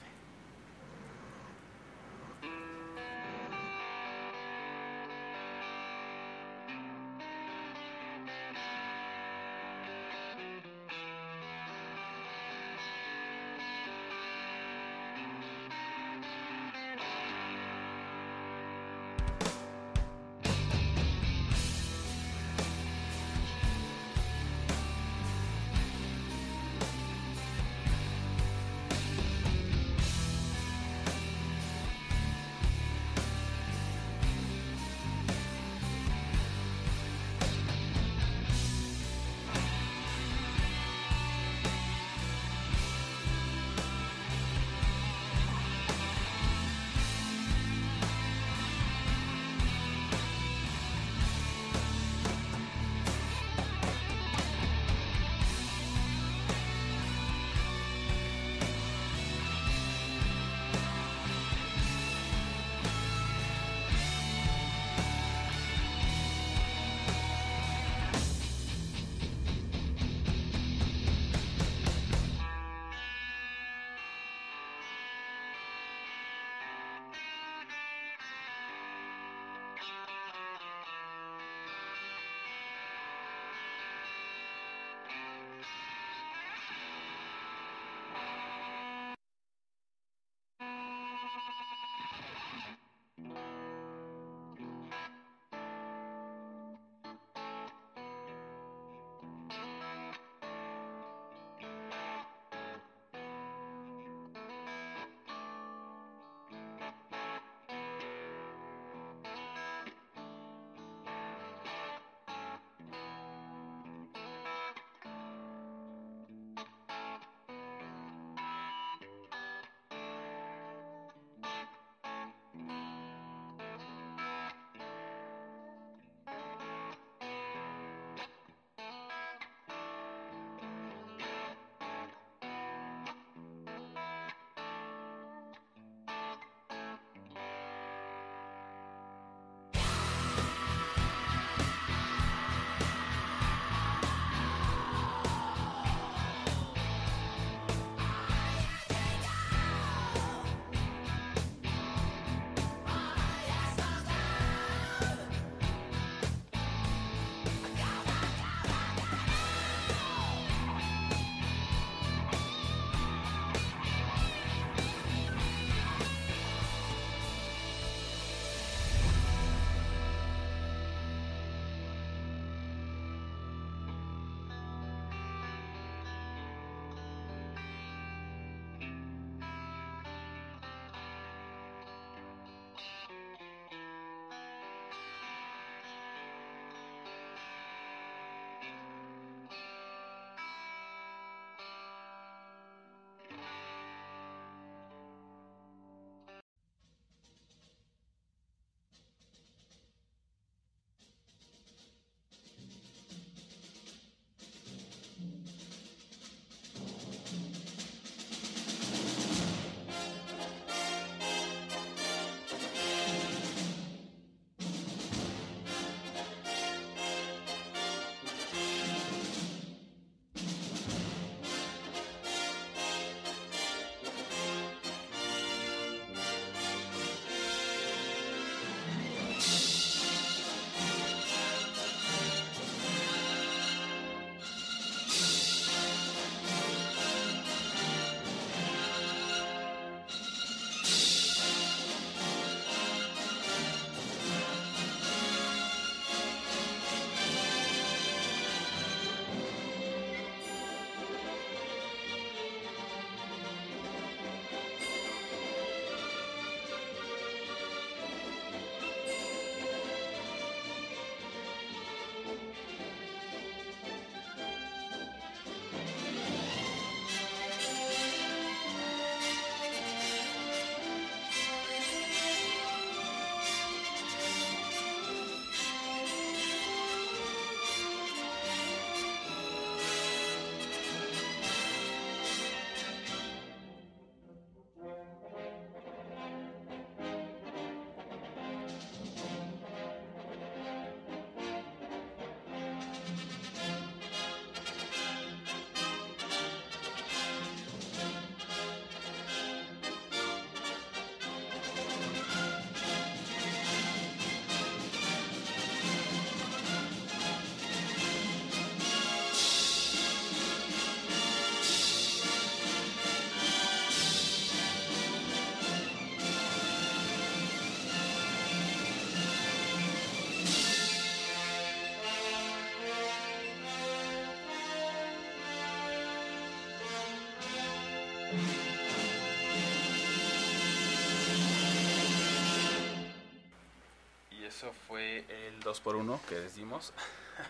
El 335.30 335.60
2x1 335.64 336.22
que 336.22 336.36
les 336.36 336.56
dimos. 336.56 336.94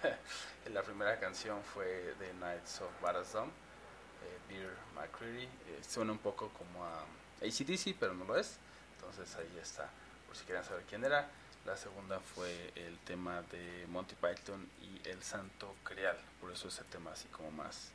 la 0.74 0.84
primera 0.84 1.20
canción 1.20 1.62
fue 1.64 2.16
The 2.20 2.32
Knights 2.32 2.82
of 2.82 3.02
Barazom, 3.02 3.50
eh, 3.50 4.40
Beer 4.50 4.76
McCreary. 4.96 5.44
Eh, 5.44 5.82
suena 5.88 6.12
un 6.12 6.20
poco 6.20 6.50
como 6.50 6.86
a 6.86 7.06
ACDC, 7.42 7.96
pero 8.00 8.14
no 8.14 8.26
lo 8.26 8.38
es. 8.38 8.58
Entonces 8.96 9.36
ahí 9.36 9.60
está, 9.62 9.90
por 10.28 10.36
si 10.36 10.46
quieren 10.46 10.64
saber 10.64 10.84
quién 10.90 11.04
era. 11.04 11.30
La 11.66 11.76
segunda 11.76 12.20
fue 12.20 12.72
el 12.76 12.98
tema 13.00 13.42
de 13.44 13.86
Monty 13.90 14.16
Python 14.16 14.68
y 14.82 15.08
El 15.08 15.22
Santo 15.24 15.76
Creal. 15.84 16.18
Por 16.40 16.52
eso 16.52 16.68
ese 16.68 16.84
tema 16.86 17.12
así 17.12 17.28
como 17.28 17.52
más 17.52 17.92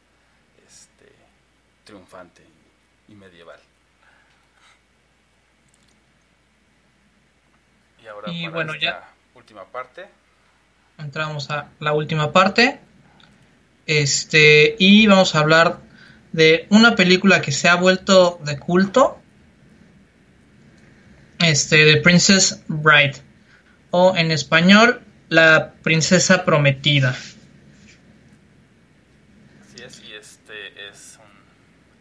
este, 0.66 1.10
triunfante 1.84 2.44
y 3.08 3.14
medieval. 3.14 3.60
Y 8.02 8.06
ahora 8.06 8.26
para 8.26 8.50
bueno, 8.50 8.74
ya 8.74 9.14
última 9.34 9.64
parte. 9.64 10.06
Entramos 10.98 11.50
a 11.50 11.70
la 11.80 11.92
última 11.92 12.32
parte. 12.32 12.78
Este, 13.86 14.76
y 14.78 15.06
vamos 15.06 15.34
a 15.34 15.40
hablar 15.40 15.80
de 16.32 16.66
una 16.70 16.96
película 16.96 17.42
que 17.42 17.52
se 17.52 17.68
ha 17.68 17.74
vuelto 17.74 18.40
de 18.44 18.58
culto. 18.58 19.20
Este, 21.40 21.84
de 21.84 21.98
Princess 21.98 22.64
Bride. 22.68 23.16
O 23.90 24.16
en 24.16 24.30
español, 24.30 25.02
La 25.28 25.74
Princesa 25.82 26.42
Prometida. 26.44 27.10
Así 27.10 27.36
es, 29.84 30.02
y 30.02 30.14
este 30.14 30.88
es 30.88 31.18
un. 31.20 31.26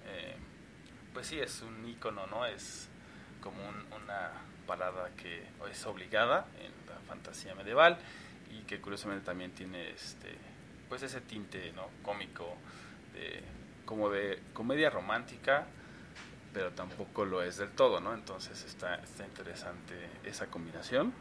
Eh, 0.10 0.38
pues 1.14 1.28
sí, 1.28 1.40
es 1.40 1.62
un 1.62 1.86
icono, 1.88 2.26
¿no? 2.28 2.46
Es 2.46 2.88
como 3.42 3.68
una 3.68 4.32
parada 4.66 5.10
que 5.18 5.44
es 5.70 5.86
obligada 5.86 6.46
en 6.60 6.73
fantasía 7.14 7.54
medieval 7.54 7.98
y 8.50 8.64
que 8.64 8.82
curiosamente 8.82 9.26
también 9.26 9.52
tiene 9.52 9.92
este 9.92 10.36
pues 10.90 11.04
ese 11.04 11.22
tinte 11.22 11.72
¿no? 11.74 11.88
cómico 12.02 12.56
de, 13.14 13.42
como 13.86 14.10
de 14.10 14.40
comedia 14.54 14.90
romántica 14.90 15.66
pero 16.54 16.72
tampoco 16.72 17.26
lo 17.26 17.44
es 17.44 17.58
del 17.58 17.70
todo 17.70 18.00
no 18.00 18.14
entonces 18.14 18.64
está, 18.64 18.96
está 18.96 19.26
interesante 19.26 19.94
esa 20.24 20.48
combinación 20.48 21.14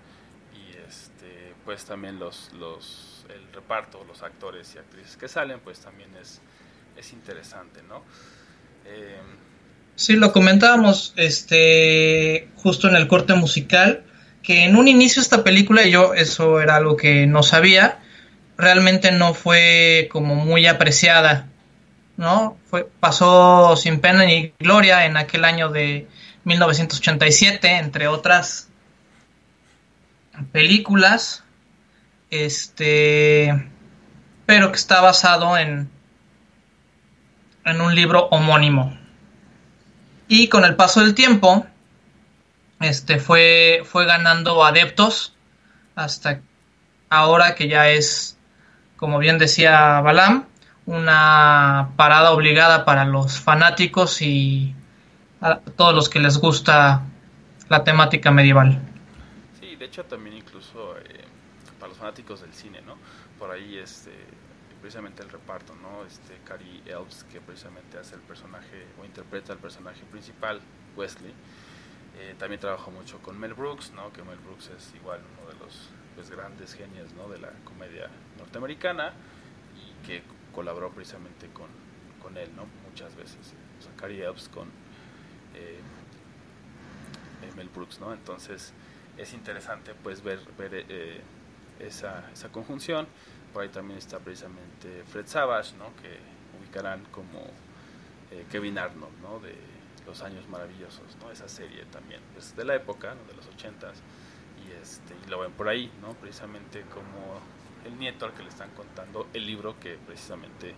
y 0.54 0.76
este 0.88 1.54
pues 1.66 1.84
también 1.84 2.18
los 2.18 2.52
los 2.54 3.26
el 3.28 3.52
reparto 3.52 4.04
los 4.04 4.22
actores 4.22 4.74
y 4.74 4.78
actrices 4.78 5.16
que 5.16 5.28
salen 5.28 5.60
pues 5.60 5.80
también 5.80 6.10
es 6.16 6.40
es 6.96 7.12
interesante 7.12 7.82
no 7.82 8.02
eh, 8.86 9.20
Sí, 9.94 10.16
lo 10.16 10.32
comentábamos 10.32 11.12
este, 11.16 12.48
justo 12.56 12.88
en 12.88 12.96
el 12.96 13.08
corte 13.08 13.34
musical, 13.34 14.02
que 14.42 14.64
en 14.64 14.76
un 14.76 14.88
inicio 14.88 15.22
esta 15.22 15.44
película, 15.44 15.84
y 15.84 15.92
yo 15.92 16.14
eso 16.14 16.60
era 16.60 16.76
algo 16.76 16.96
que 16.96 17.26
no 17.26 17.42
sabía, 17.42 17.98
realmente 18.56 19.12
no 19.12 19.34
fue 19.34 20.08
como 20.10 20.34
muy 20.34 20.66
apreciada, 20.66 21.48
¿no? 22.16 22.56
Fue, 22.68 22.88
pasó 23.00 23.76
sin 23.76 24.00
pena 24.00 24.24
ni 24.24 24.52
gloria 24.58 25.06
en 25.06 25.16
aquel 25.16 25.44
año 25.44 25.68
de 25.70 26.06
1987, 26.44 27.76
entre 27.78 28.08
otras 28.08 28.68
películas, 30.50 31.44
este, 32.30 33.68
pero 34.46 34.72
que 34.72 34.78
está 34.78 35.00
basado 35.00 35.56
en, 35.56 35.88
en 37.64 37.80
un 37.80 37.94
libro 37.94 38.26
homónimo. 38.30 38.98
Y 40.28 40.48
con 40.48 40.64
el 40.64 40.76
paso 40.76 41.00
del 41.00 41.14
tiempo, 41.14 41.66
este 42.84 43.18
fue, 43.18 43.82
fue 43.84 44.06
ganando 44.06 44.64
adeptos 44.64 45.34
hasta 45.94 46.40
ahora 47.10 47.54
que 47.54 47.68
ya 47.68 47.88
es, 47.88 48.38
como 48.96 49.18
bien 49.18 49.38
decía 49.38 50.00
Balam, 50.00 50.46
una 50.86 51.90
parada 51.96 52.32
obligada 52.32 52.84
para 52.84 53.04
los 53.04 53.38
fanáticos 53.38 54.22
y 54.22 54.74
a 55.40 55.56
todos 55.56 55.94
los 55.94 56.08
que 56.08 56.20
les 56.20 56.38
gusta 56.38 57.02
la 57.68 57.84
temática 57.84 58.30
medieval. 58.30 58.80
Sí, 59.60 59.76
de 59.76 59.84
hecho 59.84 60.04
también 60.04 60.36
incluso 60.36 60.96
eh, 60.98 61.24
para 61.78 61.90
los 61.90 61.98
fanáticos 61.98 62.40
del 62.40 62.52
cine, 62.52 62.80
¿no? 62.82 62.96
Por 63.38 63.50
ahí 63.50 63.78
este 63.78 64.10
precisamente 64.80 65.22
el 65.22 65.30
reparto, 65.30 65.74
¿no? 65.76 66.04
Este 66.04 66.38
Cary 66.44 66.82
Elves 66.86 67.24
que 67.30 67.40
precisamente 67.40 67.98
hace 67.98 68.16
el 68.16 68.20
personaje 68.22 68.86
o 69.00 69.04
interpreta 69.04 69.52
el 69.52 69.60
personaje 69.60 70.02
principal, 70.10 70.60
Wesley. 70.96 71.32
Eh, 72.18 72.34
también 72.38 72.60
trabajó 72.60 72.90
mucho 72.90 73.18
con 73.18 73.38
Mel 73.38 73.54
Brooks, 73.54 73.92
¿no? 73.92 74.12
Que 74.12 74.22
Mel 74.22 74.38
Brooks 74.38 74.70
es 74.76 74.94
igual 74.94 75.20
uno 75.38 75.52
de 75.52 75.58
los 75.58 75.88
pues, 76.14 76.30
grandes 76.30 76.74
genios, 76.74 77.12
¿no? 77.14 77.28
De 77.28 77.38
la 77.38 77.50
comedia 77.64 78.08
norteamericana 78.38 79.12
y 79.76 80.06
que 80.06 80.22
colaboró 80.54 80.90
precisamente 80.90 81.48
con, 81.48 81.68
con 82.22 82.36
él, 82.36 82.50
¿no? 82.54 82.66
Muchas 82.88 83.14
veces. 83.16 83.54
O 83.78 83.82
sea, 83.82 83.92
con 84.52 84.68
eh, 85.54 85.80
eh, 87.42 87.52
Mel 87.56 87.68
Brooks, 87.68 88.00
¿no? 88.00 88.12
Entonces 88.12 88.72
es 89.16 89.32
interesante 89.32 89.94
pues 89.94 90.22
ver, 90.22 90.40
ver 90.56 91.22
esa, 91.78 92.30
esa 92.32 92.50
conjunción 92.50 93.06
por 93.52 93.62
ahí 93.62 93.68
también 93.68 93.98
está 93.98 94.18
precisamente 94.18 95.04
Fred 95.04 95.26
Savage, 95.26 95.76
¿no? 95.76 95.94
que 95.96 96.18
ubicarán 96.58 97.04
como 97.10 97.46
Kevin 98.50 98.78
Arnold, 98.78 99.20
¿no? 99.20 99.40
de 99.40 99.54
los 100.06 100.22
años 100.22 100.48
maravillosos, 100.48 101.16
¿no? 101.20 101.30
esa 101.30 101.48
serie 101.48 101.84
también, 101.86 102.20
es 102.36 102.56
de 102.56 102.64
la 102.64 102.74
época, 102.74 103.14
¿no? 103.14 103.24
de 103.30 103.34
los 103.34 103.46
ochentas, 103.46 103.98
y, 104.66 104.72
este, 104.82 105.14
y 105.26 105.30
lo 105.30 105.40
ven 105.40 105.52
por 105.52 105.68
ahí, 105.68 105.90
¿no? 106.00 106.14
precisamente 106.14 106.82
como 106.92 107.40
el 107.84 107.98
nieto 107.98 108.26
al 108.26 108.32
que 108.32 108.42
le 108.42 108.48
están 108.48 108.70
contando 108.70 109.28
el 109.32 109.46
libro 109.46 109.78
que 109.80 109.98
precisamente 110.06 110.74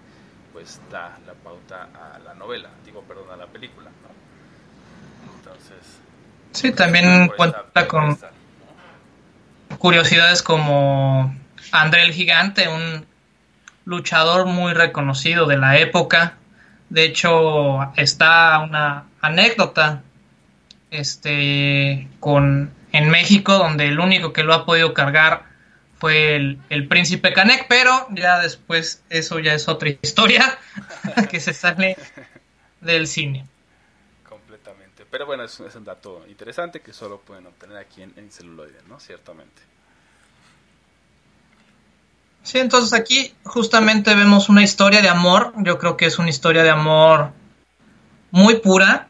pues 0.53 0.81
da 0.91 1.19
la 1.27 1.35
pauta 1.35 1.89
a 1.93 2.19
la 2.21 2.35
novela, 2.35 2.71
digo, 2.85 3.03
perdón, 3.03 3.31
a 3.33 3.37
la 3.37 3.47
película. 3.47 3.91
¿no? 3.91 5.35
Entonces... 5.37 6.01
Sí, 6.53 6.71
también 6.73 7.33
cuenta 7.37 7.89
con 7.89 8.17
curiosidades 9.79 10.43
como 10.43 11.35
André 11.73 12.03
el 12.05 12.13
Gigante, 12.13 12.69
un 12.69 13.05
luchador 13.85 14.47
muy 14.47 14.73
reconocido 14.73 15.47
de 15.47 15.57
la 15.57 15.79
época. 15.79 16.35
De 16.89 17.05
hecho, 17.05 17.93
está 17.97 18.61
una 18.61 19.07
anécdota 19.27 20.03
este, 20.91 22.09
con, 22.21 22.73
en 22.93 23.11
México, 23.11 23.55
donde 23.55 23.87
el 23.87 23.99
único 23.99 24.33
que 24.33 24.45
lo 24.45 24.55
ha 24.55 24.65
podido 24.65 24.95
cargar 24.95 25.45
fue 25.99 26.37
el, 26.37 26.89
príncipe 26.89 27.33
Canek, 27.33 27.67
pero 27.69 28.09
ya 28.11 28.39
después 28.41 29.03
eso 29.11 29.39
ya 29.39 29.55
es 29.55 29.69
otra 29.69 29.89
historia 30.03 30.59
que 31.31 31.41
se 31.41 31.55
sale 31.55 31.97
del 32.81 33.07
cine. 33.07 33.47
Completamente. 34.29 35.07
Pero 35.11 35.27
bueno, 35.27 35.45
es, 35.45 35.59
un 35.59 35.85
dato 35.85 36.25
interesante 36.29 36.81
que 36.81 36.93
solo 36.93 37.21
pueden 37.21 37.47
obtener 37.47 37.79
aquí 37.79 38.03
en, 38.03 38.13
en 38.17 38.31
celuloide, 38.31 38.81
¿no? 38.89 39.01
Ciertamente. 39.01 39.63
Sí, 42.43 42.59
entonces 42.59 42.93
aquí 42.93 43.35
justamente 43.45 44.15
vemos 44.15 44.51
una 44.51 44.63
historia 44.63 45.01
de 45.01 45.09
amor. 45.09 45.55
Yo 45.57 45.79
creo 45.79 45.97
que 45.97 46.05
es 46.05 46.19
una 46.19 46.29
historia 46.29 46.63
de 46.63 46.69
amor 46.69 47.33
muy 48.31 48.57
pura, 48.57 49.09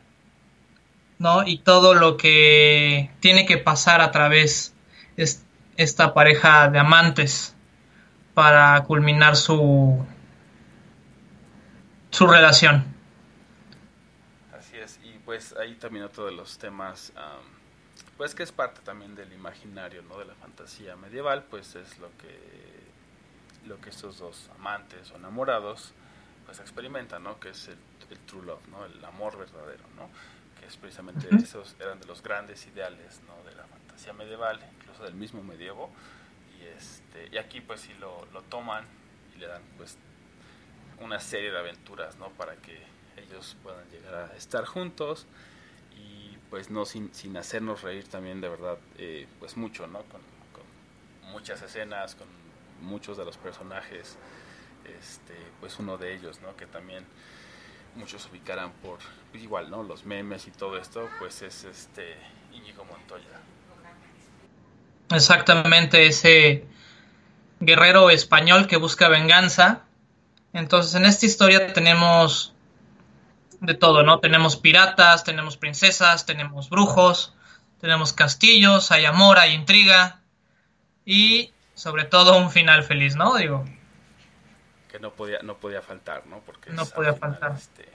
¿no? 1.18 1.46
Y 1.46 1.58
todo 1.58 1.94
lo 1.94 2.16
que 2.16 3.10
tiene 3.20 3.46
que 3.46 3.58
pasar 3.58 4.00
a 4.00 4.10
través 4.10 4.74
de 5.16 5.28
esta 5.76 6.14
pareja 6.14 6.68
de 6.70 6.78
amantes 6.78 7.54
para 8.34 8.82
culminar 8.84 9.36
su 9.36 10.04
su 12.10 12.28
relación. 12.28 12.84
Así 14.56 14.76
es, 14.76 15.00
y 15.02 15.18
pues 15.24 15.54
ahí 15.56 15.74
también 15.74 16.04
otro 16.04 16.26
de 16.26 16.32
los 16.32 16.58
temas, 16.58 17.12
pues 18.16 18.36
que 18.36 18.44
es 18.44 18.52
parte 18.52 18.80
también 18.84 19.16
del 19.16 19.32
imaginario, 19.32 20.02
¿no? 20.02 20.18
De 20.18 20.24
la 20.24 20.34
fantasía 20.34 20.94
medieval, 20.94 21.44
pues 21.50 21.74
es 21.74 21.98
lo 21.98 22.08
que 22.18 22.64
lo 23.66 23.80
que 23.80 23.90
estos 23.90 24.18
dos 24.18 24.50
amantes 24.58 25.10
o 25.10 25.16
enamorados 25.16 25.94
pues 26.44 26.60
experimentan, 26.60 27.22
¿no? 27.22 27.40
Que 27.40 27.50
es 27.50 27.68
el, 27.68 27.78
true 28.26 28.44
love, 28.44 28.66
¿no? 28.68 28.84
El 28.84 29.04
amor 29.04 29.38
verdadero, 29.38 29.82
¿no? 29.96 30.08
Es 30.66 30.76
precisamente 30.76 31.28
esos 31.34 31.76
eran 31.80 32.00
de 32.00 32.06
los 32.06 32.22
grandes 32.22 32.66
ideales, 32.66 33.20
¿no? 33.26 33.48
De 33.48 33.54
la 33.56 33.64
fantasía 33.64 34.12
medieval, 34.12 34.60
incluso 34.80 35.04
del 35.04 35.14
mismo 35.14 35.42
medievo. 35.42 35.90
Y 36.58 36.64
este 36.64 37.28
y 37.32 37.38
aquí 37.38 37.60
pues 37.60 37.80
sí 37.80 37.92
lo, 37.94 38.26
lo 38.32 38.42
toman 38.42 38.86
y 39.34 39.38
le 39.38 39.46
dan 39.46 39.62
pues 39.76 39.96
una 41.00 41.20
serie 41.20 41.50
de 41.50 41.58
aventuras, 41.58 42.16
¿no? 42.16 42.30
Para 42.30 42.56
que 42.56 42.78
ellos 43.16 43.56
puedan 43.62 43.88
llegar 43.90 44.14
a 44.14 44.36
estar 44.36 44.64
juntos 44.64 45.26
y 45.96 46.36
pues 46.50 46.70
no 46.70 46.84
sin, 46.84 47.12
sin 47.14 47.36
hacernos 47.36 47.82
reír 47.82 48.08
también 48.08 48.40
de 48.40 48.48
verdad 48.48 48.78
eh, 48.98 49.26
pues 49.38 49.56
mucho, 49.56 49.86
¿no? 49.86 50.02
Con, 50.04 50.20
con 50.52 51.30
muchas 51.32 51.62
escenas, 51.62 52.14
con 52.14 52.28
muchos 52.80 53.16
de 53.16 53.24
los 53.24 53.36
personajes, 53.36 54.16
este, 54.98 55.34
pues 55.60 55.78
uno 55.78 55.96
de 55.96 56.14
ellos, 56.14 56.40
¿no? 56.40 56.56
Que 56.56 56.66
también 56.66 57.04
muchos 57.96 58.26
ubicarán 58.30 58.72
por 58.82 58.98
pues 59.30 59.42
igual, 59.42 59.70
¿no? 59.70 59.82
Los 59.82 60.04
memes 60.04 60.46
y 60.46 60.50
todo 60.50 60.78
esto, 60.78 61.08
pues 61.18 61.42
es 61.42 61.64
este 61.64 62.16
Íñigo 62.52 62.84
Montoya. 62.84 63.40
Exactamente, 65.10 66.06
ese 66.06 66.66
guerrero 67.60 68.10
español 68.10 68.66
que 68.66 68.76
busca 68.76 69.08
venganza. 69.08 69.82
Entonces, 70.52 70.94
en 70.94 71.04
esta 71.04 71.26
historia 71.26 71.72
tenemos 71.72 72.54
de 73.60 73.74
todo, 73.74 74.02
¿no? 74.02 74.20
Tenemos 74.20 74.56
piratas, 74.56 75.24
tenemos 75.24 75.56
princesas, 75.56 76.26
tenemos 76.26 76.70
brujos, 76.70 77.34
tenemos 77.80 78.12
castillos, 78.12 78.90
hay 78.92 79.04
amor, 79.04 79.38
hay 79.38 79.54
intriga 79.54 80.20
y 81.04 81.52
sobre 81.74 82.04
todo 82.04 82.38
un 82.38 82.50
final 82.50 82.84
feliz, 82.84 83.16
¿no? 83.16 83.36
Digo. 83.36 83.64
Que 84.94 85.00
no 85.00 85.12
podía, 85.12 85.40
no 85.42 85.56
podía 85.56 85.82
faltar, 85.82 86.24
¿no? 86.28 86.38
Porque 86.42 86.70
no 86.70 86.86
podía 86.86 87.14
faltar. 87.14 87.50
Este, 87.56 87.88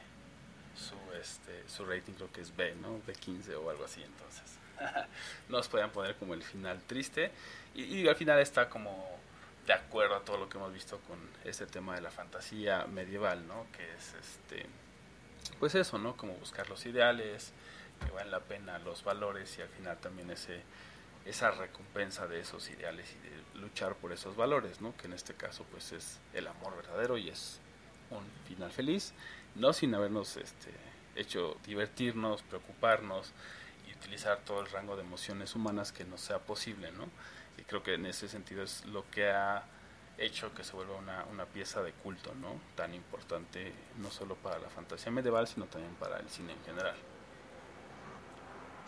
su, 0.75 0.95
este, 1.13 1.63
su 1.69 1.85
rating 1.85 2.11
creo 2.11 2.29
que 2.29 2.41
es 2.41 2.53
B, 2.53 2.75
¿no? 2.75 2.99
B15 3.07 3.55
o 3.55 3.69
algo 3.69 3.85
así, 3.85 4.03
entonces. 4.03 4.57
nos 5.47 5.69
podían 5.69 5.91
poner 5.91 6.17
como 6.17 6.33
el 6.33 6.43
final 6.43 6.81
triste 6.87 7.31
y, 7.73 7.83
y 7.83 8.07
al 8.09 8.17
final 8.17 8.37
está 8.39 8.67
como 8.67 9.17
de 9.65 9.71
acuerdo 9.71 10.13
a 10.17 10.25
todo 10.25 10.39
lo 10.39 10.49
que 10.49 10.57
hemos 10.57 10.73
visto 10.73 10.99
con 11.07 11.17
este 11.45 11.65
tema 11.67 11.95
de 11.95 12.01
la 12.01 12.11
fantasía 12.11 12.85
medieval, 12.87 13.47
¿no? 13.47 13.65
Que 13.71 13.89
es 13.93 14.15
este 14.15 14.65
pues 15.57 15.75
eso, 15.75 15.97
¿no? 15.99 16.17
Como 16.17 16.33
buscar 16.33 16.67
los 16.67 16.85
ideales, 16.85 17.53
que 18.05 18.11
valen 18.11 18.31
la 18.31 18.41
pena 18.41 18.77
los 18.79 19.05
valores 19.05 19.57
y 19.57 19.61
al 19.61 19.69
final 19.69 19.97
también 19.99 20.29
ese 20.31 20.63
esa 21.25 21.51
recompensa 21.51 22.27
de 22.27 22.39
esos 22.39 22.69
ideales 22.69 23.13
y 23.13 23.29
de 23.29 23.61
luchar 23.61 23.95
por 23.95 24.11
esos 24.11 24.35
valores, 24.35 24.81
¿no? 24.81 24.95
Que 24.97 25.07
en 25.07 25.13
este 25.13 25.33
caso 25.33 25.65
pues 25.71 25.91
es 25.91 26.19
el 26.33 26.47
amor 26.47 26.75
verdadero 26.75 27.17
y 27.17 27.29
es 27.29 27.59
un 28.09 28.23
final 28.47 28.71
feliz, 28.71 29.13
no 29.55 29.73
sin 29.73 29.93
habernos 29.93 30.37
este 30.37 30.71
hecho 31.15 31.57
divertirnos, 31.65 32.41
preocuparnos 32.43 33.33
y 33.87 33.93
utilizar 33.93 34.39
todo 34.39 34.61
el 34.61 34.69
rango 34.71 34.95
de 34.95 35.03
emociones 35.03 35.55
humanas 35.55 35.91
que 35.91 36.05
nos 36.05 36.21
sea 36.21 36.39
posible, 36.39 36.91
¿no? 36.91 37.09
Y 37.57 37.63
creo 37.63 37.83
que 37.83 37.95
en 37.95 38.05
ese 38.05 38.27
sentido 38.29 38.63
es 38.63 38.85
lo 38.85 39.09
que 39.09 39.29
ha 39.29 39.63
hecho 40.17 40.53
que 40.53 40.63
se 40.63 40.73
vuelva 40.75 40.95
una, 40.97 41.25
una 41.25 41.45
pieza 41.45 41.81
de 41.81 41.93
culto, 41.93 42.33
¿no? 42.35 42.61
Tan 42.75 42.93
importante 42.93 43.73
no 43.97 44.11
solo 44.11 44.35
para 44.35 44.59
la 44.59 44.69
fantasía 44.69 45.11
medieval, 45.11 45.47
sino 45.47 45.65
también 45.67 45.95
para 45.95 46.19
el 46.19 46.29
cine 46.29 46.53
en 46.53 46.63
general. 46.63 46.95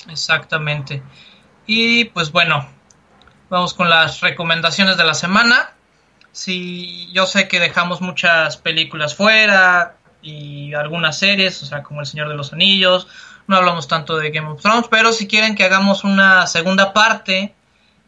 Exactamente. 0.10 1.04
Y 1.66 2.06
pues 2.06 2.32
bueno, 2.32 2.68
vamos 3.50 3.74
con 3.74 3.90
las 3.90 4.22
recomendaciones 4.22 4.98
de 4.98 5.04
la 5.04 5.14
semana. 5.14 5.72
Si 6.32 7.12
yo 7.12 7.26
sé 7.26 7.48
que 7.48 7.60
dejamos 7.60 8.02
muchas 8.02 8.58
películas 8.58 9.16
fuera 9.16 9.98
y 10.22 10.74
algunas 10.74 11.18
series, 11.18 11.62
o 11.64 11.66
sea, 11.66 11.84
como 11.84 12.00
El 12.00 12.08
Señor 12.08 12.30
de 12.30 12.36
los 12.36 12.54
Anillos, 12.54 13.08
no 13.48 13.58
hablamos 13.58 13.88
tanto 13.88 14.18
de 14.18 14.32
Game 14.32 14.48
of 14.48 14.62
Thrones, 14.62 14.88
pero 14.90 15.12
si 15.12 15.28
quieren 15.28 15.56
que 15.56 15.66
hagamos 15.66 16.04
una 16.04 16.48
segunda 16.48 16.94
parte 16.94 17.54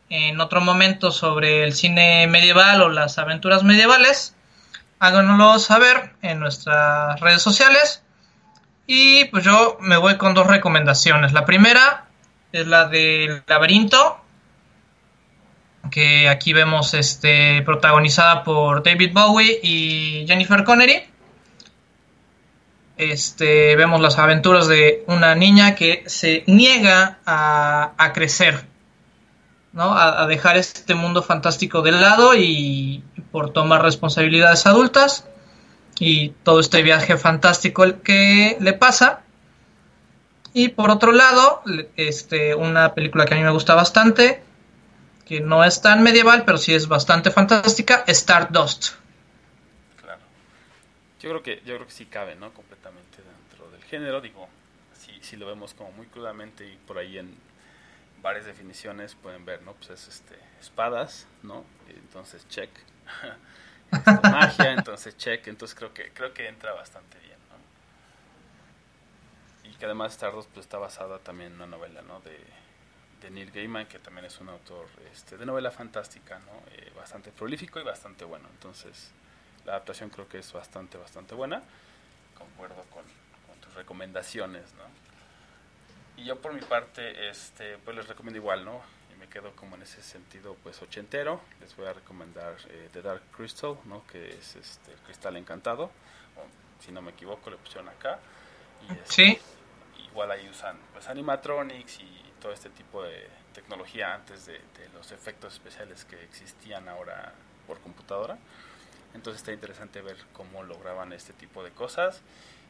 en 0.10 0.40
otro 0.40 0.62
momento 0.62 1.12
sobre 1.12 1.64
el 1.64 1.74
cine 1.74 2.28
medieval 2.28 2.82
o 2.82 2.90
las 2.90 3.18
aventuras 3.18 3.64
medievales, 3.64 4.36
háganoslo 5.00 5.60
saber 5.60 6.14
en 6.22 6.40
nuestras 6.40 7.20
redes 7.20 7.42
sociales. 7.42 8.04
Y 8.88 9.26
pues 9.26 9.44
yo 9.44 9.78
me 9.82 9.98
voy 9.98 10.18
con 10.18 10.34
dos 10.34 10.48
recomendaciones. 10.48 11.34
La 11.34 11.46
primera 11.46 12.06
es 12.54 12.68
la 12.68 12.88
del 12.88 13.44
laberinto, 13.46 14.18
que 15.92 16.30
aquí 16.30 16.54
vemos 16.54 16.94
este 16.94 17.62
protagonizada 17.64 18.46
por 18.46 18.84
David 18.84 19.12
Bowie 19.12 19.60
y 19.62 20.26
Jennifer 20.26 20.64
Connery. 20.64 21.04
Este, 22.96 23.76
vemos 23.76 24.00
las 24.00 24.18
aventuras 24.18 24.70
de 24.70 25.04
una 25.08 25.36
niña 25.36 25.76
que 25.76 26.04
se 26.06 26.46
niega 26.48 27.20
a, 27.26 27.92
a 27.98 28.14
crecer 28.14 28.72
¿no? 29.74 29.98
A, 29.98 30.26
dejar 30.28 30.56
este 30.56 30.94
mundo 30.94 31.24
fantástico 31.24 31.82
de 31.82 31.92
lado 31.92 32.36
y 32.36 33.04
por 33.32 33.52
tomar 33.52 33.82
responsabilidades 33.82 34.66
adultas 34.68 35.28
y 36.00 36.30
todo 36.44 36.60
este 36.60 36.84
viaje 36.84 37.18
fantástico 37.18 37.84
que 38.04 38.56
le 38.62 38.74
pasa. 38.74 39.22
Y 40.54 40.70
por 40.70 40.92
otro 40.92 41.12
lado, 41.12 41.64
este, 41.96 42.54
una 42.54 42.94
película 42.94 43.26
que 43.26 43.34
a 43.34 43.38
mí 43.38 43.44
me 43.44 43.50
gusta 43.50 43.74
bastante, 43.74 44.44
que 45.26 45.40
no 45.42 45.64
es 45.64 45.82
tan 45.82 46.04
medieval, 46.04 46.44
pero 46.46 46.58
sí 46.58 46.74
es 46.74 46.88
bastante 46.88 47.32
fantástica, 47.32 48.04
Stardust. 48.08 48.94
Claro. 50.02 50.22
Yo 51.20 51.30
creo 51.30 51.44
que, 51.44 51.56
yo 51.66 51.76
creo 51.76 51.88
que 51.88 51.92
sí 51.92 52.06
cabe, 52.06 52.36
¿no? 52.36 52.54
Completamente 52.54 53.18
dentro 53.18 53.72
del 53.72 53.84
género, 53.86 54.22
digo, 54.22 54.48
si, 55.00 55.12
si 55.22 55.38
lo 55.38 55.48
vemos 55.48 55.74
como 55.74 55.92
muy 55.94 56.06
crudamente 56.06 56.68
y 56.68 56.78
por 56.86 57.00
ahí 57.00 57.18
en 57.18 57.36
varias 58.22 58.46
definiciones 58.46 59.16
pueden 59.16 59.46
ver, 59.46 59.62
¿no? 59.64 59.74
Pues 59.74 59.90
es 59.90 60.08
este, 60.08 60.36
espadas, 60.60 61.28
¿no? 61.44 61.66
Entonces 61.90 62.48
check. 62.48 62.70
Magia, 64.24 64.74
entonces 64.74 65.16
check. 65.18 65.48
Entonces 65.48 65.76
creo 65.76 65.94
que 65.94 66.12
creo 66.14 66.34
que 66.34 66.48
entra 66.48 66.74
bastante 66.74 67.18
que 69.84 69.88
además 69.88 70.14
Stardust 70.14 70.49
pues 70.53 70.65
está 70.65 70.77
basada 70.77 71.19
también 71.19 71.49
en 71.49 71.55
una 71.57 71.68
novela, 71.68 72.01
¿no? 72.03 72.22
De, 72.22 72.39
Neil 73.30 73.51
Gaiman, 73.51 73.85
que 73.85 73.99
también 73.99 74.26
es 74.26 74.39
un 74.39 74.47
autor 74.47 74.88
este, 75.11 75.35
de 75.35 75.45
novela 75.45 75.72
fantástica, 75.72 76.39
¿no? 76.39 76.53
Eh, 76.72 76.89
bastante 76.95 77.34
prolífico 77.34 77.81
y 77.81 77.84
bastante 77.84 78.23
bueno. 78.23 78.47
Entonces 78.53 79.11
la 79.65 79.73
adaptación 79.73 80.10
creo 80.10 80.30
que 80.30 80.38
es 80.38 80.53
bastante, 80.53 80.97
bastante 80.97 81.35
buena. 81.35 81.64
Concuerdo 82.38 82.81
con, 82.91 83.03
con 83.45 83.60
tus 83.60 83.73
recomendaciones, 83.73 84.73
¿no? 84.76 84.85
Y 86.15 86.27
yo 86.27 86.39
por 86.39 86.53
mi 86.53 86.61
parte, 86.61 87.30
este, 87.30 87.77
pues 87.80 87.97
les 87.97 88.07
recomiendo 88.07 88.39
igual, 88.39 88.64
¿no? 88.64 88.81
Y 89.14 89.19
me 89.19 89.27
quedo 89.27 89.53
como 89.53 89.76
en 89.76 89.81
ese 89.81 90.01
sentido, 90.01 90.55
pues 90.64 90.81
ochentero. 90.81 91.41
Les 91.60 91.76
voy 91.76 91.88
a 91.88 91.93
recomendar 91.93 92.55
eh, 92.69 92.88
The 92.93 93.01
Dark 93.01 93.23
Crystal, 93.35 93.77
¿no? 93.84 94.07
Que 94.07 94.30
es 94.30 94.55
este, 94.55 94.93
el 94.93 94.99
cristal 94.99 95.35
encantado. 95.35 95.91
si 96.80 96.93
no 96.93 97.01
me 97.01 97.11
equivoco, 97.11 97.49
le 97.49 97.57
pusieron 97.57 97.89
acá. 97.89 98.19
Y 98.89 98.93
este, 98.93 99.11
sí. 99.11 99.41
Igual 100.14 100.30
ahí 100.30 100.48
usan 100.48 100.77
pues 100.94 101.10
animatronics 101.10 101.99
y 101.99 102.23
todo 102.40 102.52
este 102.52 102.69
tipo 102.69 103.02
de 103.02 103.27
tecnología 103.53 104.14
antes 104.14 104.45
de, 104.45 104.53
de 104.53 104.90
los 104.94 105.11
efectos 105.11 105.53
especiales 105.53 106.06
que 106.06 106.23
existían 106.23 106.88
ahora 106.88 107.34
por 107.65 107.80
computadora. 107.80 108.38
Entonces 109.15 109.41
está 109.41 109.52
interesante 109.52 110.02
ver 110.02 110.18
cómo 110.34 110.61
lograban 110.61 111.14
este 111.14 111.34
tipo 111.34 111.64
de 111.64 111.72
cosas 111.72 112.22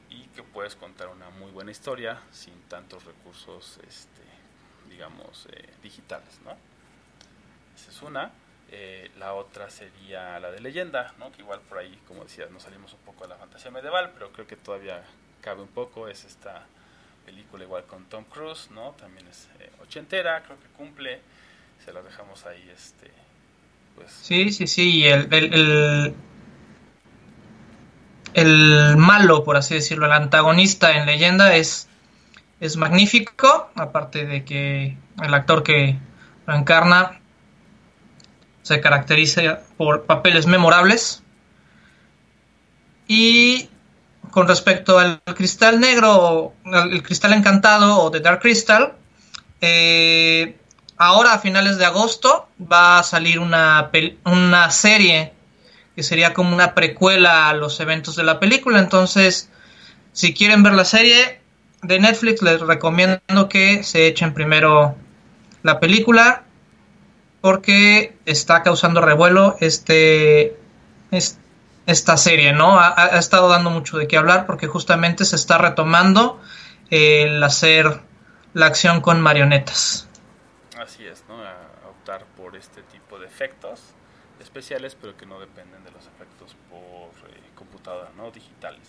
y 0.09 0.27
que 0.27 0.43
puedes 0.43 0.75
contar 0.75 1.09
una 1.09 1.29
muy 1.31 1.51
buena 1.51 1.71
historia 1.71 2.21
sin 2.31 2.53
tantos 2.63 3.05
recursos, 3.05 3.79
este, 3.87 4.21
digamos, 4.89 5.47
eh, 5.51 5.69
digitales, 5.81 6.39
¿no? 6.45 6.51
Esa 7.75 7.91
es 7.91 8.01
una. 8.01 8.31
Eh, 8.69 9.11
la 9.17 9.33
otra 9.33 9.69
sería 9.69 10.39
la 10.39 10.51
de 10.51 10.59
leyenda, 10.59 11.13
¿no? 11.19 11.31
Que 11.31 11.41
igual 11.41 11.61
por 11.61 11.79
ahí, 11.79 11.99
como 12.07 12.23
decías, 12.23 12.49
nos 12.51 12.63
salimos 12.63 12.93
un 12.93 12.99
poco 12.99 13.23
de 13.23 13.29
la 13.29 13.37
fantasía 13.37 13.71
medieval, 13.71 14.11
pero 14.13 14.31
creo 14.31 14.47
que 14.47 14.55
todavía 14.55 15.03
cabe 15.41 15.61
un 15.61 15.67
poco. 15.67 16.07
Es 16.07 16.23
esta 16.25 16.65
película 17.25 17.63
igual 17.63 17.83
con 17.85 18.05
Tom 18.05 18.23
Cruise, 18.25 18.69
¿no? 18.71 18.91
También 18.91 19.27
es 19.27 19.49
eh, 19.59 19.69
ochentera, 19.81 20.43
creo 20.43 20.59
que 20.59 20.67
cumple. 20.77 21.21
Se 21.83 21.91
la 21.91 22.01
dejamos 22.01 22.45
ahí, 22.45 22.69
este, 22.73 23.11
pues... 23.95 24.11
Sí, 24.11 24.51
sí, 24.51 24.67
sí. 24.67 25.05
el, 25.05 25.27
el 25.33 26.15
el 28.33 28.97
malo, 28.97 29.43
por 29.43 29.57
así 29.57 29.75
decirlo, 29.75 30.05
el 30.05 30.11
antagonista 30.11 30.97
en 30.97 31.05
leyenda 31.05 31.55
es, 31.55 31.87
es 32.59 32.77
magnífico, 32.77 33.69
aparte 33.75 34.25
de 34.25 34.43
que 34.43 34.97
el 35.21 35.33
actor 35.33 35.63
que 35.63 35.97
lo 36.47 36.55
encarna 36.55 37.19
se 38.63 38.81
caracteriza 38.81 39.61
por 39.77 40.05
papeles 40.05 40.47
memorables. 40.47 41.21
Y 43.07 43.69
con 44.33 44.47
respecto 44.47 44.97
al 44.97 45.21
cristal 45.35 45.79
negro, 45.79 46.53
el 46.65 47.03
cristal 47.03 47.33
encantado 47.33 48.01
o 48.01 48.09
The 48.09 48.19
Dark 48.19 48.41
Crystal, 48.41 48.93
eh, 49.61 50.57
ahora 50.97 51.33
a 51.33 51.39
finales 51.39 51.77
de 51.77 51.85
agosto 51.85 52.47
va 52.59 52.97
a 52.97 53.03
salir 53.03 53.37
una, 53.37 53.91
una 54.25 54.71
serie 54.71 55.33
que 55.95 56.01
sería 56.01 56.33
como 56.33 56.51
una 56.51 56.73
precuela 56.73 57.47
a 57.47 57.53
los 57.53 57.79
eventos 57.79 58.15
de 58.15 58.23
la 58.23 58.39
película. 58.39 58.79
Entonces, 58.79 59.49
si 60.13 60.33
quieren 60.33 60.63
ver 60.63 60.73
la 60.73 60.85
serie 60.85 61.39
de 61.83 61.99
Netflix, 61.99 62.41
les 62.41 62.59
recomiendo 62.59 63.49
que 63.49 63.83
se 63.83 64.07
echen 64.07 64.33
primero 64.33 64.95
la 65.61 65.79
película 65.79 66.41
porque 67.39 68.17
está 68.25 68.63
causando 68.63 68.99
revuelo 68.99 69.57
este, 69.59 70.57
esta 71.85 72.17
serie, 72.17 72.53
¿no? 72.53 72.79
Ha, 72.79 73.17
estado 73.17 73.49
dando 73.49 73.69
mucho 73.69 73.97
de 73.97 74.07
qué 74.07 74.17
hablar 74.17 74.45
porque 74.45 74.67
justamente 74.67 75.25
se 75.25 75.35
está 75.35 75.57
retomando 75.57 76.41
el 76.89 77.43
hacer 77.43 78.01
la 78.53 78.67
acción 78.67 79.01
con 79.01 79.21
marionetas. 79.21 80.07
Así 80.79 81.05
es, 81.05 81.23
¿no? 81.27 81.43
A 81.43 81.55
optar 81.89 82.25
por 82.37 82.55
este 82.55 82.83
tipo 82.83 83.19
de 83.19 83.27
efectos 83.27 83.81
especiales, 84.39 84.95
pero 84.99 85.15
que 85.17 85.25
no 85.25 85.39
dependen 85.39 85.83
de 85.83 85.91
los 85.91 86.05
efectos 86.07 86.55
por 86.69 87.29
eh, 87.29 87.39
computadora, 87.55 88.11
¿no? 88.15 88.31
Digitales. 88.31 88.87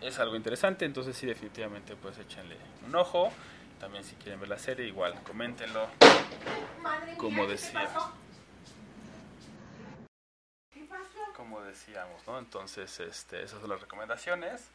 Es 0.00 0.18
algo 0.18 0.36
interesante, 0.36 0.84
entonces 0.84 1.16
sí, 1.16 1.26
definitivamente, 1.26 1.96
pues 1.96 2.18
échenle 2.18 2.56
un 2.86 2.94
ojo. 2.94 3.32
también 3.80 4.04
si 4.04 4.14
quieren 4.16 4.40
ver 4.40 4.48
la 4.48 4.58
serie, 4.58 4.86
igual, 4.86 5.14
coméntenlo. 5.22 5.88
Como 7.18 7.46
decía. 7.46 7.88
Como 11.36 11.60
decíamos, 11.60 12.26
¿no? 12.26 12.38
Entonces, 12.38 12.98
este, 12.98 13.42
esas 13.42 13.60
son 13.60 13.68
las 13.68 13.80
recomendaciones. 13.80 14.70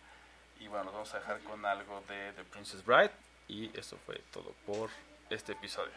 Y 0.60 0.68
bueno, 0.68 0.86
nos 0.86 0.94
vamos 0.94 1.14
a 1.16 1.20
dejar 1.20 1.40
con 1.42 1.66
algo 1.66 2.04
de 2.08 2.34
The 2.34 2.44
Princess 2.44 2.86
Bride. 2.86 3.12
Y 3.48 3.76
eso 3.78 3.98
fue 4.06 4.22
todo 4.32 4.54
por 4.68 4.92
este 5.30 5.54
episodio. 5.54 5.94